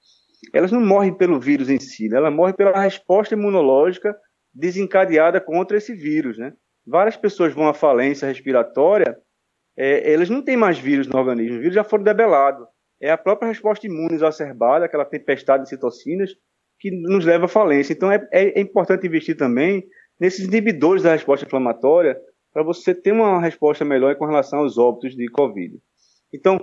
elas 0.52 0.72
não 0.72 0.84
morrem 0.84 1.16
pelo 1.16 1.40
vírus 1.40 1.70
em 1.70 1.78
si, 1.78 2.08
né? 2.08 2.16
elas 2.16 2.34
morrem 2.34 2.54
pela 2.54 2.80
resposta 2.80 3.34
imunológica 3.34 4.14
desencadeada 4.52 5.40
contra 5.40 5.76
esse 5.76 5.94
vírus, 5.94 6.36
né? 6.36 6.52
Várias 6.86 7.16
pessoas 7.16 7.54
vão 7.54 7.68
à 7.68 7.74
falência 7.74 8.26
respiratória, 8.26 9.16
é, 9.76 10.12
elas 10.12 10.28
não 10.28 10.42
têm 10.42 10.56
mais 10.56 10.78
vírus 10.78 11.06
no 11.06 11.18
organismo, 11.18 11.54
os 11.54 11.60
vírus 11.60 11.74
já 11.74 11.84
foram 11.84 12.04
debelados. 12.04 12.66
É 13.00 13.10
a 13.10 13.16
própria 13.16 13.48
resposta 13.48 13.86
imune 13.86 14.14
exacerbada, 14.14 14.84
aquela 14.84 15.04
tempestade 15.04 15.62
de 15.62 15.68
citocinas, 15.70 16.30
que 16.78 16.90
nos 16.90 17.24
leva 17.24 17.46
à 17.46 17.48
falência. 17.48 17.92
Então 17.92 18.10
é, 18.12 18.20
é 18.32 18.60
importante 18.60 19.06
investir 19.06 19.36
também 19.36 19.84
nesses 20.20 20.46
inibidores 20.46 21.02
da 21.02 21.12
resposta 21.12 21.46
inflamatória, 21.46 22.18
para 22.52 22.62
você 22.62 22.94
ter 22.94 23.12
uma 23.12 23.40
resposta 23.40 23.84
melhor 23.84 24.16
com 24.16 24.26
relação 24.26 24.60
aos 24.60 24.78
óbitos 24.78 25.16
de 25.16 25.28
Covid. 25.28 25.78
Então, 26.32 26.58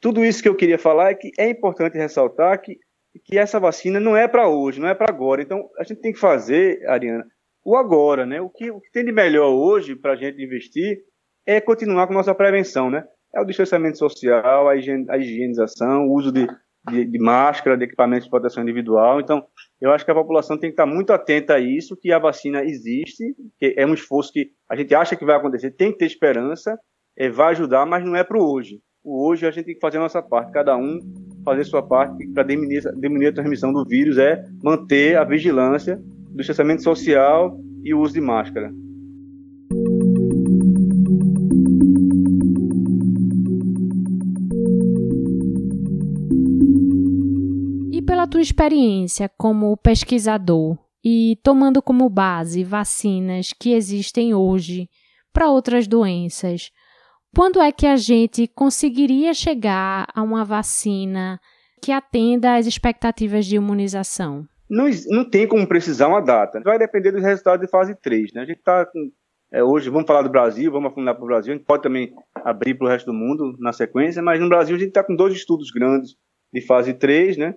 tudo 0.00 0.24
isso 0.24 0.42
que 0.42 0.48
eu 0.48 0.54
queria 0.54 0.78
falar 0.78 1.10
é 1.10 1.14
que 1.14 1.30
é 1.38 1.48
importante 1.48 1.96
ressaltar 1.96 2.60
que, 2.60 2.78
que 3.24 3.38
essa 3.38 3.58
vacina 3.58 3.98
não 3.98 4.16
é 4.16 4.28
para 4.28 4.48
hoje, 4.48 4.80
não 4.80 4.88
é 4.88 4.94
para 4.94 5.12
agora. 5.12 5.42
Então, 5.42 5.68
a 5.78 5.84
gente 5.84 6.00
tem 6.00 6.12
que 6.12 6.18
fazer, 6.18 6.86
Ariana, 6.88 7.26
o 7.64 7.76
agora, 7.76 8.26
né? 8.26 8.40
O 8.40 8.50
que, 8.50 8.70
o 8.70 8.80
que 8.80 8.90
tem 8.92 9.04
de 9.04 9.12
melhor 9.12 9.50
hoje 9.50 9.96
para 9.96 10.12
a 10.12 10.16
gente 10.16 10.42
investir 10.42 11.02
é 11.46 11.60
continuar 11.60 12.06
com 12.06 12.12
nossa 12.12 12.34
prevenção, 12.34 12.90
né? 12.90 13.04
é 13.34 13.40
o 13.40 13.44
distanciamento 13.44 13.98
social, 13.98 14.68
a, 14.68 14.76
higienização, 14.76 16.06
o 16.06 16.12
uso 16.12 16.30
de, 16.30 16.46
de, 16.90 17.04
de, 17.04 17.18
máscara, 17.18 17.76
de 17.76 17.84
equipamentos 17.84 18.24
de 18.24 18.30
proteção 18.30 18.62
individual. 18.62 19.20
Então, 19.20 19.44
eu 19.80 19.92
acho 19.92 20.04
que 20.04 20.10
a 20.10 20.14
população 20.14 20.58
tem 20.58 20.70
que 20.70 20.74
estar 20.74 20.86
muito 20.86 21.12
atenta 21.12 21.54
a 21.54 21.60
isso, 21.60 21.96
que 21.96 22.12
a 22.12 22.18
vacina 22.18 22.62
existe, 22.62 23.34
que 23.58 23.74
é 23.76 23.86
um 23.86 23.94
esforço 23.94 24.32
que 24.32 24.50
a 24.68 24.76
gente 24.76 24.94
acha 24.94 25.16
que 25.16 25.24
vai 25.24 25.36
acontecer, 25.36 25.70
tem 25.70 25.92
que 25.92 25.98
ter 25.98 26.06
esperança, 26.06 26.78
é, 27.16 27.28
vai 27.28 27.52
ajudar, 27.52 27.86
mas 27.86 28.04
não 28.04 28.16
é 28.16 28.24
para 28.24 28.38
o 28.38 28.52
hoje. 28.52 28.80
O 29.02 29.28
hoje 29.28 29.46
a 29.46 29.50
gente 29.50 29.66
tem 29.66 29.74
que 29.74 29.80
fazer 29.80 29.98
a 29.98 30.00
nossa 30.00 30.22
parte, 30.22 30.52
cada 30.52 30.76
um 30.76 30.98
fazer 31.44 31.64
sua 31.64 31.82
parte 31.82 32.26
para 32.32 32.42
diminuir, 32.42 32.82
diminuir 32.96 33.28
a 33.28 33.32
transmissão 33.32 33.72
do 33.72 33.84
vírus, 33.84 34.16
é 34.16 34.42
manter 34.62 35.16
a 35.16 35.24
vigilância 35.24 35.96
do 35.96 36.38
distanciamento 36.38 36.82
social 36.82 37.56
e 37.84 37.92
o 37.92 38.00
uso 38.00 38.14
de 38.14 38.20
máscara. 38.20 38.72
Tua 48.34 48.42
experiência 48.42 49.30
como 49.38 49.76
pesquisador 49.76 50.76
e 51.04 51.38
tomando 51.44 51.80
como 51.80 52.08
base 52.08 52.64
vacinas 52.64 53.52
que 53.52 53.72
existem 53.74 54.34
hoje 54.34 54.88
para 55.32 55.48
outras 55.48 55.86
doenças, 55.86 56.72
quando 57.32 57.60
é 57.60 57.70
que 57.70 57.86
a 57.86 57.94
gente 57.94 58.48
conseguiria 58.48 59.32
chegar 59.32 60.08
a 60.12 60.20
uma 60.20 60.44
vacina 60.44 61.38
que 61.80 61.92
atenda 61.92 62.56
às 62.56 62.66
expectativas 62.66 63.46
de 63.46 63.54
imunização? 63.54 64.44
Não, 64.68 64.86
não 65.10 65.24
tem 65.30 65.46
como 65.46 65.64
precisar 65.64 66.08
uma 66.08 66.20
data. 66.20 66.60
Vai 66.64 66.76
depender 66.76 67.12
dos 67.12 67.22
resultados 67.22 67.64
de 67.64 67.70
fase 67.70 67.94
3. 68.02 68.32
Né? 68.32 68.42
A 68.42 68.46
gente 68.46 68.58
está 68.58 68.84
é, 69.52 69.62
hoje, 69.62 69.88
vamos 69.90 70.08
falar 70.08 70.22
do 70.22 70.30
Brasil, 70.30 70.72
vamos 70.72 70.90
afundar 70.90 71.14
para 71.14 71.22
o 71.22 71.28
Brasil. 71.28 71.52
A 71.52 71.56
gente 71.56 71.66
pode 71.66 71.84
também 71.84 72.12
abrir 72.34 72.74
para 72.74 72.86
o 72.88 72.90
resto 72.90 73.06
do 73.06 73.14
mundo 73.14 73.56
na 73.60 73.72
sequência, 73.72 74.20
mas 74.20 74.40
no 74.40 74.48
Brasil 74.48 74.74
a 74.74 74.78
gente 74.80 74.88
está 74.88 75.04
com 75.04 75.14
dois 75.14 75.34
estudos 75.34 75.70
grandes 75.70 76.16
de 76.52 76.60
fase 76.60 76.94
3, 76.94 77.36
né? 77.36 77.54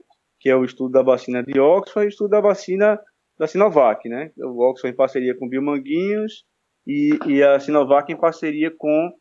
Que 0.47 0.51
é 0.51 0.55
o 0.55 0.63
estudo 0.63 0.93
da 0.93 1.03
vacina 1.03 1.43
de 1.43 1.59
Oxford 1.59 2.05
e 2.05 2.07
o 2.07 2.09
estudo 2.09 2.29
da 2.29 2.39
vacina 2.39 2.97
da 3.37 3.45
Sinovac, 3.47 4.07
né? 4.07 4.31
O 4.37 4.63
Oxford 4.63 4.93
em 4.93 4.95
parceria 4.95 5.37
com 5.37 5.45
o 5.45 5.49
Biomanguinhos 5.49 6.45
e, 6.87 7.19
e 7.25 7.43
a 7.43 7.59
Sinovac 7.59 8.09
em 8.09 8.15
parceria 8.15 8.71
com 8.71 9.11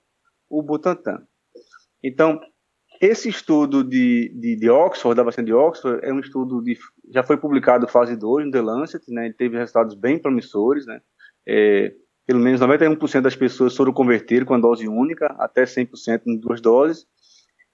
o 0.48 0.62
Butantan. 0.62 1.18
Então, 2.00 2.40
esse 3.00 3.28
estudo 3.28 3.82
de, 3.82 4.32
de, 4.38 4.54
de, 4.54 4.70
Oxford, 4.70 5.16
da 5.16 5.24
vacina 5.24 5.44
de 5.44 5.52
Oxford, 5.52 5.98
é 6.06 6.12
um 6.12 6.20
estudo 6.20 6.62
de, 6.62 6.78
já 7.12 7.24
foi 7.24 7.36
publicado 7.36 7.88
fase 7.88 8.16
2 8.16 8.46
no 8.46 8.52
The 8.52 8.62
Lancet, 8.62 9.02
né? 9.08 9.24
Ele 9.24 9.34
teve 9.34 9.58
resultados 9.58 9.96
bem 9.96 10.22
promissores, 10.22 10.86
né? 10.86 11.00
É, 11.44 11.92
pelo 12.24 12.38
menos 12.38 12.60
91% 12.60 13.20
das 13.20 13.34
pessoas 13.34 13.74
foram 13.74 13.92
converter 13.92 14.44
com 14.44 14.54
a 14.54 14.60
dose 14.60 14.86
única, 14.86 15.26
até 15.40 15.64
100% 15.64 16.22
em 16.28 16.38
duas 16.38 16.60
doses. 16.60 17.04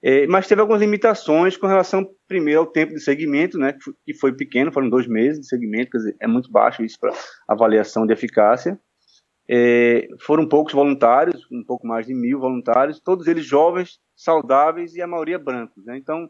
É, 0.04 0.26
mas 0.26 0.48
teve 0.48 0.60
algumas 0.60 0.80
limitações 0.80 1.56
com 1.56 1.68
relação, 1.68 2.04
primeiro, 2.26 2.60
ao 2.60 2.66
tempo 2.66 2.92
de 2.92 3.00
segmento, 3.00 3.56
né, 3.56 3.76
que 4.04 4.14
foi 4.14 4.34
pequeno, 4.34 4.72
foram 4.72 4.90
dois 4.90 5.06
meses 5.06 5.40
de 5.40 5.46
segmento, 5.46 5.92
quer 5.92 5.98
dizer, 5.98 6.16
é 6.20 6.26
muito 6.26 6.50
baixo 6.50 6.82
isso 6.82 6.98
para 6.98 7.14
avaliação 7.48 8.04
de 8.04 8.12
eficácia. 8.12 8.78
É, 9.48 10.08
foram 10.20 10.48
poucos 10.48 10.72
voluntários, 10.72 11.46
um 11.52 11.64
pouco 11.64 11.86
mais 11.86 12.06
de 12.06 12.14
mil 12.14 12.40
voluntários, 12.40 13.00
todos 13.00 13.26
eles 13.28 13.44
jovens, 13.44 14.00
saudáveis 14.16 14.94
e 14.94 15.02
a 15.02 15.06
maioria 15.06 15.38
brancos. 15.38 15.84
Né? 15.84 15.98
Então, 15.98 16.28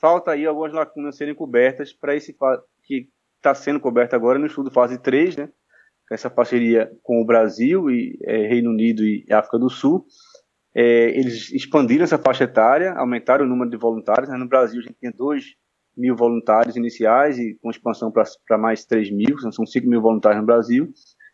falta 0.00 0.30
aí 0.30 0.46
algumas 0.46 0.72
lacunas 0.72 1.16
serem 1.16 1.34
cobertas 1.34 1.92
para 1.92 2.14
esse 2.14 2.34
que 2.84 3.08
está 3.36 3.54
sendo 3.54 3.80
coberto 3.80 4.14
agora 4.14 4.38
no 4.38 4.46
estudo 4.46 4.70
fase 4.70 4.98
3, 4.98 5.36
né? 5.36 5.48
essa 6.10 6.28
parceria 6.28 6.90
com 7.02 7.20
o 7.20 7.24
Brasil 7.24 7.88
e 7.90 8.18
é, 8.24 8.46
Reino 8.46 8.70
Unido 8.70 9.04
e 9.04 9.24
África 9.30 9.58
do 9.58 9.70
Sul, 9.70 10.04
é, 10.74 11.10
eles 11.18 11.50
expandiram 11.52 12.04
essa 12.04 12.18
faixa 12.18 12.44
etária, 12.44 12.92
aumentaram 12.92 13.44
o 13.44 13.48
número 13.48 13.70
de 13.70 13.76
voluntários. 13.76 14.28
Né? 14.28 14.36
No 14.36 14.48
Brasil, 14.48 14.80
a 14.80 14.82
gente 14.82 14.98
tinha 14.98 15.12
2 15.12 15.44
mil 15.96 16.16
voluntários 16.16 16.76
iniciais 16.76 17.38
e 17.38 17.58
com 17.60 17.70
expansão 17.70 18.12
para 18.12 18.58
mais 18.58 18.84
3 18.84 19.10
mil, 19.10 19.38
são 19.38 19.66
5 19.66 19.86
mil 19.88 20.00
voluntários 20.00 20.40
no 20.40 20.46
Brasil. 20.46 20.88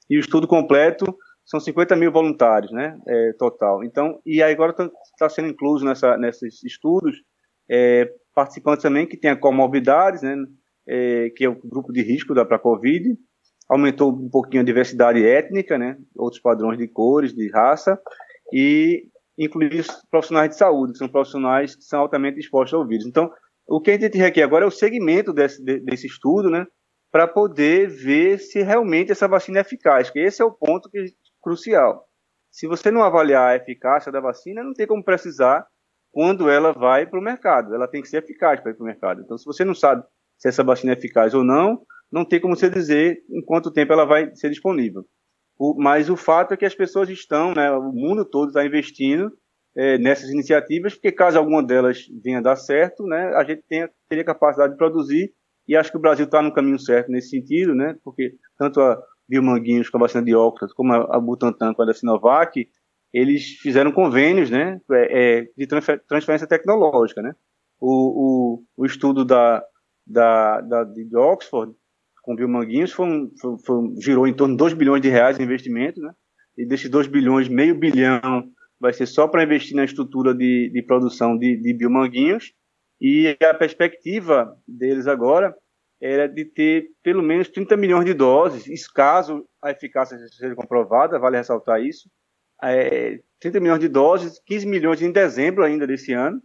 E 0.08 0.16
o 0.16 0.20
estudo 0.20 0.46
completo 0.46 1.04
são 1.44 1.60
50 1.60 1.94
mil 1.94 2.10
voluntários, 2.10 2.72
né, 2.72 2.98
é, 3.06 3.32
total. 3.34 3.84
Então, 3.84 4.20
e 4.26 4.42
agora 4.42 4.72
está 4.72 4.90
tá 5.18 5.28
sendo 5.28 5.48
incluso 5.48 5.84
nessa, 5.84 6.16
nesses 6.16 6.62
estudos 6.64 7.22
é, 7.70 8.10
participantes 8.34 8.82
também 8.82 9.06
que 9.06 9.16
têm 9.16 9.38
comorbidades, 9.38 10.22
né, 10.22 10.36
é, 10.88 11.30
que 11.30 11.44
é 11.44 11.48
o 11.48 11.54
grupo 11.54 11.92
de 11.92 12.02
risco 12.02 12.34
da 12.34 12.44
para 12.44 12.58
COVID. 12.58 13.16
Aumentou 13.68 14.12
um 14.12 14.28
pouquinho 14.28 14.62
a 14.62 14.66
diversidade 14.66 15.24
étnica, 15.24 15.78
né, 15.78 15.96
outros 16.16 16.40
padrões 16.40 16.78
de 16.78 16.88
cores, 16.88 17.32
de 17.32 17.48
raça, 17.50 18.00
e 18.52 19.08
incluir 19.38 19.80
os 19.80 19.88
profissionais 20.10 20.50
de 20.50 20.56
saúde, 20.56 20.92
que 20.92 20.98
são 20.98 21.08
profissionais 21.08 21.76
que 21.76 21.82
são 21.82 22.00
altamente 22.00 22.38
expostos 22.38 22.74
ao 22.74 22.86
vírus. 22.86 23.06
Então, 23.06 23.30
o 23.68 23.80
que 23.80 23.90
a 23.90 23.98
gente 23.98 24.16
requer 24.16 24.42
agora 24.42 24.64
é 24.64 24.68
o 24.68 24.70
segmento 24.70 25.32
desse, 25.32 25.62
desse 25.62 26.06
estudo, 26.06 26.48
né, 26.48 26.66
para 27.10 27.26
poder 27.26 27.88
ver 27.88 28.38
se 28.38 28.62
realmente 28.62 29.12
essa 29.12 29.28
vacina 29.28 29.58
é 29.58 29.60
eficaz, 29.62 30.10
que 30.10 30.18
esse 30.18 30.42
é 30.42 30.44
o 30.44 30.52
ponto 30.52 30.88
que, 30.90 31.04
crucial. 31.42 32.06
Se 32.50 32.66
você 32.66 32.90
não 32.90 33.02
avaliar 33.02 33.50
a 33.50 33.56
eficácia 33.56 34.10
da 34.10 34.20
vacina, 34.20 34.62
não 34.62 34.72
tem 34.72 34.86
como 34.86 35.04
precisar 35.04 35.66
quando 36.10 36.48
ela 36.48 36.72
vai 36.72 37.06
para 37.06 37.20
o 37.20 37.22
mercado. 37.22 37.74
Ela 37.74 37.86
tem 37.86 38.00
que 38.00 38.08
ser 38.08 38.22
eficaz 38.22 38.60
para 38.60 38.70
ir 38.70 38.74
para 38.74 38.82
o 38.82 38.86
mercado. 38.86 39.20
Então, 39.20 39.36
se 39.36 39.44
você 39.44 39.64
não 39.64 39.74
sabe 39.74 40.02
se 40.38 40.48
essa 40.48 40.64
vacina 40.64 40.92
é 40.92 40.96
eficaz 40.96 41.34
ou 41.34 41.44
não, 41.44 41.82
não 42.10 42.24
tem 42.24 42.40
como 42.40 42.56
você 42.56 42.70
dizer 42.70 43.18
em 43.30 43.44
quanto 43.44 43.70
tempo 43.70 43.92
ela 43.92 44.06
vai 44.06 44.34
ser 44.34 44.48
disponível. 44.48 45.04
O, 45.58 45.74
mas 45.74 46.10
o 46.10 46.16
fato 46.16 46.52
é 46.52 46.56
que 46.56 46.64
as 46.64 46.74
pessoas 46.74 47.08
estão, 47.08 47.54
né, 47.54 47.70
o 47.70 47.92
mundo 47.92 48.24
todo 48.24 48.48
está 48.48 48.64
investindo 48.64 49.32
é, 49.76 49.98
nessas 49.98 50.30
iniciativas, 50.30 50.94
porque 50.94 51.12
caso 51.12 51.38
alguma 51.38 51.62
delas 51.62 52.06
venha 52.22 52.42
dar 52.42 52.56
certo, 52.56 53.04
né, 53.04 53.32
a 53.34 53.44
gente 53.44 53.62
tenha, 53.68 53.90
teria 54.08 54.24
capacidade 54.24 54.72
de 54.72 54.78
produzir, 54.78 55.32
e 55.66 55.76
acho 55.76 55.90
que 55.90 55.96
o 55.96 56.00
Brasil 56.00 56.26
está 56.26 56.42
no 56.42 56.52
caminho 56.52 56.78
certo 56.78 57.10
nesse 57.10 57.30
sentido, 57.30 57.74
né, 57.74 57.96
porque 58.04 58.34
tanto 58.58 58.80
a 58.80 59.00
Biomanguinhos 59.28 59.88
com 59.88 59.96
a 59.96 60.00
vacina 60.00 60.22
de 60.22 60.34
Oxford, 60.34 60.74
como 60.74 60.92
a, 60.92 61.18
Butantan 61.18 61.74
com 61.74 61.82
a 61.82 61.86
da 61.86 61.94
Sinovac, 61.94 62.68
eles 63.12 63.56
fizeram 63.60 63.92
convênios 63.92 64.50
né, 64.50 64.80
é, 64.92 65.38
é 65.38 65.48
de 65.56 65.66
transferência 66.06 66.46
tecnológica. 66.46 67.22
Né. 67.22 67.34
O, 67.80 68.58
o, 68.58 68.82
o 68.82 68.86
estudo 68.86 69.24
da, 69.24 69.64
da, 70.06 70.60
da, 70.60 70.84
de 70.84 71.16
Oxford 71.16 71.74
com 72.26 72.32
o 72.32 72.36
Biomanguinhos 72.36 72.90
foi, 72.90 73.30
foi, 73.40 73.56
foi, 73.64 73.94
girou 74.00 74.26
em 74.26 74.34
torno 74.34 74.54
de 74.54 74.58
2 74.58 74.72
bilhões 74.74 75.00
de 75.00 75.08
reais 75.08 75.38
de 75.38 75.44
investimento, 75.44 76.00
né? 76.00 76.12
E 76.58 76.66
desses 76.66 76.90
2 76.90 77.06
bilhões, 77.06 77.48
meio 77.48 77.78
bilhão 77.78 78.50
vai 78.80 78.92
ser 78.92 79.06
só 79.06 79.28
para 79.28 79.44
investir 79.44 79.76
na 79.76 79.84
estrutura 79.84 80.34
de, 80.34 80.68
de 80.70 80.82
produção 80.82 81.38
de, 81.38 81.56
de 81.56 81.72
biomanguinhos. 81.72 82.52
E 83.00 83.36
a 83.40 83.54
perspectiva 83.54 84.58
deles 84.66 85.06
agora 85.06 85.54
era 86.00 86.26
de 86.26 86.44
ter 86.44 86.88
pelo 87.00 87.22
menos 87.22 87.48
30 87.48 87.76
milhões 87.76 88.04
de 88.04 88.12
doses, 88.12 88.88
caso 88.88 89.46
a 89.62 89.70
eficácia 89.70 90.18
seja 90.18 90.54
comprovada, 90.56 91.20
vale 91.20 91.36
ressaltar 91.36 91.80
isso. 91.80 92.10
É, 92.60 93.20
30 93.38 93.60
milhões 93.60 93.80
de 93.80 93.88
doses, 93.88 94.40
15 94.44 94.66
milhões 94.66 95.00
em 95.00 95.12
dezembro 95.12 95.62
ainda 95.62 95.86
desse 95.86 96.12
ano, 96.12 96.42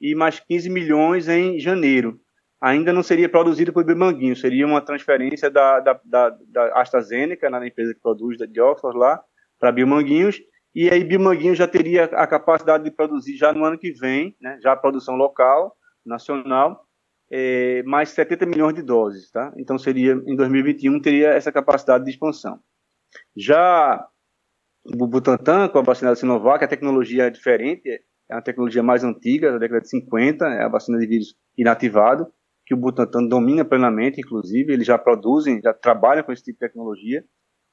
e 0.00 0.16
mais 0.16 0.40
15 0.40 0.68
milhões 0.68 1.28
em 1.28 1.60
janeiro 1.60 2.20
ainda 2.62 2.92
não 2.92 3.02
seria 3.02 3.28
produzido 3.28 3.72
por 3.72 3.84
Bimanguinho, 3.84 4.36
seria 4.36 4.64
uma 4.64 4.80
transferência 4.80 5.50
da, 5.50 5.80
da, 5.80 6.00
da, 6.04 6.30
da 6.30 6.80
AstraZeneca, 6.80 7.50
na 7.50 7.66
empresa 7.66 7.92
que 7.92 8.00
produz 8.00 8.38
de 8.38 8.60
Oxford 8.60 8.96
lá, 8.96 9.20
para 9.58 9.72
Biomanguinhos, 9.72 10.40
e 10.72 10.88
aí 10.88 11.02
Biomanguinhos 11.02 11.58
já 11.58 11.66
teria 11.66 12.04
a 12.04 12.24
capacidade 12.24 12.84
de 12.84 12.92
produzir 12.92 13.36
já 13.36 13.52
no 13.52 13.64
ano 13.64 13.76
que 13.76 13.90
vem, 13.90 14.36
né, 14.40 14.58
já 14.62 14.72
a 14.72 14.76
produção 14.76 15.16
local, 15.16 15.76
nacional, 16.06 16.86
é, 17.28 17.82
mais 17.82 18.10
70 18.10 18.46
milhões 18.46 18.74
de 18.74 18.82
doses, 18.82 19.30
tá? 19.30 19.52
Então 19.56 19.76
seria, 19.76 20.12
em 20.12 20.36
2021, 20.36 21.00
teria 21.00 21.30
essa 21.30 21.50
capacidade 21.50 22.04
de 22.04 22.10
expansão. 22.10 22.60
Já 23.36 24.06
o 24.84 25.06
Butantan, 25.06 25.68
com 25.68 25.78
a 25.78 25.82
vacina 25.82 26.10
da 26.10 26.16
Sinovac, 26.16 26.64
a 26.64 26.68
tecnologia 26.68 27.24
é 27.24 27.30
diferente, 27.30 27.88
é 28.28 28.34
uma 28.34 28.42
tecnologia 28.42 28.82
mais 28.82 29.02
antiga, 29.02 29.50
da 29.50 29.58
década 29.58 29.80
de 29.80 29.88
50, 29.88 30.46
é 30.46 30.62
a 30.62 30.68
vacina 30.68 30.98
de 30.98 31.06
vírus 31.06 31.34
inativado, 31.56 32.32
que 32.72 32.74
o 32.74 32.76
Butantan 32.78 33.26
domina 33.26 33.66
plenamente, 33.66 34.18
inclusive, 34.18 34.72
eles 34.72 34.86
já 34.86 34.96
produzem, 34.96 35.60
já 35.62 35.74
trabalham 35.74 36.24
com 36.24 36.32
esse 36.32 36.42
tipo 36.42 36.56
de 36.56 36.66
tecnologia. 36.66 37.22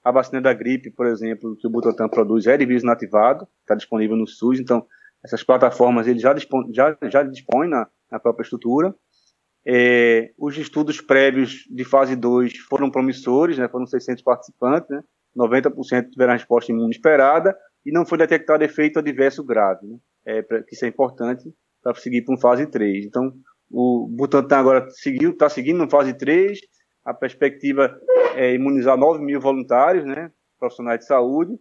A 0.03 0.11
vacina 0.11 0.41
da 0.41 0.53
gripe, 0.53 0.91
por 0.91 1.05
exemplo, 1.05 1.55
que 1.55 1.65
o 1.65 1.69
Butantan 1.69 2.09
produz 2.09 2.45
é 2.47 2.57
de 2.57 2.65
vírus 2.65 2.83
inativado, 2.83 3.47
está 3.61 3.75
disponível 3.75 4.17
no 4.17 4.27
SUS, 4.27 4.59
então 4.59 4.85
essas 5.23 5.41
plataformas 5.41 6.05
ele 6.05 6.19
já 6.19 6.33
dispõe, 6.33 6.73
já, 6.73 6.97
já 7.03 7.23
dispõe 7.23 7.69
na, 7.69 7.87
na 8.11 8.19
própria 8.19 8.43
estrutura. 8.43 8.93
É, 9.65 10.31
os 10.37 10.57
estudos 10.57 10.99
prévios 10.99 11.63
de 11.69 11.85
fase 11.85 12.15
2 12.15 12.57
foram 12.69 12.91
promissores, 12.91 13.57
né, 13.57 13.69
foram 13.69 13.85
600 13.85 14.21
participantes, 14.21 14.89
né, 14.89 15.01
90% 15.37 16.09
tiveram 16.09 16.33
a 16.33 16.35
resposta 16.35 16.71
imune 16.73 16.91
esperada 16.91 17.55
e 17.85 17.91
não 17.91 18.05
foi 18.05 18.17
detectado 18.17 18.63
efeito 18.63 18.99
adverso 18.99 19.45
grave, 19.45 19.87
né, 19.87 19.97
é, 20.25 20.41
pra, 20.41 20.61
que 20.63 20.75
isso 20.75 20.83
é 20.83 20.89
importante 20.89 21.43
para 21.81 21.95
seguir 21.95 22.23
para 22.23 22.33
uma 22.33 22.41
fase 22.41 22.65
3. 22.65 23.05
Então, 23.05 23.33
o 23.71 24.07
Butantan 24.07 24.57
agora 24.57 24.89
seguiu, 24.89 25.31
está 25.31 25.47
seguindo 25.47 25.77
na 25.77 25.89
fase 25.89 26.13
3. 26.13 26.59
A 27.05 27.13
perspectiva 27.13 27.99
é 28.35 28.53
imunizar 28.53 28.97
9 28.97 29.23
mil 29.23 29.39
voluntários, 29.39 30.05
né, 30.05 30.31
profissionais 30.59 30.99
de 30.99 31.05
saúde. 31.05 31.53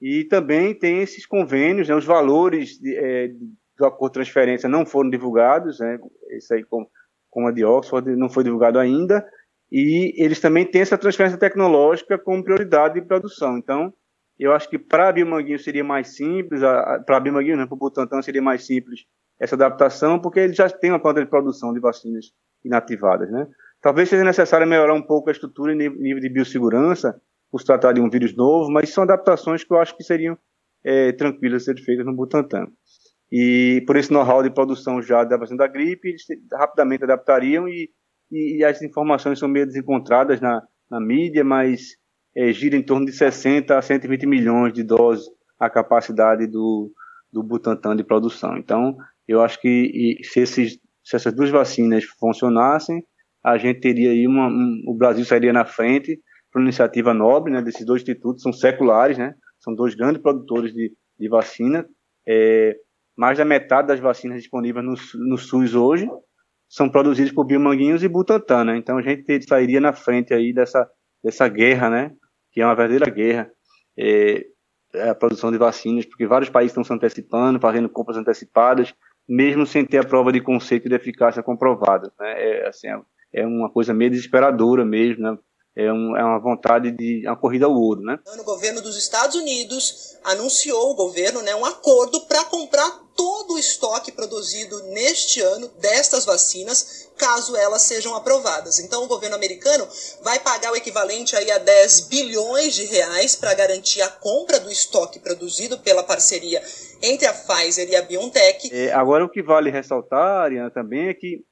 E 0.00 0.24
também 0.24 0.74
tem 0.74 1.00
esses 1.00 1.26
convênios, 1.26 1.88
né, 1.88 1.94
os 1.94 2.04
valores 2.04 2.78
de, 2.78 2.96
é, 2.96 3.28
do 3.76 3.86
acordo 3.86 4.12
de 4.12 4.20
transferência 4.20 4.68
não 4.68 4.86
foram 4.86 5.10
divulgados, 5.10 5.78
né, 5.78 5.98
isso 6.36 6.52
aí 6.54 6.64
com, 6.64 6.86
com 7.30 7.46
a 7.46 7.52
de 7.52 7.64
Oxford 7.64 8.16
não 8.16 8.28
foi 8.28 8.42
divulgado 8.42 8.78
ainda, 8.78 9.24
e 9.70 10.12
eles 10.22 10.40
também 10.40 10.66
têm 10.66 10.82
essa 10.82 10.98
transferência 10.98 11.38
tecnológica 11.38 12.18
como 12.18 12.42
prioridade 12.42 12.94
de 12.94 13.06
produção. 13.06 13.56
Então, 13.56 13.92
eu 14.38 14.52
acho 14.52 14.68
que 14.68 14.78
para 14.78 15.08
a 15.08 15.58
seria 15.58 15.84
mais 15.84 16.16
simples, 16.16 16.60
para 17.06 17.20
Biomanguinho, 17.20 17.56
não, 17.56 17.66
para 17.66 17.74
o 17.74 17.78
Butantan 17.78 18.20
seria 18.22 18.42
mais 18.42 18.66
simples 18.66 19.06
essa 19.42 19.56
adaptação, 19.56 20.20
porque 20.20 20.38
ele 20.38 20.52
já 20.52 20.70
tem 20.70 20.90
uma 20.90 21.00
planta 21.00 21.20
de 21.20 21.28
produção 21.28 21.74
de 21.74 21.80
vacinas 21.80 22.26
inativadas, 22.64 23.28
né? 23.28 23.48
Talvez 23.80 24.08
seja 24.08 24.22
necessário 24.22 24.66
melhorar 24.68 24.94
um 24.94 25.02
pouco 25.02 25.28
a 25.28 25.32
estrutura 25.32 25.72
e 25.72 25.76
nível 25.76 26.20
de 26.20 26.28
biossegurança, 26.28 27.20
por 27.50 27.58
se 27.60 27.66
tratar 27.66 27.92
de 27.92 28.00
um 28.00 28.08
vírus 28.08 28.36
novo, 28.36 28.70
mas 28.70 28.90
são 28.90 29.02
adaptações 29.02 29.64
que 29.64 29.72
eu 29.72 29.78
acho 29.78 29.96
que 29.96 30.04
seriam 30.04 30.38
é, 30.84 31.10
tranquilas 31.10 31.64
ser 31.64 31.76
feitas 31.82 32.06
no 32.06 32.14
Butantan. 32.14 32.68
E 33.30 33.82
por 33.84 33.96
esse 33.96 34.12
know-how 34.12 34.44
de 34.44 34.50
produção 34.50 35.02
já 35.02 35.24
da 35.24 35.36
vacina 35.36 35.58
da 35.58 35.66
gripe, 35.66 36.10
eles 36.10 36.22
rapidamente 36.52 37.02
adaptariam 37.02 37.68
e, 37.68 37.90
e, 38.30 38.58
e 38.58 38.64
as 38.64 38.80
informações 38.80 39.40
são 39.40 39.48
meio 39.48 39.66
desencontradas 39.66 40.40
na, 40.40 40.62
na 40.88 41.00
mídia, 41.00 41.42
mas 41.42 41.96
é, 42.36 42.52
gira 42.52 42.76
em 42.76 42.82
torno 42.82 43.06
de 43.06 43.12
60 43.12 43.76
a 43.76 43.82
120 43.82 44.24
milhões 44.24 44.72
de 44.72 44.84
doses 44.84 45.26
a 45.58 45.68
capacidade 45.68 46.46
do, 46.46 46.92
do 47.32 47.42
Butantan 47.42 47.96
de 47.96 48.04
produção. 48.04 48.56
Então, 48.56 48.96
eu 49.26 49.40
acho 49.40 49.60
que 49.60 50.18
se, 50.22 50.40
esses, 50.40 50.78
se 51.04 51.16
essas 51.16 51.32
duas 51.34 51.50
vacinas 51.50 52.04
funcionassem, 52.04 53.04
a 53.44 53.58
gente 53.58 53.80
teria 53.80 54.10
aí 54.10 54.26
uma, 54.26 54.46
um, 54.46 54.82
o 54.86 54.94
Brasil 54.94 55.24
sairia 55.24 55.52
na 55.52 55.64
frente 55.64 56.20
para 56.50 56.60
uma 56.60 56.66
iniciativa 56.66 57.14
nobre, 57.14 57.52
né, 57.52 57.62
desses 57.62 57.84
dois 57.84 58.02
institutos, 58.02 58.42
são 58.42 58.52
seculares, 58.52 59.18
né, 59.18 59.34
são 59.58 59.74
dois 59.74 59.94
grandes 59.94 60.22
produtores 60.22 60.72
de, 60.72 60.92
de 61.18 61.28
vacina, 61.28 61.86
é, 62.26 62.76
mais 63.16 63.38
da 63.38 63.44
metade 63.44 63.88
das 63.88 64.00
vacinas 64.00 64.40
disponíveis 64.40 64.84
no, 64.84 64.94
no 65.28 65.38
SUS 65.38 65.74
hoje 65.74 66.08
são 66.68 66.88
produzidas 66.88 67.32
por 67.32 67.44
Biomanguinhos 67.44 68.02
e 68.02 68.08
Butantan, 68.08 68.64
né, 68.64 68.76
então 68.76 68.98
a 68.98 69.02
gente 69.02 69.42
sairia 69.46 69.80
na 69.80 69.92
frente 69.92 70.32
aí 70.32 70.52
dessa, 70.52 70.88
dessa 71.22 71.48
guerra, 71.48 71.90
né, 71.90 72.12
que 72.52 72.60
é 72.60 72.66
uma 72.66 72.76
verdadeira 72.76 73.10
guerra, 73.10 73.50
é 73.96 74.44
a 75.08 75.14
produção 75.14 75.50
de 75.50 75.58
vacinas, 75.58 76.04
porque 76.04 76.26
vários 76.26 76.50
países 76.50 76.72
estão 76.72 76.84
se 76.84 76.92
antecipando, 76.92 77.58
fazendo 77.58 77.88
compras 77.88 78.16
antecipadas, 78.16 78.94
mesmo 79.28 79.66
sem 79.66 79.84
ter 79.84 79.98
a 79.98 80.04
prova 80.04 80.32
de 80.32 80.40
conceito 80.40 80.88
de 80.88 80.94
eficácia 80.94 81.42
comprovada. 81.42 82.12
Né? 82.18 82.32
É, 82.36 82.68
assim, 82.68 82.88
é, 82.88 83.00
é 83.32 83.46
uma 83.46 83.70
coisa 83.70 83.94
meio 83.94 84.10
desesperadora 84.10 84.84
mesmo, 84.84 85.22
né? 85.22 85.38
É, 85.76 85.90
um, 85.92 86.16
é 86.16 86.22
uma 86.22 86.38
vontade 86.38 86.90
de 86.90 87.26
uma 87.26 87.36
corrida 87.36 87.66
ao 87.66 87.72
ouro, 87.72 88.02
né? 88.02 88.18
O 88.38 88.44
governo 88.44 88.82
dos 88.82 88.96
Estados 88.96 89.36
Unidos 89.36 90.18
anunciou 90.24 90.90
o 90.90 90.94
governo, 90.94 91.42
né, 91.42 91.54
um 91.54 91.64
acordo 91.64 92.20
para 92.26 92.44
comprar 92.44 93.02
todo 93.16 93.54
o 93.54 93.58
estoque 93.58 94.12
produzido 94.12 94.82
neste 94.84 95.40
ano 95.40 95.68
destas 95.80 96.24
vacinas, 96.24 97.10
caso 97.16 97.56
elas 97.56 97.82
sejam 97.82 98.14
aprovadas. 98.14 98.78
Então, 98.78 99.04
o 99.04 99.08
governo 99.08 99.36
americano 99.36 99.86
vai 100.22 100.38
pagar 100.38 100.72
o 100.72 100.76
equivalente 100.76 101.36
aí 101.36 101.50
a 101.50 101.58
10 101.58 102.08
bilhões 102.08 102.74
de 102.74 102.84
reais 102.84 103.36
para 103.36 103.54
garantir 103.54 104.00
a 104.02 104.08
compra 104.08 104.58
do 104.60 104.70
estoque 104.70 105.20
produzido 105.20 105.78
pela 105.78 106.02
parceria 106.02 106.62
entre 107.02 107.26
a 107.26 107.32
Pfizer 107.32 107.88
e 107.88 107.96
a 107.96 108.02
BioNTech. 108.02 108.70
É, 108.72 108.92
agora, 108.92 109.24
o 109.24 109.30
que 109.30 109.42
vale 109.42 109.70
ressaltar, 109.70 110.44
Ariana, 110.44 110.70
também 110.70 111.08
é 111.08 111.14
que, 111.14 111.44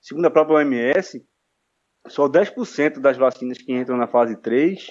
segundo 0.00 0.26
a 0.26 0.30
própria 0.30 0.56
OMS, 0.56 1.22
só 2.08 2.28
10% 2.28 3.00
das 3.00 3.16
vacinas 3.16 3.58
que 3.58 3.72
entram 3.72 3.96
na 3.96 4.06
fase 4.06 4.36
3, 4.36 4.86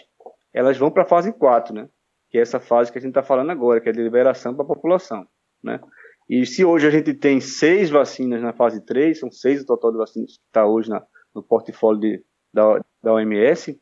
elas 0.54 0.78
vão 0.78 0.92
para 0.92 1.04
a 1.04 1.08
fase 1.08 1.34
4, 1.34 1.74
né? 1.74 1.90
Que 2.30 2.38
é 2.38 2.42
essa 2.42 2.60
fase 2.60 2.92
que 2.92 2.98
a 2.98 3.02
gente 3.02 3.12
está 3.12 3.24
falando 3.24 3.50
agora, 3.50 3.82
que 3.82 3.90
é 3.90 3.92
de 3.92 4.02
liberação 4.02 4.54
para 4.54 4.64
a 4.64 4.68
população, 4.68 5.26
né? 5.64 5.80
E 6.30 6.46
se 6.46 6.64
hoje 6.64 6.88
a 6.88 6.92
gente 6.92 7.14
tem 7.14 7.42
seis 7.42 7.90
vacinas 7.90 8.42
na 8.42 8.54
fase 8.54 8.86
3, 8.86 9.20
são 9.20 9.30
seis 9.32 9.62
o 9.62 9.66
total 9.66 9.92
de 9.92 9.98
vacinas 9.98 10.38
que 10.38 10.44
está 10.48 10.66
hoje 10.66 10.90
na, 10.90 11.04
no 11.36 11.44
portfólio 11.44 12.00
de, 12.00 12.24
da, 12.54 12.80
da 13.04 13.14
OMS, 13.14 13.78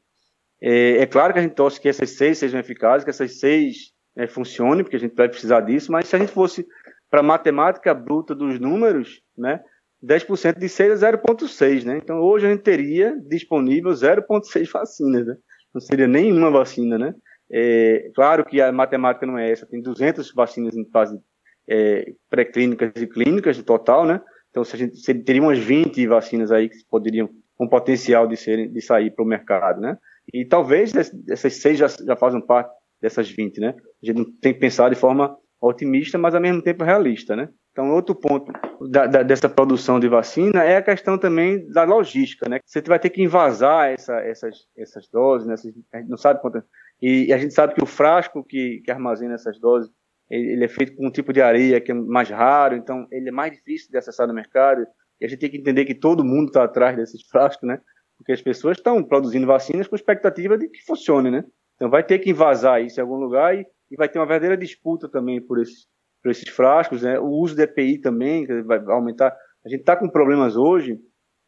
é, 0.62 0.98
é, 0.98 1.06
claro 1.06 1.32
que 1.34 1.40
a 1.40 1.42
gente 1.42 1.56
torce 1.56 1.80
que 1.80 1.88
essas 1.88 2.12
seis 2.12 2.38
sejam 2.38 2.60
eficazes, 2.60 3.04
que 3.04 3.10
essas 3.10 3.40
seis 3.40 3.94
né, 4.16 4.28
funcionem, 4.28 4.84
porque 4.84 4.98
a 4.98 5.00
gente 5.00 5.16
vai 5.16 5.30
precisar 5.30 5.62
disso, 5.62 5.92
mas 5.92 6.08
se 6.08 6.16
a 6.16 6.20
gente 6.20 6.32
fosse 6.32 6.68
para 7.10 7.22
a 7.22 7.24
matemática 7.24 7.94
bruta 7.94 8.36
dos 8.36 8.60
números, 8.60 9.22
né, 9.38 9.62
10% 10.04 10.58
de 10.58 10.70
6 10.70 11.04
é 11.04 11.12
0,6, 11.12 11.84
né? 11.84 11.98
Então 11.98 12.20
hoje 12.20 12.48
a 12.48 12.50
gente 12.50 12.62
teria 12.62 13.18
disponível 13.28 13.92
0,6 13.92 14.72
vacinas, 14.72 15.26
né? 15.26 15.36
Não 15.74 15.82
seria 15.82 16.08
nenhuma 16.08 16.50
vacina, 16.50 16.98
né? 16.98 17.14
É, 17.52 18.12
claro 18.16 18.46
que 18.46 18.62
a 18.62 18.72
matemática 18.72 19.26
não 19.26 19.38
é 19.38 19.52
essa, 19.52 19.66
tem 19.66 19.82
200 19.82 20.34
vacinas 20.34 20.76
em 20.76 20.86
fase 20.90 21.20
é, 21.68 22.14
pré-clínicas 22.30 22.92
e 22.96 23.08
clínicas 23.08 23.58
no 23.58 23.64
total, 23.64 24.06
né? 24.06 24.22
Então 24.50 24.64
se 24.64 24.76
a 24.76 24.80
gente 24.80 24.98
se, 24.98 25.14
teria 25.14 25.42
umas 25.42 25.60
20 25.60 26.08
vacinas 26.08 26.52
aí 26.52 26.70
que 26.70 26.78
poderiam 26.90 27.30
com 27.58 27.68
potencial 27.68 28.26
de, 28.26 28.38
serem, 28.38 28.72
de 28.72 28.82
sair 28.82 29.12
para 29.12 29.24
o 29.24 29.28
mercado, 29.28 29.82
né? 29.82 29.98
E 30.34 30.46
talvez 30.46 30.94
essas 31.30 31.56
seis 31.56 31.78
já, 31.78 31.88
já 31.88 32.16
fazem 32.16 32.40
parte 32.40 32.72
dessas 33.02 33.30
20, 33.30 33.60
né? 33.60 33.76
A 34.02 34.06
gente 34.06 34.32
tem 34.40 34.54
que 34.54 34.60
pensar 34.60 34.90
de 34.90 34.96
forma 34.96 35.36
otimista, 35.62 36.18
mas 36.18 36.34
ao 36.34 36.42
mesmo 36.42 36.62
tempo 36.62 36.84
realista, 36.84 37.36
né? 37.36 37.50
Então, 37.72 37.92
outro 37.92 38.16
ponto 38.16 38.52
da, 38.90 39.06
da, 39.06 39.24
dessa 39.24 39.48
produção 39.48 40.00
de 40.00 40.08
vacina 40.08 40.64
é 40.64 40.78
a 40.78 40.82
questão 40.82 41.18
também 41.18 41.68
da 41.72 41.84
logística, 41.84 42.50
né? 42.50 42.60
Você 42.66 42.82
vai 42.82 43.00
ter 43.00 43.10
que 43.10 43.22
invasar 43.22 43.92
essa, 43.92 44.20
essas, 44.22 44.68
essas 44.76 45.08
doses, 45.08 45.48
né? 45.48 45.56
a 45.94 45.98
gente 46.00 46.10
não 46.10 46.18
sabe 46.18 46.42
quanto. 46.42 46.64
E, 47.02 47.32
a 47.32 47.38
gente 47.38 47.54
sabe 47.54 47.74
que 47.74 47.84
o 47.84 47.86
frasco 47.86 48.44
que, 48.44 48.82
que 48.84 48.92
armazena 48.92 49.36
essas 49.36 49.60
doses, 49.60 49.90
ele, 50.30 50.54
ele, 50.54 50.66
é 50.66 50.68
feito 50.68 50.96
com 50.96 51.08
um 51.08 51.12
tipo 51.12 51.32
de 51.32 51.42
areia 51.42 51.80
que 51.80 51.92
é 51.92 51.96
mais 51.96 52.30
raro, 52.30 52.76
então 52.76 53.08
ele 53.12 53.30
é 53.30 53.32
mais 53.32 53.52
difícil 53.52 53.90
de 53.90 53.98
acessar 53.98 54.28
no 54.28 54.34
mercado. 54.34 54.86
E 55.22 55.26
a 55.26 55.28
gente 55.28 55.40
tem 55.40 55.50
que 55.50 55.58
entender 55.58 55.86
que 55.86 55.96
todo 55.96 56.24
mundo 56.24 56.48
está 56.48 56.64
atrás 56.64 56.96
desses 56.96 57.26
frascos, 57.28 57.68
né? 57.68 57.80
Porque 58.18 58.32
as 58.34 58.42
pessoas 58.42 58.78
estão 58.78 59.02
produzindo 59.04 59.48
vacinas 59.48 59.88
com 59.88 59.96
expectativa 59.96 60.58
de 60.58 60.68
que 60.68 60.84
funcione, 60.86 61.32
né? 61.32 61.44
Então 61.76 61.90
vai 61.90 62.04
ter 62.04 62.20
que 62.20 62.32
invasar 62.32 62.84
isso 62.84 63.00
em 63.00 63.04
algum 63.04 63.16
lugar 63.16 63.56
e, 63.56 63.66
e 63.90 63.96
vai 63.96 64.10
ter 64.10 64.20
uma 64.20 64.26
verdadeira 64.26 64.58
disputa 64.58 65.08
também 65.08 65.40
por 65.42 65.60
esses 65.60 65.88
para 66.22 66.32
esses 66.32 66.50
frascos, 66.50 67.02
né? 67.02 67.20
O 67.20 67.28
uso 67.28 67.56
de 67.56 67.64
EPI 67.64 68.00
também 68.00 68.46
vai 68.64 68.80
aumentar. 68.88 69.36
A 69.66 69.70
gente 69.70 69.82
está 69.82 69.96
com 69.96 70.10
problemas 70.10 70.56
hoje 70.56 71.00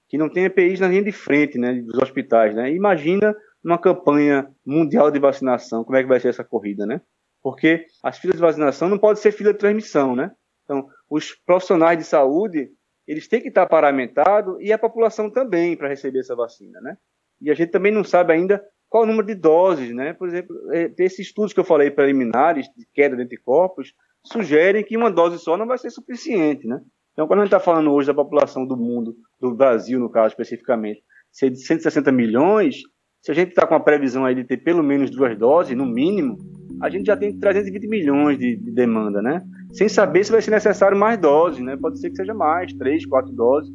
que 0.09 0.17
não 0.17 0.29
tem 0.29 0.43
EPIs 0.43 0.79
na 0.79 0.89
linha 0.89 1.03
de 1.03 1.11
frente, 1.11 1.57
né, 1.57 1.73
dos 1.73 1.97
hospitais, 2.01 2.53
né? 2.53 2.69
Imagina 2.73 3.33
uma 3.63 3.77
campanha 3.77 4.49
mundial 4.65 5.09
de 5.09 5.19
vacinação, 5.19 5.83
como 5.83 5.95
é 5.95 6.03
que 6.03 6.09
vai 6.09 6.19
ser 6.19 6.29
essa 6.29 6.43
corrida, 6.43 6.85
né? 6.85 7.01
Porque 7.41 7.85
as 8.03 8.17
filas 8.17 8.35
de 8.35 8.41
vacinação 8.41 8.89
não 8.89 8.97
pode 8.97 9.19
ser 9.19 9.31
fila 9.31 9.53
de 9.53 9.59
transmissão, 9.59 10.15
né? 10.15 10.31
Então, 10.63 10.87
os 11.09 11.33
profissionais 11.45 11.97
de 11.97 12.03
saúde, 12.03 12.69
eles 13.07 13.27
têm 13.27 13.41
que 13.41 13.47
estar 13.47 13.65
paramentados 13.67 14.57
e 14.59 14.73
a 14.73 14.77
população 14.77 15.29
também 15.29 15.77
para 15.77 15.87
receber 15.87 16.19
essa 16.19 16.35
vacina, 16.35 16.79
né? 16.81 16.97
E 17.39 17.49
a 17.49 17.53
gente 17.53 17.71
também 17.71 17.91
não 17.91 18.03
sabe 18.03 18.33
ainda 18.33 18.63
qual 18.89 19.03
o 19.03 19.07
número 19.07 19.25
de 19.25 19.35
doses, 19.35 19.93
né? 19.95 20.13
Por 20.13 20.27
exemplo, 20.27 20.55
é, 20.73 20.91
esses 20.99 21.27
estudos 21.27 21.53
que 21.53 21.59
eu 21.59 21.63
falei 21.63 21.89
preliminares 21.89 22.67
de 22.75 22.85
queda 22.93 23.15
de 23.15 23.23
anticorpos, 23.23 23.93
sugerem 24.23 24.83
que 24.83 24.97
uma 24.97 25.11
dose 25.11 25.39
só 25.39 25.57
não 25.57 25.67
vai 25.67 25.77
ser 25.77 25.89
suficiente, 25.89 26.67
né? 26.67 26.79
Então, 27.13 27.27
quando 27.27 27.39
a 27.39 27.43
gente 27.43 27.53
está 27.53 27.59
falando 27.59 27.91
hoje 27.91 28.07
da 28.07 28.13
população 28.13 28.65
do 28.65 28.77
mundo, 28.77 29.15
do 29.39 29.53
Brasil, 29.53 29.99
no 29.99 30.09
caso 30.09 30.29
especificamente, 30.29 31.03
ser 31.31 31.49
de 31.49 31.59
160 31.59 32.11
milhões, 32.11 32.81
se 33.21 33.31
a 33.31 33.35
gente 33.35 33.49
está 33.49 33.67
com 33.67 33.75
a 33.75 33.79
previsão 33.79 34.25
aí 34.25 34.33
de 34.33 34.43
ter 34.43 34.57
pelo 34.57 34.81
menos 34.81 35.11
duas 35.11 35.37
doses, 35.37 35.75
no 35.75 35.85
mínimo, 35.85 36.37
a 36.81 36.89
gente 36.89 37.05
já 37.05 37.15
tem 37.15 37.37
320 37.37 37.87
milhões 37.87 38.39
de, 38.39 38.55
de 38.55 38.71
demanda, 38.71 39.21
né? 39.21 39.43
Sem 39.71 39.87
saber 39.87 40.23
se 40.23 40.31
vai 40.31 40.41
ser 40.41 40.51
necessário 40.51 40.97
mais 40.97 41.19
doses, 41.19 41.63
né? 41.63 41.77
Pode 41.77 41.99
ser 41.99 42.09
que 42.09 42.15
seja 42.15 42.33
mais, 42.33 42.73
três, 42.73 43.05
quatro 43.05 43.31
doses. 43.31 43.71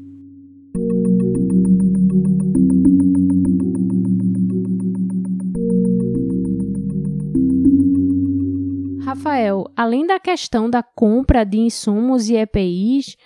Rafael, 9.26 9.64
além 9.76 10.06
da 10.06 10.20
questão 10.20 10.70
da 10.70 10.84
compra 10.84 11.44
de 11.44 11.58
insumos 11.58 12.28
e 12.28 12.36
EPIs, 12.36 13.16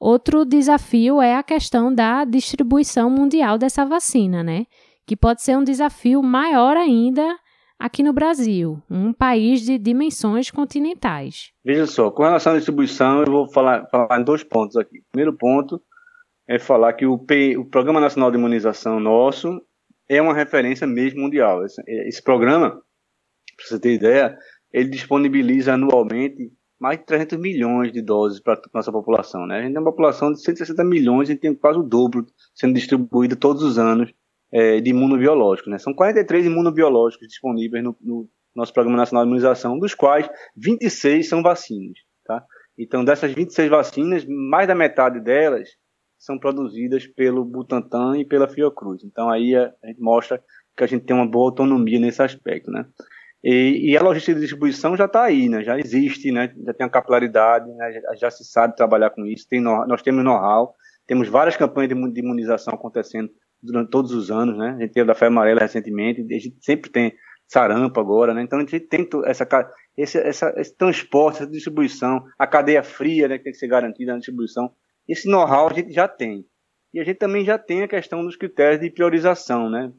outro 0.00 0.46
desafio 0.46 1.20
é 1.20 1.36
a 1.36 1.42
questão 1.42 1.94
da 1.94 2.24
distribuição 2.24 3.10
mundial 3.10 3.58
dessa 3.58 3.84
vacina, 3.84 4.42
né? 4.42 4.64
Que 5.06 5.14
pode 5.14 5.42
ser 5.42 5.58
um 5.58 5.62
desafio 5.62 6.22
maior 6.22 6.78
ainda 6.78 7.36
aqui 7.78 8.02
no 8.02 8.14
Brasil, 8.14 8.82
um 8.90 9.12
país 9.12 9.60
de 9.60 9.76
dimensões 9.76 10.50
continentais. 10.50 11.52
Veja 11.62 11.86
só, 11.86 12.10
com 12.10 12.22
relação 12.22 12.54
à 12.54 12.56
distribuição, 12.56 13.20
eu 13.20 13.30
vou 13.30 13.52
falar, 13.52 13.86
falar 13.90 14.18
em 14.18 14.24
dois 14.24 14.42
pontos 14.42 14.78
aqui. 14.78 15.02
Primeiro 15.12 15.36
ponto 15.36 15.78
é 16.48 16.58
falar 16.58 16.94
que 16.94 17.04
o, 17.04 17.18
P, 17.18 17.58
o 17.58 17.66
Programa 17.66 18.00
Nacional 18.00 18.30
de 18.30 18.38
Imunização 18.38 18.98
nosso 18.98 19.60
é 20.08 20.22
uma 20.22 20.32
referência 20.32 20.86
mesmo 20.86 21.20
mundial. 21.20 21.66
Esse, 21.66 21.82
esse 21.86 22.22
programa, 22.22 22.70
para 22.70 23.66
você 23.66 23.78
ter 23.78 23.92
ideia, 23.92 24.38
ele 24.72 24.88
disponibiliza 24.88 25.74
anualmente 25.74 26.52
mais 26.78 26.98
de 26.98 27.04
300 27.04 27.38
milhões 27.38 27.92
de 27.92 28.00
doses 28.00 28.40
para 28.40 28.54
a 28.54 28.60
nossa 28.72 28.90
população. 28.90 29.46
Né? 29.46 29.58
A 29.58 29.62
gente 29.62 29.72
tem 29.72 29.82
uma 29.82 29.90
população 29.90 30.32
de 30.32 30.40
160 30.40 30.82
milhões 30.82 31.28
e 31.28 31.36
tem 31.36 31.54
quase 31.54 31.78
o 31.78 31.82
dobro 31.82 32.24
sendo 32.54 32.74
distribuído 32.74 33.36
todos 33.36 33.62
os 33.62 33.78
anos 33.78 34.10
é, 34.50 34.80
de 34.80 34.90
imunobiológicos. 34.90 35.70
Né? 35.70 35.78
São 35.78 35.92
43 35.92 36.46
imunobiológicos 36.46 37.28
disponíveis 37.28 37.84
no, 37.84 37.96
no, 38.00 38.28
nosso 38.54 38.72
Programa 38.72 38.96
Nacional 38.96 39.24
de 39.24 39.28
Imunização, 39.28 39.78
dos 39.78 39.94
quais 39.94 40.28
26 40.56 41.28
são 41.28 41.42
vacinas. 41.42 41.98
Tá? 42.24 42.44
Então, 42.76 43.04
dessas 43.04 43.32
26 43.32 43.68
vacinas, 43.68 44.24
mais 44.26 44.66
da 44.66 44.74
metade 44.74 45.20
delas 45.20 45.68
são 46.18 46.38
produzidas 46.38 47.06
pelo 47.06 47.44
Butantan 47.44 48.18
e 48.18 48.24
pela 48.24 48.48
Fiocruz. 48.48 49.04
Então, 49.04 49.28
aí 49.28 49.54
a, 49.54 49.72
gente 49.84 50.00
mostra 50.00 50.42
que 50.76 50.82
a 50.82 50.86
gente 50.86 51.04
tem 51.04 51.14
uma 51.14 51.26
boa 51.26 51.50
autonomia 51.50 52.00
nesse 52.00 52.22
aspecto. 52.22 52.70
Né? 52.70 52.86
E, 53.42 53.90
e 53.90 53.96
a 53.96 54.02
logística 54.02 54.34
de 54.34 54.40
distribuição 54.40 54.96
já 54.96 55.06
está 55.06 55.24
aí, 55.24 55.48
né? 55.48 55.64
já 55.64 55.78
existe, 55.78 56.30
né? 56.30 56.52
já 56.64 56.74
tem 56.74 56.86
a 56.86 56.90
capilaridade, 56.90 57.70
né? 57.72 57.92
já, 57.92 58.14
já, 58.16 58.30
se 58.30 58.44
sabe 58.44 58.76
trabalhar 58.76 59.10
com 59.10 59.24
isso, 59.24 59.46
tem 59.48 59.60
no, 59.60 59.86
nós 59.86 60.02
temos 60.02 60.22
know-how, 60.22 60.74
temos 61.06 61.28
várias 61.28 61.56
campanhas 61.56 61.88
de, 61.88 62.20
imunização 62.20 62.74
acontecendo 62.74 63.30
durante 63.62 63.90
todos 63.90 64.12
os 64.12 64.30
anos, 64.30 64.56
né? 64.56 64.76
A 64.78 64.80
gente 64.80 64.92
teve 64.92 65.06
da 65.06 65.14
febre 65.14 65.34
amarela 65.34 65.60
recentemente, 65.60 66.20
a 66.20 66.38
gente 66.38 66.56
sempre 66.60 66.90
tem 66.90 67.12
sarampo 67.46 67.98
agora, 67.98 68.32
né? 68.32 68.42
Então 68.42 68.58
a 68.58 68.62
gente 68.62 68.78
tem 68.80 69.08
essa, 69.26 69.46
esse, 69.96 70.18
essa, 70.18 70.54
esse 70.56 70.76
transporte, 70.76 71.42
essa 71.42 71.50
distribuição, 71.50 72.24
a 72.38 72.46
cadeia 72.46 72.82
fria, 72.82 73.26
né, 73.26 73.38
que 73.38 73.44
tem 73.44 73.52
que 73.52 73.58
ser 73.58 73.66
garantida 73.66 74.12
na 74.12 74.18
distribuição. 74.18 74.72
Esse 75.08 75.28
know-how 75.28 75.68
a 75.68 75.72
gente 75.72 75.92
já 75.92 76.06
tem. 76.06 76.44
E 76.92 77.00
a 77.00 77.04
gente 77.04 77.18
também 77.18 77.44
já 77.44 77.56
tem 77.56 77.82
a 77.82 77.88
questão 77.88 78.24
dos 78.24 78.36
critérios 78.36 78.80
de 78.80 78.90
priorização, 78.90 79.70
né? 79.70 79.92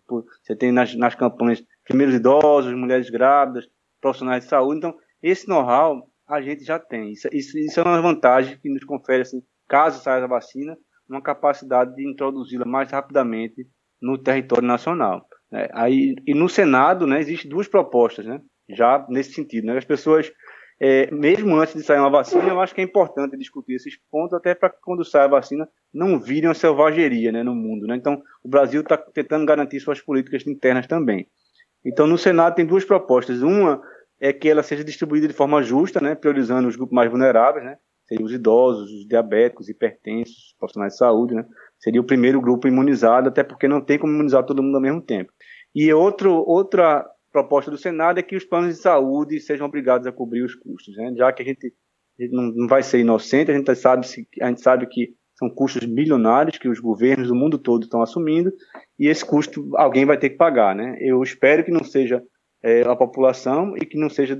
Você 0.43 0.55
tem 0.55 0.71
nas, 0.71 0.93
nas 0.95 1.15
campanhas 1.15 1.63
primeiros 1.85 2.15
idosos, 2.15 2.73
mulheres 2.73 3.09
grávidas, 3.09 3.67
profissionais 4.01 4.43
de 4.43 4.49
saúde. 4.49 4.79
Então, 4.79 4.95
esse 5.21 5.47
know-how 5.47 6.05
a 6.27 6.41
gente 6.41 6.63
já 6.63 6.79
tem. 6.79 7.11
Isso, 7.11 7.27
isso, 7.31 7.57
isso, 7.57 7.79
é 7.79 7.83
uma 7.83 8.01
vantagem 8.01 8.57
que 8.59 8.69
nos 8.69 8.83
confere, 8.83 9.21
assim, 9.21 9.41
caso 9.67 10.01
saia 10.01 10.23
a 10.23 10.27
vacina, 10.27 10.77
uma 11.07 11.21
capacidade 11.21 11.95
de 11.95 12.09
introduzi-la 12.09 12.65
mais 12.65 12.89
rapidamente 12.91 13.67
no 14.01 14.17
território 14.17 14.67
nacional. 14.67 15.25
Né? 15.51 15.67
Aí, 15.73 16.15
e 16.25 16.33
no 16.33 16.47
Senado, 16.47 17.05
né, 17.05 17.19
existem 17.19 17.49
duas 17.49 17.67
propostas, 17.67 18.25
né, 18.25 18.39
já 18.69 19.05
nesse 19.09 19.33
sentido. 19.33 19.65
Né? 19.65 19.77
As 19.77 19.85
pessoas, 19.85 20.31
é, 20.83 21.11
mesmo 21.11 21.55
antes 21.57 21.75
de 21.75 21.83
sair 21.83 21.99
uma 21.99 22.09
vacina, 22.09 22.47
eu 22.47 22.59
acho 22.59 22.73
que 22.73 22.81
é 22.81 22.83
importante 22.83 23.37
discutir 23.37 23.73
esses 23.73 23.95
pontos, 24.09 24.33
até 24.33 24.55
para 24.55 24.67
quando 24.67 25.05
saia 25.05 25.25
a 25.25 25.27
vacina 25.27 25.69
não 25.93 26.19
virem 26.19 26.49
uma 26.49 26.55
selvageria 26.55 27.31
né, 27.31 27.43
no 27.43 27.53
mundo. 27.53 27.85
Né? 27.85 27.95
Então, 27.95 28.19
o 28.43 28.49
Brasil 28.49 28.81
está 28.81 28.97
tentando 28.97 29.45
garantir 29.45 29.79
suas 29.79 30.01
políticas 30.01 30.47
internas 30.47 30.87
também. 30.87 31.27
Então, 31.85 32.07
no 32.07 32.17
Senado 32.17 32.55
tem 32.55 32.65
duas 32.65 32.83
propostas. 32.83 33.43
Uma 33.43 33.79
é 34.19 34.33
que 34.33 34.49
ela 34.49 34.63
seja 34.63 34.83
distribuída 34.83 35.27
de 35.27 35.35
forma 35.35 35.61
justa, 35.61 36.01
né, 36.01 36.15
priorizando 36.15 36.67
os 36.67 36.75
grupos 36.75 36.95
mais 36.95 37.11
vulneráveis, 37.11 37.63
né, 37.63 37.77
seriam 38.07 38.25
os 38.25 38.33
idosos, 38.33 38.91
os 38.91 39.07
diabéticos, 39.07 39.69
hipertensos, 39.69 40.55
profissionais 40.57 40.93
de 40.93 40.97
saúde, 40.97 41.35
né? 41.35 41.45
Seria 41.79 42.01
o 42.01 42.03
primeiro 42.03 42.41
grupo 42.41 42.67
imunizado, 42.67 43.29
até 43.29 43.43
porque 43.43 43.67
não 43.67 43.81
tem 43.81 43.97
como 43.97 44.13
imunizar 44.13 44.43
todo 44.43 44.61
mundo 44.61 44.75
ao 44.75 44.81
mesmo 44.81 45.01
tempo. 45.01 45.31
E 45.73 45.93
outro, 45.93 46.33
outra 46.33 47.07
proposta 47.31 47.71
do 47.71 47.77
Senado 47.77 48.19
é 48.19 48.23
que 48.23 48.35
os 48.35 48.43
planos 48.43 48.75
de 48.75 48.81
saúde 48.81 49.39
sejam 49.39 49.65
obrigados 49.65 50.05
a 50.05 50.11
cobrir 50.11 50.43
os 50.43 50.55
custos, 50.55 50.95
né? 50.95 51.13
Já 51.15 51.31
que 51.31 51.41
a 51.41 51.45
gente, 51.45 51.73
a 52.19 52.23
gente 52.23 52.33
não, 52.33 52.67
vai 52.67 52.83
ser 52.83 52.99
inocente, 52.99 53.51
a 53.51 53.53
gente 53.53 53.73
sabe, 53.75 54.05
a 54.41 54.47
gente 54.47 54.61
sabe 54.61 54.87
que 54.87 55.13
são 55.37 55.49
custos 55.49 55.85
bilionários 55.85 56.57
que 56.57 56.69
os 56.69 56.79
governos 56.79 57.27
do 57.27 57.35
mundo 57.35 57.57
todo 57.57 57.83
estão 57.83 58.01
assumindo 58.01 58.53
e 58.99 59.07
esse 59.07 59.25
custo 59.25 59.71
alguém 59.75 60.05
vai 60.05 60.17
ter 60.17 60.29
que 60.29 60.37
pagar, 60.37 60.75
né? 60.75 60.97
Eu 60.99 61.23
espero 61.23 61.63
que 61.63 61.71
não 61.71 61.83
seja 61.83 62.21
é, 62.63 62.81
a 62.81 62.95
população 62.95 63.75
e 63.77 63.85
que 63.85 63.97
não 63.97 64.09
seja 64.09 64.39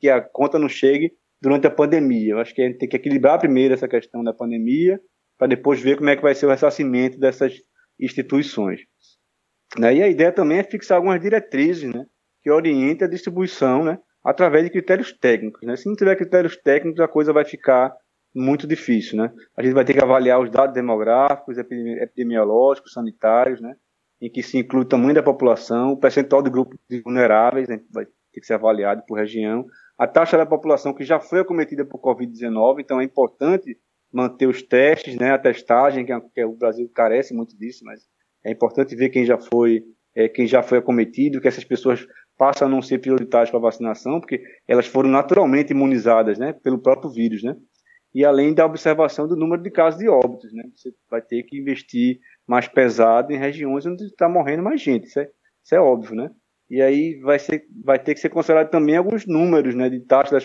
que 0.00 0.08
a 0.08 0.20
conta 0.20 0.58
não 0.58 0.68
chegue 0.68 1.12
durante 1.40 1.66
a 1.66 1.70
pandemia. 1.70 2.32
Eu 2.32 2.38
acho 2.38 2.54
que 2.54 2.62
a 2.62 2.66
gente 2.66 2.78
tem 2.78 2.88
que 2.88 2.96
equilibrar 2.96 3.38
primeiro 3.38 3.74
essa 3.74 3.88
questão 3.88 4.24
da 4.24 4.32
pandemia, 4.32 5.00
para 5.38 5.48
depois 5.48 5.80
ver 5.80 5.96
como 5.96 6.10
é 6.10 6.16
que 6.16 6.22
vai 6.22 6.34
ser 6.34 6.46
o 6.46 6.50
ressarcimento 6.50 7.18
dessas 7.18 7.54
instituições. 7.98 8.80
Né? 9.78 9.96
E 9.96 10.02
a 10.02 10.08
ideia 10.08 10.32
também 10.32 10.58
é 10.58 10.62
fixar 10.62 10.96
algumas 10.96 11.20
diretrizes 11.20 11.92
né, 11.92 12.04
que 12.42 12.50
orientem 12.50 13.06
a 13.06 13.10
distribuição 13.10 13.84
né, 13.84 13.98
através 14.24 14.64
de 14.64 14.70
critérios 14.70 15.12
técnicos. 15.12 15.62
Né? 15.62 15.76
Se 15.76 15.88
não 15.88 15.94
tiver 15.94 16.16
critérios 16.16 16.56
técnicos, 16.56 17.00
a 17.00 17.08
coisa 17.08 17.32
vai 17.32 17.44
ficar 17.44 17.94
muito 18.34 18.66
difícil. 18.66 19.18
Né? 19.18 19.32
A 19.56 19.62
gente 19.62 19.74
vai 19.74 19.84
ter 19.84 19.94
que 19.94 20.02
avaliar 20.02 20.40
os 20.40 20.50
dados 20.50 20.74
demográficos, 20.74 21.58
epidemiológicos, 21.58 22.92
sanitários, 22.92 23.60
né, 23.60 23.74
em 24.20 24.30
que 24.30 24.42
se 24.42 24.58
inclui 24.58 24.82
o 24.82 24.88
tamanho 24.88 25.14
da 25.14 25.22
população, 25.22 25.92
o 25.92 25.96
percentual 25.96 26.42
de 26.42 26.50
grupos 26.50 26.78
vulneráveis, 27.04 27.68
né, 27.68 27.80
vai 27.90 28.06
ter 28.06 28.40
que 28.40 28.46
ser 28.46 28.54
avaliado 28.54 29.02
por 29.06 29.18
região, 29.18 29.66
a 29.98 30.06
taxa 30.06 30.38
da 30.38 30.46
população 30.46 30.94
que 30.94 31.04
já 31.04 31.20
foi 31.20 31.40
acometida 31.40 31.84
por 31.84 32.00
Covid-19, 32.00 32.80
então 32.80 33.00
é 33.00 33.04
importante 33.04 33.78
manter 34.12 34.46
os 34.46 34.62
testes, 34.62 35.16
né, 35.16 35.32
a 35.32 35.38
testagem, 35.38 36.04
que, 36.04 36.12
é, 36.12 36.20
que 36.20 36.44
o 36.44 36.56
Brasil 36.56 36.90
carece 36.94 37.34
muito 37.34 37.56
disso, 37.56 37.84
mas 37.84 38.00
é 38.44 38.50
importante 38.50 38.94
ver 38.94 39.10
quem 39.10 39.24
já 39.24 39.38
foi, 39.38 39.82
é, 40.14 40.28
quem 40.28 40.46
já 40.46 40.62
foi 40.62 40.78
acometido, 40.78 41.40
que 41.40 41.48
essas 41.48 41.64
pessoas 41.64 42.06
passam 42.36 42.66
a 42.66 42.70
não 42.70 42.82
ser 42.82 42.98
prioritárias 42.98 43.50
para 43.50 43.60
vacinação, 43.60 44.20
porque 44.20 44.42
elas 44.66 44.86
foram 44.86 45.08
naturalmente 45.08 45.70
imunizadas, 45.70 46.38
né, 46.38 46.52
pelo 46.52 46.78
próprio 46.78 47.10
vírus, 47.10 47.42
né, 47.42 47.56
e 48.14 48.24
além 48.24 48.52
da 48.52 48.66
observação 48.66 49.26
do 49.26 49.36
número 49.36 49.62
de 49.62 49.70
casos 49.70 50.00
de 50.00 50.08
óbitos, 50.08 50.52
né, 50.52 50.64
você 50.74 50.92
vai 51.10 51.22
ter 51.22 51.42
que 51.44 51.58
investir 51.58 52.18
mais 52.46 52.68
pesado 52.68 53.32
em 53.32 53.38
regiões 53.38 53.86
onde 53.86 54.04
está 54.04 54.28
morrendo 54.28 54.62
mais 54.62 54.80
gente, 54.80 55.06
isso 55.06 55.20
é, 55.20 55.28
isso 55.62 55.74
é 55.74 55.80
óbvio, 55.80 56.14
né, 56.14 56.30
e 56.72 56.80
aí 56.80 57.20
vai, 57.20 57.38
ser, 57.38 57.66
vai 57.84 57.98
ter 57.98 58.14
que 58.14 58.20
ser 58.20 58.30
considerado 58.30 58.70
também 58.70 58.96
alguns 58.96 59.26
números 59.26 59.74
né, 59.74 59.90
de 59.90 60.00
taxa 60.00 60.38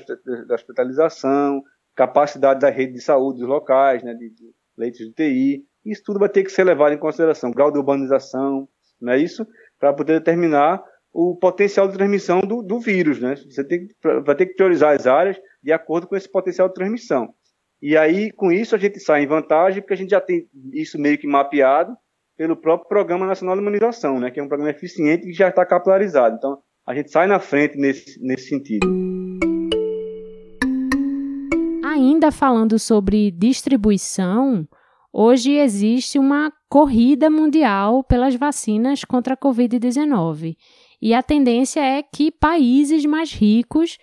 da 0.45 0.55
hospitalização, 0.55 1.63
capacidade 1.95 2.59
da 2.59 2.69
rede 2.69 2.93
de 2.93 3.01
saúde 3.01 3.39
dos 3.39 3.47
locais, 3.47 4.03
né, 4.03 4.13
de, 4.13 4.29
de 4.31 4.51
leitos 4.77 4.99
de 4.99 5.13
TI. 5.13 5.65
Isso 5.85 6.03
tudo 6.05 6.19
vai 6.19 6.27
ter 6.27 6.43
que 6.43 6.51
ser 6.51 6.65
levado 6.65 6.91
em 6.91 6.97
consideração, 6.97 7.49
grau 7.49 7.71
de 7.71 7.79
urbanização, 7.79 8.67
não 8.99 9.13
é 9.13 9.17
isso? 9.17 9.47
Para 9.79 9.93
poder 9.93 10.19
determinar 10.19 10.83
o 11.19 11.35
potencial 11.35 11.87
de 11.87 11.95
transmissão 11.95 12.41
do, 12.41 12.61
do 12.61 12.79
vírus. 12.79 13.19
Né? 13.19 13.35
Você 13.49 13.63
tem, 13.63 13.87
vai 14.23 14.35
ter 14.35 14.45
que 14.45 14.53
priorizar 14.53 14.95
as 14.95 15.07
áreas 15.07 15.35
de 15.63 15.71
acordo 15.71 16.05
com 16.05 16.15
esse 16.15 16.31
potencial 16.31 16.67
de 16.67 16.75
transmissão. 16.75 17.33
E 17.81 17.97
aí, 17.97 18.31
com 18.31 18.51
isso, 18.51 18.75
a 18.75 18.77
gente 18.77 18.99
sai 18.99 19.23
em 19.23 19.27
vantagem, 19.27 19.81
porque 19.81 19.95
a 19.95 19.97
gente 19.97 20.11
já 20.11 20.21
tem 20.21 20.47
isso 20.71 20.99
meio 20.99 21.17
que 21.17 21.25
mapeado, 21.25 21.97
pelo 22.37 22.55
próprio 22.55 22.87
Programa 22.87 23.25
Nacional 23.25 23.55
de 23.55 23.63
Imunização, 23.63 24.19
né, 24.19 24.29
que 24.29 24.39
é 24.39 24.43
um 24.43 24.47
programa 24.47 24.69
eficiente 24.69 25.27
e 25.27 25.33
já 25.33 25.49
está 25.49 25.65
capilarizado. 25.65 26.35
Então, 26.35 26.59
a 26.85 26.93
gente 26.93 27.09
sai 27.09 27.25
na 27.25 27.39
frente 27.39 27.79
nesse, 27.79 28.23
nesse 28.23 28.49
sentido. 28.49 28.87
Ainda 31.83 32.31
falando 32.31 32.77
sobre 32.77 33.31
distribuição, 33.31 34.67
hoje 35.11 35.53
existe 35.53 36.19
uma 36.19 36.53
corrida 36.69 37.27
mundial 37.27 38.03
pelas 38.03 38.35
vacinas 38.35 39.03
contra 39.03 39.33
a 39.33 39.37
Covid-19. 39.37 40.55
E 41.01 41.13
a 41.13 41.21
tendência 41.21 41.79
é 41.79 42.01
que 42.01 42.31
países 42.31 43.05
mais 43.05 43.31
ricos 43.31 43.97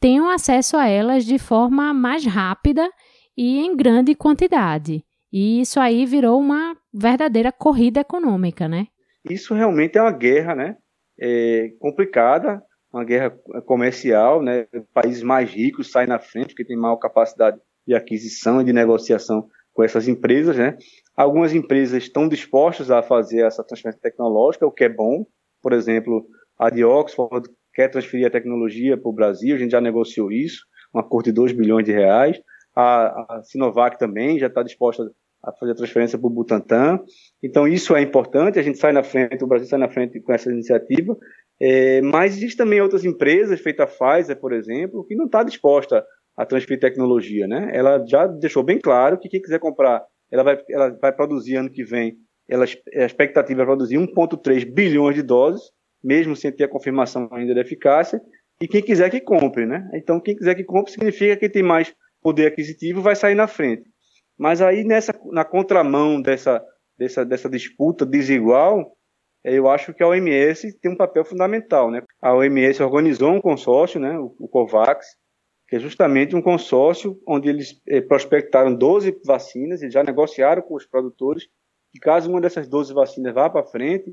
tenham 0.00 0.28
acesso 0.28 0.76
a 0.76 0.86
elas 0.86 1.24
de 1.24 1.38
forma 1.38 1.92
mais 1.92 2.24
rápida 2.24 2.88
e 3.36 3.58
em 3.58 3.76
grande 3.76 4.14
quantidade. 4.14 5.04
E 5.32 5.60
isso 5.60 5.80
aí 5.80 6.06
virou 6.06 6.40
uma 6.40 6.76
verdadeira 6.92 7.52
corrida 7.52 8.00
econômica, 8.00 8.68
né? 8.68 8.86
Isso 9.28 9.54
realmente 9.54 9.98
é 9.98 10.02
uma 10.02 10.12
guerra, 10.12 10.54
né? 10.54 10.76
É 11.20 11.70
complicada, 11.80 12.62
uma 12.92 13.04
guerra 13.04 13.36
comercial, 13.66 14.42
né? 14.42 14.66
Países 14.94 15.22
mais 15.22 15.50
ricos 15.50 15.90
saem 15.90 16.08
na 16.08 16.18
frente 16.18 16.48
porque 16.48 16.64
tem 16.64 16.76
maior 16.76 16.96
capacidade 16.96 17.58
de 17.86 17.94
aquisição 17.94 18.60
e 18.60 18.64
de 18.64 18.72
negociação 18.72 19.48
com 19.72 19.82
essas 19.82 20.08
empresas, 20.08 20.56
né? 20.56 20.76
Algumas 21.14 21.52
empresas 21.52 22.02
estão 22.02 22.28
dispostas 22.28 22.90
a 22.90 23.02
fazer 23.02 23.44
essa 23.44 23.64
transferência 23.64 24.00
tecnológica, 24.00 24.66
o 24.66 24.72
que 24.72 24.84
é 24.84 24.88
bom. 24.88 25.26
Por 25.66 25.72
exemplo, 25.72 26.24
a 26.56 26.70
de 26.70 26.84
Oxford 26.84 27.50
quer 27.74 27.88
transferir 27.88 28.24
a 28.24 28.30
tecnologia 28.30 28.96
para 28.96 29.08
o 29.10 29.12
Brasil, 29.12 29.56
a 29.56 29.58
gente 29.58 29.72
já 29.72 29.80
negociou 29.80 30.30
isso, 30.30 30.64
um 30.94 31.00
acordo 31.00 31.24
de 31.24 31.32
2 31.32 31.50
bilhões 31.50 31.84
de 31.84 31.90
reais. 31.90 32.40
A, 32.72 33.34
a 33.34 33.42
Sinovac 33.42 33.98
também 33.98 34.38
já 34.38 34.46
está 34.46 34.62
disposta 34.62 35.10
a 35.42 35.52
fazer 35.54 35.72
a 35.72 35.74
transferência 35.74 36.16
para 36.16 36.28
o 36.28 36.30
Butantan. 36.30 37.00
Então, 37.42 37.66
isso 37.66 37.96
é 37.96 38.00
importante, 38.00 38.60
a 38.60 38.62
gente 38.62 38.78
sai 38.78 38.92
na 38.92 39.02
frente, 39.02 39.42
o 39.42 39.46
Brasil 39.48 39.66
sai 39.66 39.80
na 39.80 39.88
frente 39.88 40.20
com 40.20 40.32
essa 40.32 40.52
iniciativa. 40.52 41.16
É, 41.60 42.00
mas 42.00 42.36
existem 42.36 42.58
também 42.58 42.80
outras 42.80 43.04
empresas, 43.04 43.58
feita 43.58 43.82
a 43.82 43.88
Pfizer, 43.88 44.38
por 44.38 44.52
exemplo, 44.52 45.04
que 45.04 45.16
não 45.16 45.26
está 45.26 45.42
disposta 45.42 46.06
a 46.36 46.46
transferir 46.46 46.78
tecnologia. 46.78 47.48
Né? 47.48 47.72
Ela 47.72 48.06
já 48.06 48.28
deixou 48.28 48.62
bem 48.62 48.78
claro 48.78 49.18
que 49.18 49.28
quem 49.28 49.42
quiser 49.42 49.58
comprar, 49.58 50.04
ela 50.30 50.44
vai, 50.44 50.62
ela 50.70 50.96
vai 51.02 51.12
produzir 51.12 51.56
ano 51.56 51.72
que 51.72 51.82
vem, 51.82 52.16
ela, 52.48 52.64
a 52.64 53.04
expectativa 53.04 53.62
é 53.62 53.64
produzir 53.64 53.96
1,3 53.96 54.64
bilhões 54.64 55.14
de 55.14 55.22
doses, 55.22 55.62
mesmo 56.02 56.36
sem 56.36 56.52
ter 56.52 56.64
a 56.64 56.68
confirmação 56.68 57.28
ainda 57.32 57.54
da 57.54 57.60
eficácia, 57.60 58.20
e 58.60 58.68
quem 58.68 58.82
quiser 58.82 59.10
que 59.10 59.20
compre. 59.20 59.66
Né? 59.66 59.88
Então, 59.94 60.20
quem 60.20 60.36
quiser 60.36 60.54
que 60.54 60.64
compre 60.64 60.92
significa 60.92 61.36
que 61.36 61.48
tem 61.48 61.62
mais 61.62 61.94
poder 62.22 62.46
aquisitivo 62.46 63.00
vai 63.00 63.14
sair 63.14 63.34
na 63.34 63.46
frente. 63.46 63.84
Mas 64.38 64.60
aí 64.60 64.84
nessa 64.84 65.18
na 65.32 65.44
contramão 65.44 66.20
dessa 66.20 66.62
dessa, 66.98 67.24
dessa 67.24 67.48
disputa 67.48 68.06
desigual, 68.06 68.96
eu 69.44 69.68
acho 69.68 69.94
que 69.94 70.02
a 70.02 70.08
OMS 70.08 70.78
tem 70.80 70.90
um 70.90 70.96
papel 70.96 71.24
fundamental, 71.24 71.90
né? 71.90 72.02
A 72.20 72.34
OMS 72.34 72.82
organizou 72.82 73.30
um 73.30 73.40
consórcio, 73.40 74.00
né, 74.00 74.18
o, 74.18 74.48
COVAX, 74.48 75.06
que 75.68 75.76
é 75.76 75.78
justamente 75.78 76.34
um 76.34 76.42
consórcio 76.42 77.20
onde 77.26 77.48
eles 77.48 77.80
eh, 77.86 78.00
prospectaram 78.00 78.74
12 78.74 79.20
vacinas 79.24 79.82
e 79.82 79.90
já 79.90 80.02
negociaram 80.02 80.62
com 80.62 80.74
os 80.74 80.86
produtores 80.86 81.44
que 81.96 82.00
caso 82.00 82.30
uma 82.30 82.40
dessas 82.40 82.68
12 82.68 82.92
vacinas 82.92 83.34
vá 83.34 83.48
para 83.48 83.64
frente, 83.64 84.12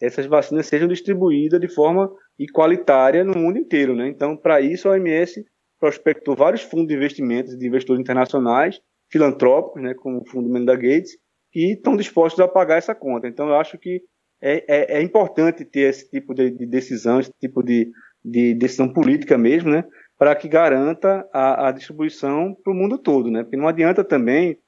essas 0.00 0.26
vacinas 0.26 0.66
sejam 0.66 0.88
distribuídas 0.88 1.60
de 1.60 1.68
forma 1.68 2.10
qualitária 2.54 3.22
no 3.22 3.36
mundo 3.36 3.58
inteiro. 3.58 3.94
Né? 3.94 4.08
Então, 4.08 4.36
para 4.36 4.60
isso, 4.60 4.88
a 4.88 4.92
OMS 4.92 5.44
prospectou 5.78 6.34
vários 6.34 6.62
fundos 6.62 6.88
de 6.88 6.94
investimentos 6.94 7.56
de 7.56 7.66
investidores 7.66 8.00
internacionais, 8.00 8.80
filantrópicos, 9.10 9.82
né, 9.82 9.94
como 9.94 10.20
o 10.20 10.28
Fundo 10.28 10.48
Melinda 10.48 10.74
Gates, 10.74 11.18
que 11.52 11.72
estão 11.72 11.96
dispostos 11.96 12.40
a 12.40 12.48
pagar 12.48 12.78
essa 12.78 12.94
conta. 12.94 13.28
Então, 13.28 13.48
eu 13.48 13.56
acho 13.56 13.76
que 13.76 14.02
é, 14.40 14.64
é, 14.68 14.98
é 14.98 15.02
importante 15.02 15.64
ter 15.64 15.90
esse 15.90 16.08
tipo 16.08 16.32
de, 16.34 16.50
de 16.50 16.64
decisão, 16.64 17.20
esse 17.20 17.32
tipo 17.38 17.62
de, 17.62 17.90
de, 18.24 18.54
decisão 18.54 18.90
política 18.90 19.36
mesmo, 19.36 19.70
né, 19.70 19.84
para 20.16 20.34
que 20.34 20.48
garanta 20.48 21.28
a, 21.32 21.68
a 21.68 21.72
distribuição 21.72 22.54
para 22.62 22.72
o 22.72 22.76
mundo 22.76 22.96
todo, 22.96 23.30
né, 23.30 23.42
porque 23.42 23.56
não 23.56 23.68
adianta 23.68 24.04
também 24.04 24.58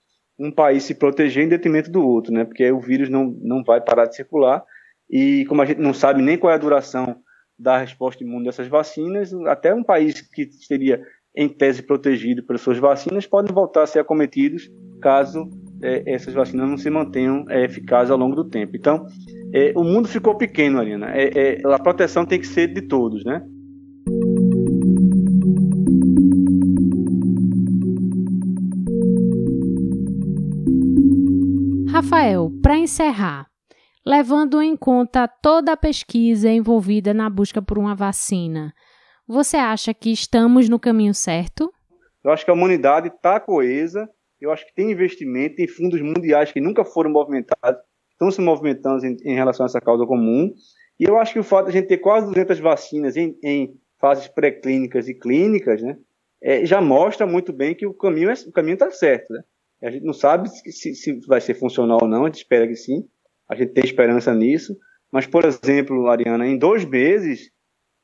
um 0.43 0.51
país 0.51 0.83
se 0.83 0.95
proteger 0.95 1.45
em 1.45 1.49
detrimento 1.49 1.91
do 1.91 2.07
outro, 2.07 2.33
né, 2.33 2.45
porque 2.45 2.71
o 2.73 2.81
vírus 2.81 3.09
não, 3.09 3.35
não 3.41 3.63
vai 3.63 3.81
parar 3.81 4.07
de 4.07 4.17
circular 4.17 4.65
e 5.09 5.45
como 5.47 5.63
a 5.63 5.65
gente 5.65 5.81
não 5.81 5.95
sabe 5.95 6.23
nem 6.23 6.37
qual 6.37 6.53
é 6.53 6.57
a 6.57 6.59
duração 6.59 7.17
da 7.59 7.79
resposta 7.79 8.25
imune 8.25 8.47
dessas 8.47 8.67
vacinas, 8.67 9.33
até 9.47 9.73
um 9.73 9.85
país 9.85 10.21
que 10.21 10.51
seria 10.53 11.01
em 11.35 11.49
tese 11.49 11.83
protegido 11.83 12.43
pelas 12.43 12.61
suas 12.61 12.79
vacinas 12.79 13.27
podem 13.27 13.55
voltar 13.55 13.85
a 13.85 13.87
ser 13.87 14.01
acometidos 14.01 14.69
caso 15.01 15.49
é, 15.83 16.15
essas 16.15 16.33
vacinas 16.33 16.69
não 16.69 16.77
se 16.77 16.89
mantenham 16.91 17.45
é, 17.49 17.65
eficazes 17.65 18.11
ao 18.11 18.19
longo 18.19 18.37
do 18.37 18.45
tempo. 18.49 18.77
Então, 18.77 19.07
é, 19.53 19.73
o 19.77 19.83
mundo 19.83 20.09
ficou 20.09 20.37
pequeno, 20.37 20.79
Arina. 20.79 21.11
É, 21.11 21.59
é, 21.59 21.61
a 21.65 21.79
proteção 21.79 22.25
tem 22.25 22.39
que 22.39 22.47
ser 22.47 22.69
de 22.69 22.83
todos, 22.83 23.25
né? 23.25 23.45
Rafael, 32.03 32.51
para 32.61 32.77
encerrar, 32.77 33.47
levando 34.05 34.61
em 34.61 34.77
conta 34.77 35.29
toda 35.29 35.73
a 35.73 35.77
pesquisa 35.77 36.51
envolvida 36.51 37.15
na 37.15 37.31
busca 37.31 37.63
por 37.63 37.79
uma 37.79 37.95
vacina, 37.95 38.75
você 39.27 39.57
acha 39.57 39.95
que 39.95 40.11
estamos 40.11 40.69
no 40.69 40.81
caminho 40.81 41.15
certo? 41.15 41.73
Eu 42.25 42.33
acho 42.33 42.45
que 42.45 42.51
a 42.51 42.55
humanidade 42.55 43.07
está 43.07 43.39
coesa, 43.39 44.09
eu 44.41 44.51
acho 44.51 44.67
que 44.67 44.75
tem 44.75 44.91
investimento, 44.91 45.55
tem 45.55 45.69
fundos 45.69 46.03
mundiais 46.03 46.51
que 46.51 46.61
nunca 46.61 46.85
foram 46.85 47.11
movimentados, 47.11 47.81
estão 48.11 48.33
se 48.33 48.41
movimentando 48.41 49.07
em, 49.07 49.17
em 49.25 49.35
relação 49.35 49.65
a 49.65 49.69
essa 49.69 49.81
causa 49.81 50.05
comum, 50.05 50.53
e 50.99 51.05
eu 51.05 51.19
acho 51.19 51.33
que 51.33 51.39
o 51.39 51.45
fato 51.45 51.67
de 51.67 51.71
a 51.71 51.81
gente 51.81 51.89
ter 51.89 51.99
quase 51.99 52.27
200 52.27 52.59
vacinas 52.59 53.17
em, 53.17 53.39
em 53.45 53.75
fases 54.01 54.27
pré-clínicas 54.27 55.09
e 55.09 55.15
clínicas, 55.15 55.81
né, 55.81 55.97
é, 56.43 56.67
já 56.67 56.81
mostra 56.81 57.27
muito 57.29 57.53
bem 57.53 57.77
que 57.77 57.87
o 57.87 57.95
caminho 57.95 58.29
é, 58.29 58.35
o 58.49 58.53
caminho 58.53 58.75
está 58.75 58.91
certo, 58.91 59.33
né? 59.33 59.43
A 59.83 59.91
gente 59.91 60.05
não 60.05 60.13
sabe 60.13 60.49
se, 60.49 60.95
se, 60.95 61.21
vai 61.27 61.41
ser 61.41 61.55
funcional 61.55 61.99
ou 62.03 62.09
não, 62.09 62.25
a 62.25 62.27
gente 62.27 62.39
espera 62.39 62.67
que 62.67 62.77
sim, 62.77 63.05
a 63.49 63.55
gente 63.55 63.73
tem 63.73 63.85
esperança 63.85 64.35
nisso. 64.35 64.77
Mas, 65.11 65.27
por 65.27 65.45
exemplo, 65.45 66.09
Ariana, 66.09 66.47
em 66.47 66.57
dois 66.57 66.85
meses, 66.85 67.51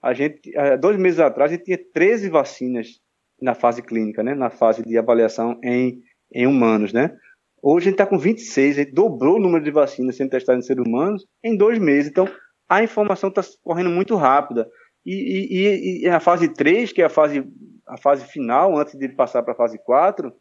a 0.03 0.13
gente, 0.13 0.53
dois 0.81 0.99
meses 0.99 1.21
atrás, 1.21 1.51
a 1.51 1.55
gente 1.55 1.65
tinha 1.65 1.79
13 1.93 2.29
vacinas 2.29 3.01
na 3.41 3.55
fase 3.55 3.83
clínica, 3.83 4.23
né? 4.23 4.35
Na 4.35 4.51
fase 4.51 4.83
de 4.83 4.99
avaliação 4.99 5.59
em, 5.63 6.03
em 6.33 6.47
humanos, 6.47 6.93
né? 6.93 7.17
Hoje 7.63 7.87
a 7.87 7.91
gente 7.91 8.01
está 8.01 8.07
com 8.07 8.19
26, 8.19 8.79
a 8.79 8.83
gente 8.83 8.93
dobrou 8.93 9.37
o 9.37 9.41
número 9.41 9.65
de 9.65 9.71
vacinas 9.71 10.17
sendo 10.17 10.31
testadas 10.31 10.65
em 10.65 10.67
seres 10.67 10.85
humanos 10.87 11.27
em 11.43 11.57
dois 11.57 11.79
meses. 11.79 12.11
Então, 12.11 12.29
a 12.69 12.83
informação 12.83 13.31
está 13.31 13.43
correndo 13.63 13.91
muito 13.91 14.15
rápida. 14.15 14.69
E, 15.05 16.03
e, 16.03 16.05
e, 16.05 16.09
a 16.09 16.21
fase 16.21 16.53
3, 16.53 16.93
que 16.93 17.01
é 17.01 17.07
a 17.07 17.09
fase, 17.09 17.43
a 17.87 17.97
fase 17.97 18.27
final, 18.27 18.77
antes 18.77 18.95
de 18.95 19.09
passar 19.09 19.43
para 19.43 19.55
a 19.55 19.57
fase 19.57 19.79
4, 19.85 20.33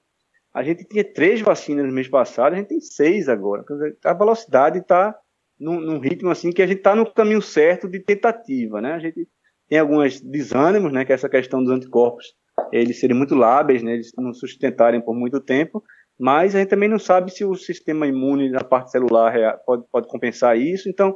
a 0.58 0.64
gente 0.64 0.84
tinha 0.86 1.04
três 1.04 1.40
vacinas 1.40 1.86
no 1.86 1.94
mês 1.94 2.08
passado, 2.08 2.54
a 2.54 2.56
gente 2.56 2.70
tem 2.70 2.80
seis 2.80 3.30
agora. 3.30 3.64
A 4.04 4.14
velocidade 4.14 4.80
está 4.80 5.16
num, 5.60 5.80
num, 5.80 6.00
ritmo 6.00 6.32
assim 6.32 6.52
que 6.52 6.64
a 6.64 6.66
gente 6.66 6.80
está 6.80 6.96
no 6.96 7.06
caminho 7.14 7.44
certo 7.44 7.88
de 7.88 8.00
tentativa, 8.00 8.82
né? 8.82 8.94
A 8.94 9.00
gente 9.00 9.28
tem 9.70 9.78
alguns 9.78 10.20
desânimos, 10.20 10.92
né? 10.92 11.06
Que 11.06 11.12
é 11.12 11.16
essa 11.16 11.30
questão 11.30 11.64
dos 11.64 11.72
anticorpos, 11.72 12.34
eles 12.72 13.00
serem 13.00 13.16
muito 13.16 13.36
lábeis, 13.36 13.84
né? 13.84 13.94
Eles 13.94 14.12
não 14.18 14.34
sustentarem 14.34 15.00
por 15.00 15.14
muito 15.14 15.40
tempo, 15.40 15.84
mas 16.20 16.56
a 16.56 16.60
gente 16.60 16.70
também 16.70 16.90
não 16.90 16.98
sabe 16.98 17.32
se 17.32 17.46
o 17.46 17.54
sistema 17.54 18.08
imune 18.08 18.50
na 18.50 18.64
parte 18.64 18.90
celular 18.90 19.60
pode, 19.64 19.84
pode 19.92 20.08
compensar 20.08 20.58
isso. 20.58 20.90
Então, 20.90 21.16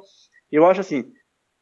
eu 0.52 0.68
acho 0.68 0.82
assim 0.82 1.12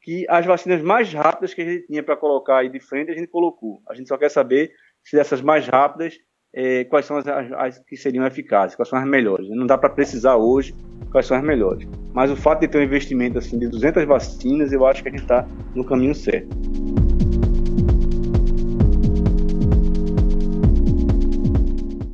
que 0.01 0.25
as 0.27 0.45
vacinas 0.45 0.81
mais 0.81 1.13
rápidas 1.13 1.53
que 1.53 1.61
a 1.61 1.65
gente 1.65 1.87
tinha 1.87 2.03
para 2.03 2.17
colocar 2.17 2.57
aí 2.57 2.69
de 2.69 2.81
frente 2.81 3.09
a 3.09 3.15
gente 3.15 3.29
colocou. 3.29 3.81
A 3.89 3.93
gente 3.93 4.09
só 4.09 4.17
quer 4.17 4.29
saber 4.29 4.69
se 5.01 5.15
dessas 5.15 5.41
mais 5.41 5.65
rápidas 5.65 6.17
é, 6.53 6.83
quais 6.85 7.05
são 7.05 7.17
as, 7.17 7.27
as, 7.27 7.79
que 7.79 7.95
seriam 7.95 8.25
eficazes, 8.25 8.75
quais 8.75 8.89
são 8.89 8.97
as 8.97 9.07
melhores. 9.07 9.49
Não 9.49 9.65
dá 9.65 9.77
para 9.77 9.89
precisar 9.89 10.35
hoje 10.35 10.73
quais 11.11 11.25
são 11.25 11.37
as 11.37 11.43
melhores. 11.43 11.87
Mas 12.13 12.31
o 12.31 12.35
fato 12.35 12.61
de 12.61 12.67
ter 12.67 12.79
um 12.79 12.83
investimento 12.83 13.37
assim 13.37 13.57
de 13.57 13.67
200 13.67 14.05
vacinas, 14.05 14.71
eu 14.71 14.85
acho 14.85 15.03
que 15.03 15.09
a 15.09 15.11
gente 15.11 15.21
está 15.21 15.47
no 15.75 15.83
caminho 15.83 16.15
certo. 16.15 16.49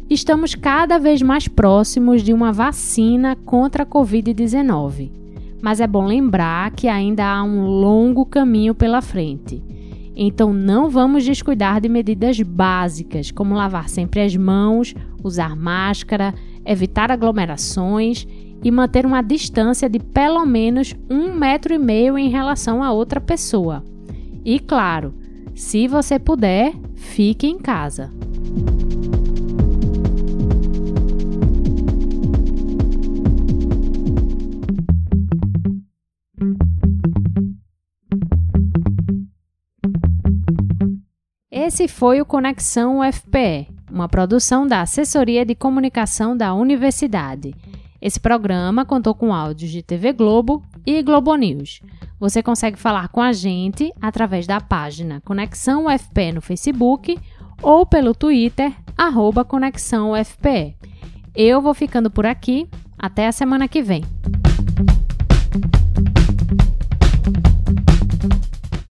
Estamos 0.09 0.55
cada 0.55 0.97
vez 0.97 1.21
mais 1.21 1.47
próximos 1.47 2.23
de 2.23 2.31
uma 2.31 2.51
vacina 2.51 3.35
contra 3.35 3.83
a 3.83 3.85
Covid-19. 3.85 5.11
Mas 5.61 5.81
é 5.81 5.87
bom 5.87 6.05
lembrar 6.05 6.71
que 6.71 6.87
ainda 6.87 7.25
há 7.25 7.43
um 7.43 7.65
longo 7.65 8.25
caminho 8.25 8.75
pela 8.75 9.01
frente. 9.01 9.61
Então 10.15 10.53
não 10.53 10.89
vamos 10.89 11.25
descuidar 11.25 11.81
de 11.81 11.89
medidas 11.89 12.39
básicas, 12.39 13.31
como 13.31 13.53
lavar 13.53 13.89
sempre 13.89 14.21
as 14.21 14.35
mãos, 14.35 14.95
usar 15.23 15.55
máscara, 15.55 16.33
evitar 16.65 17.11
aglomerações 17.11 18.25
e 18.63 18.71
manter 18.71 19.05
uma 19.05 19.21
distância 19.21 19.89
de 19.89 19.99
pelo 19.99 20.45
menos 20.45 20.95
um 21.09 21.33
metro 21.33 21.73
e 21.73 21.77
meio 21.77 22.17
em 22.17 22.29
relação 22.29 22.81
a 22.81 22.91
outra 22.91 23.19
pessoa. 23.19 23.83
E 24.43 24.59
claro, 24.59 25.13
se 25.53 25.87
você 25.87 26.17
puder, 26.17 26.73
fique 26.95 27.47
em 27.47 27.57
casa. 27.57 28.11
Esse 41.75 41.89
foi 41.89 42.21
o 42.21 42.25
Conexão 42.25 43.01
UFPE, 43.01 43.67
uma 43.91 44.07
produção 44.07 44.65
da 44.65 44.79
Assessoria 44.79 45.45
de 45.45 45.53
Comunicação 45.53 46.35
da 46.35 46.53
Universidade. 46.53 47.53
Esse 48.01 48.17
programa 48.17 48.85
contou 48.85 49.13
com 49.13 49.33
áudios 49.33 49.71
de 49.71 49.83
TV 49.83 50.13
Globo 50.13 50.63
e 50.85 51.03
Globo 51.03 51.35
News. 51.35 51.81
Você 52.17 52.41
consegue 52.41 52.79
falar 52.79 53.09
com 53.09 53.19
a 53.19 53.33
gente 53.33 53.91
através 54.01 54.47
da 54.47 54.61
página 54.61 55.19
Conexão 55.25 55.87
UFPE 55.87 56.31
no 56.31 56.41
Facebook 56.41 57.19
ou 57.61 57.85
pelo 57.85 58.15
Twitter, 58.15 58.71
arroba 58.97 59.43
Conexão 59.43 60.13
UFPE. 60.13 60.77
Eu 61.35 61.61
vou 61.61 61.73
ficando 61.73 62.09
por 62.09 62.25
aqui. 62.25 62.69
Até 62.97 63.27
a 63.27 63.33
semana 63.33 63.67
que 63.67 63.81
vem. 63.81 64.01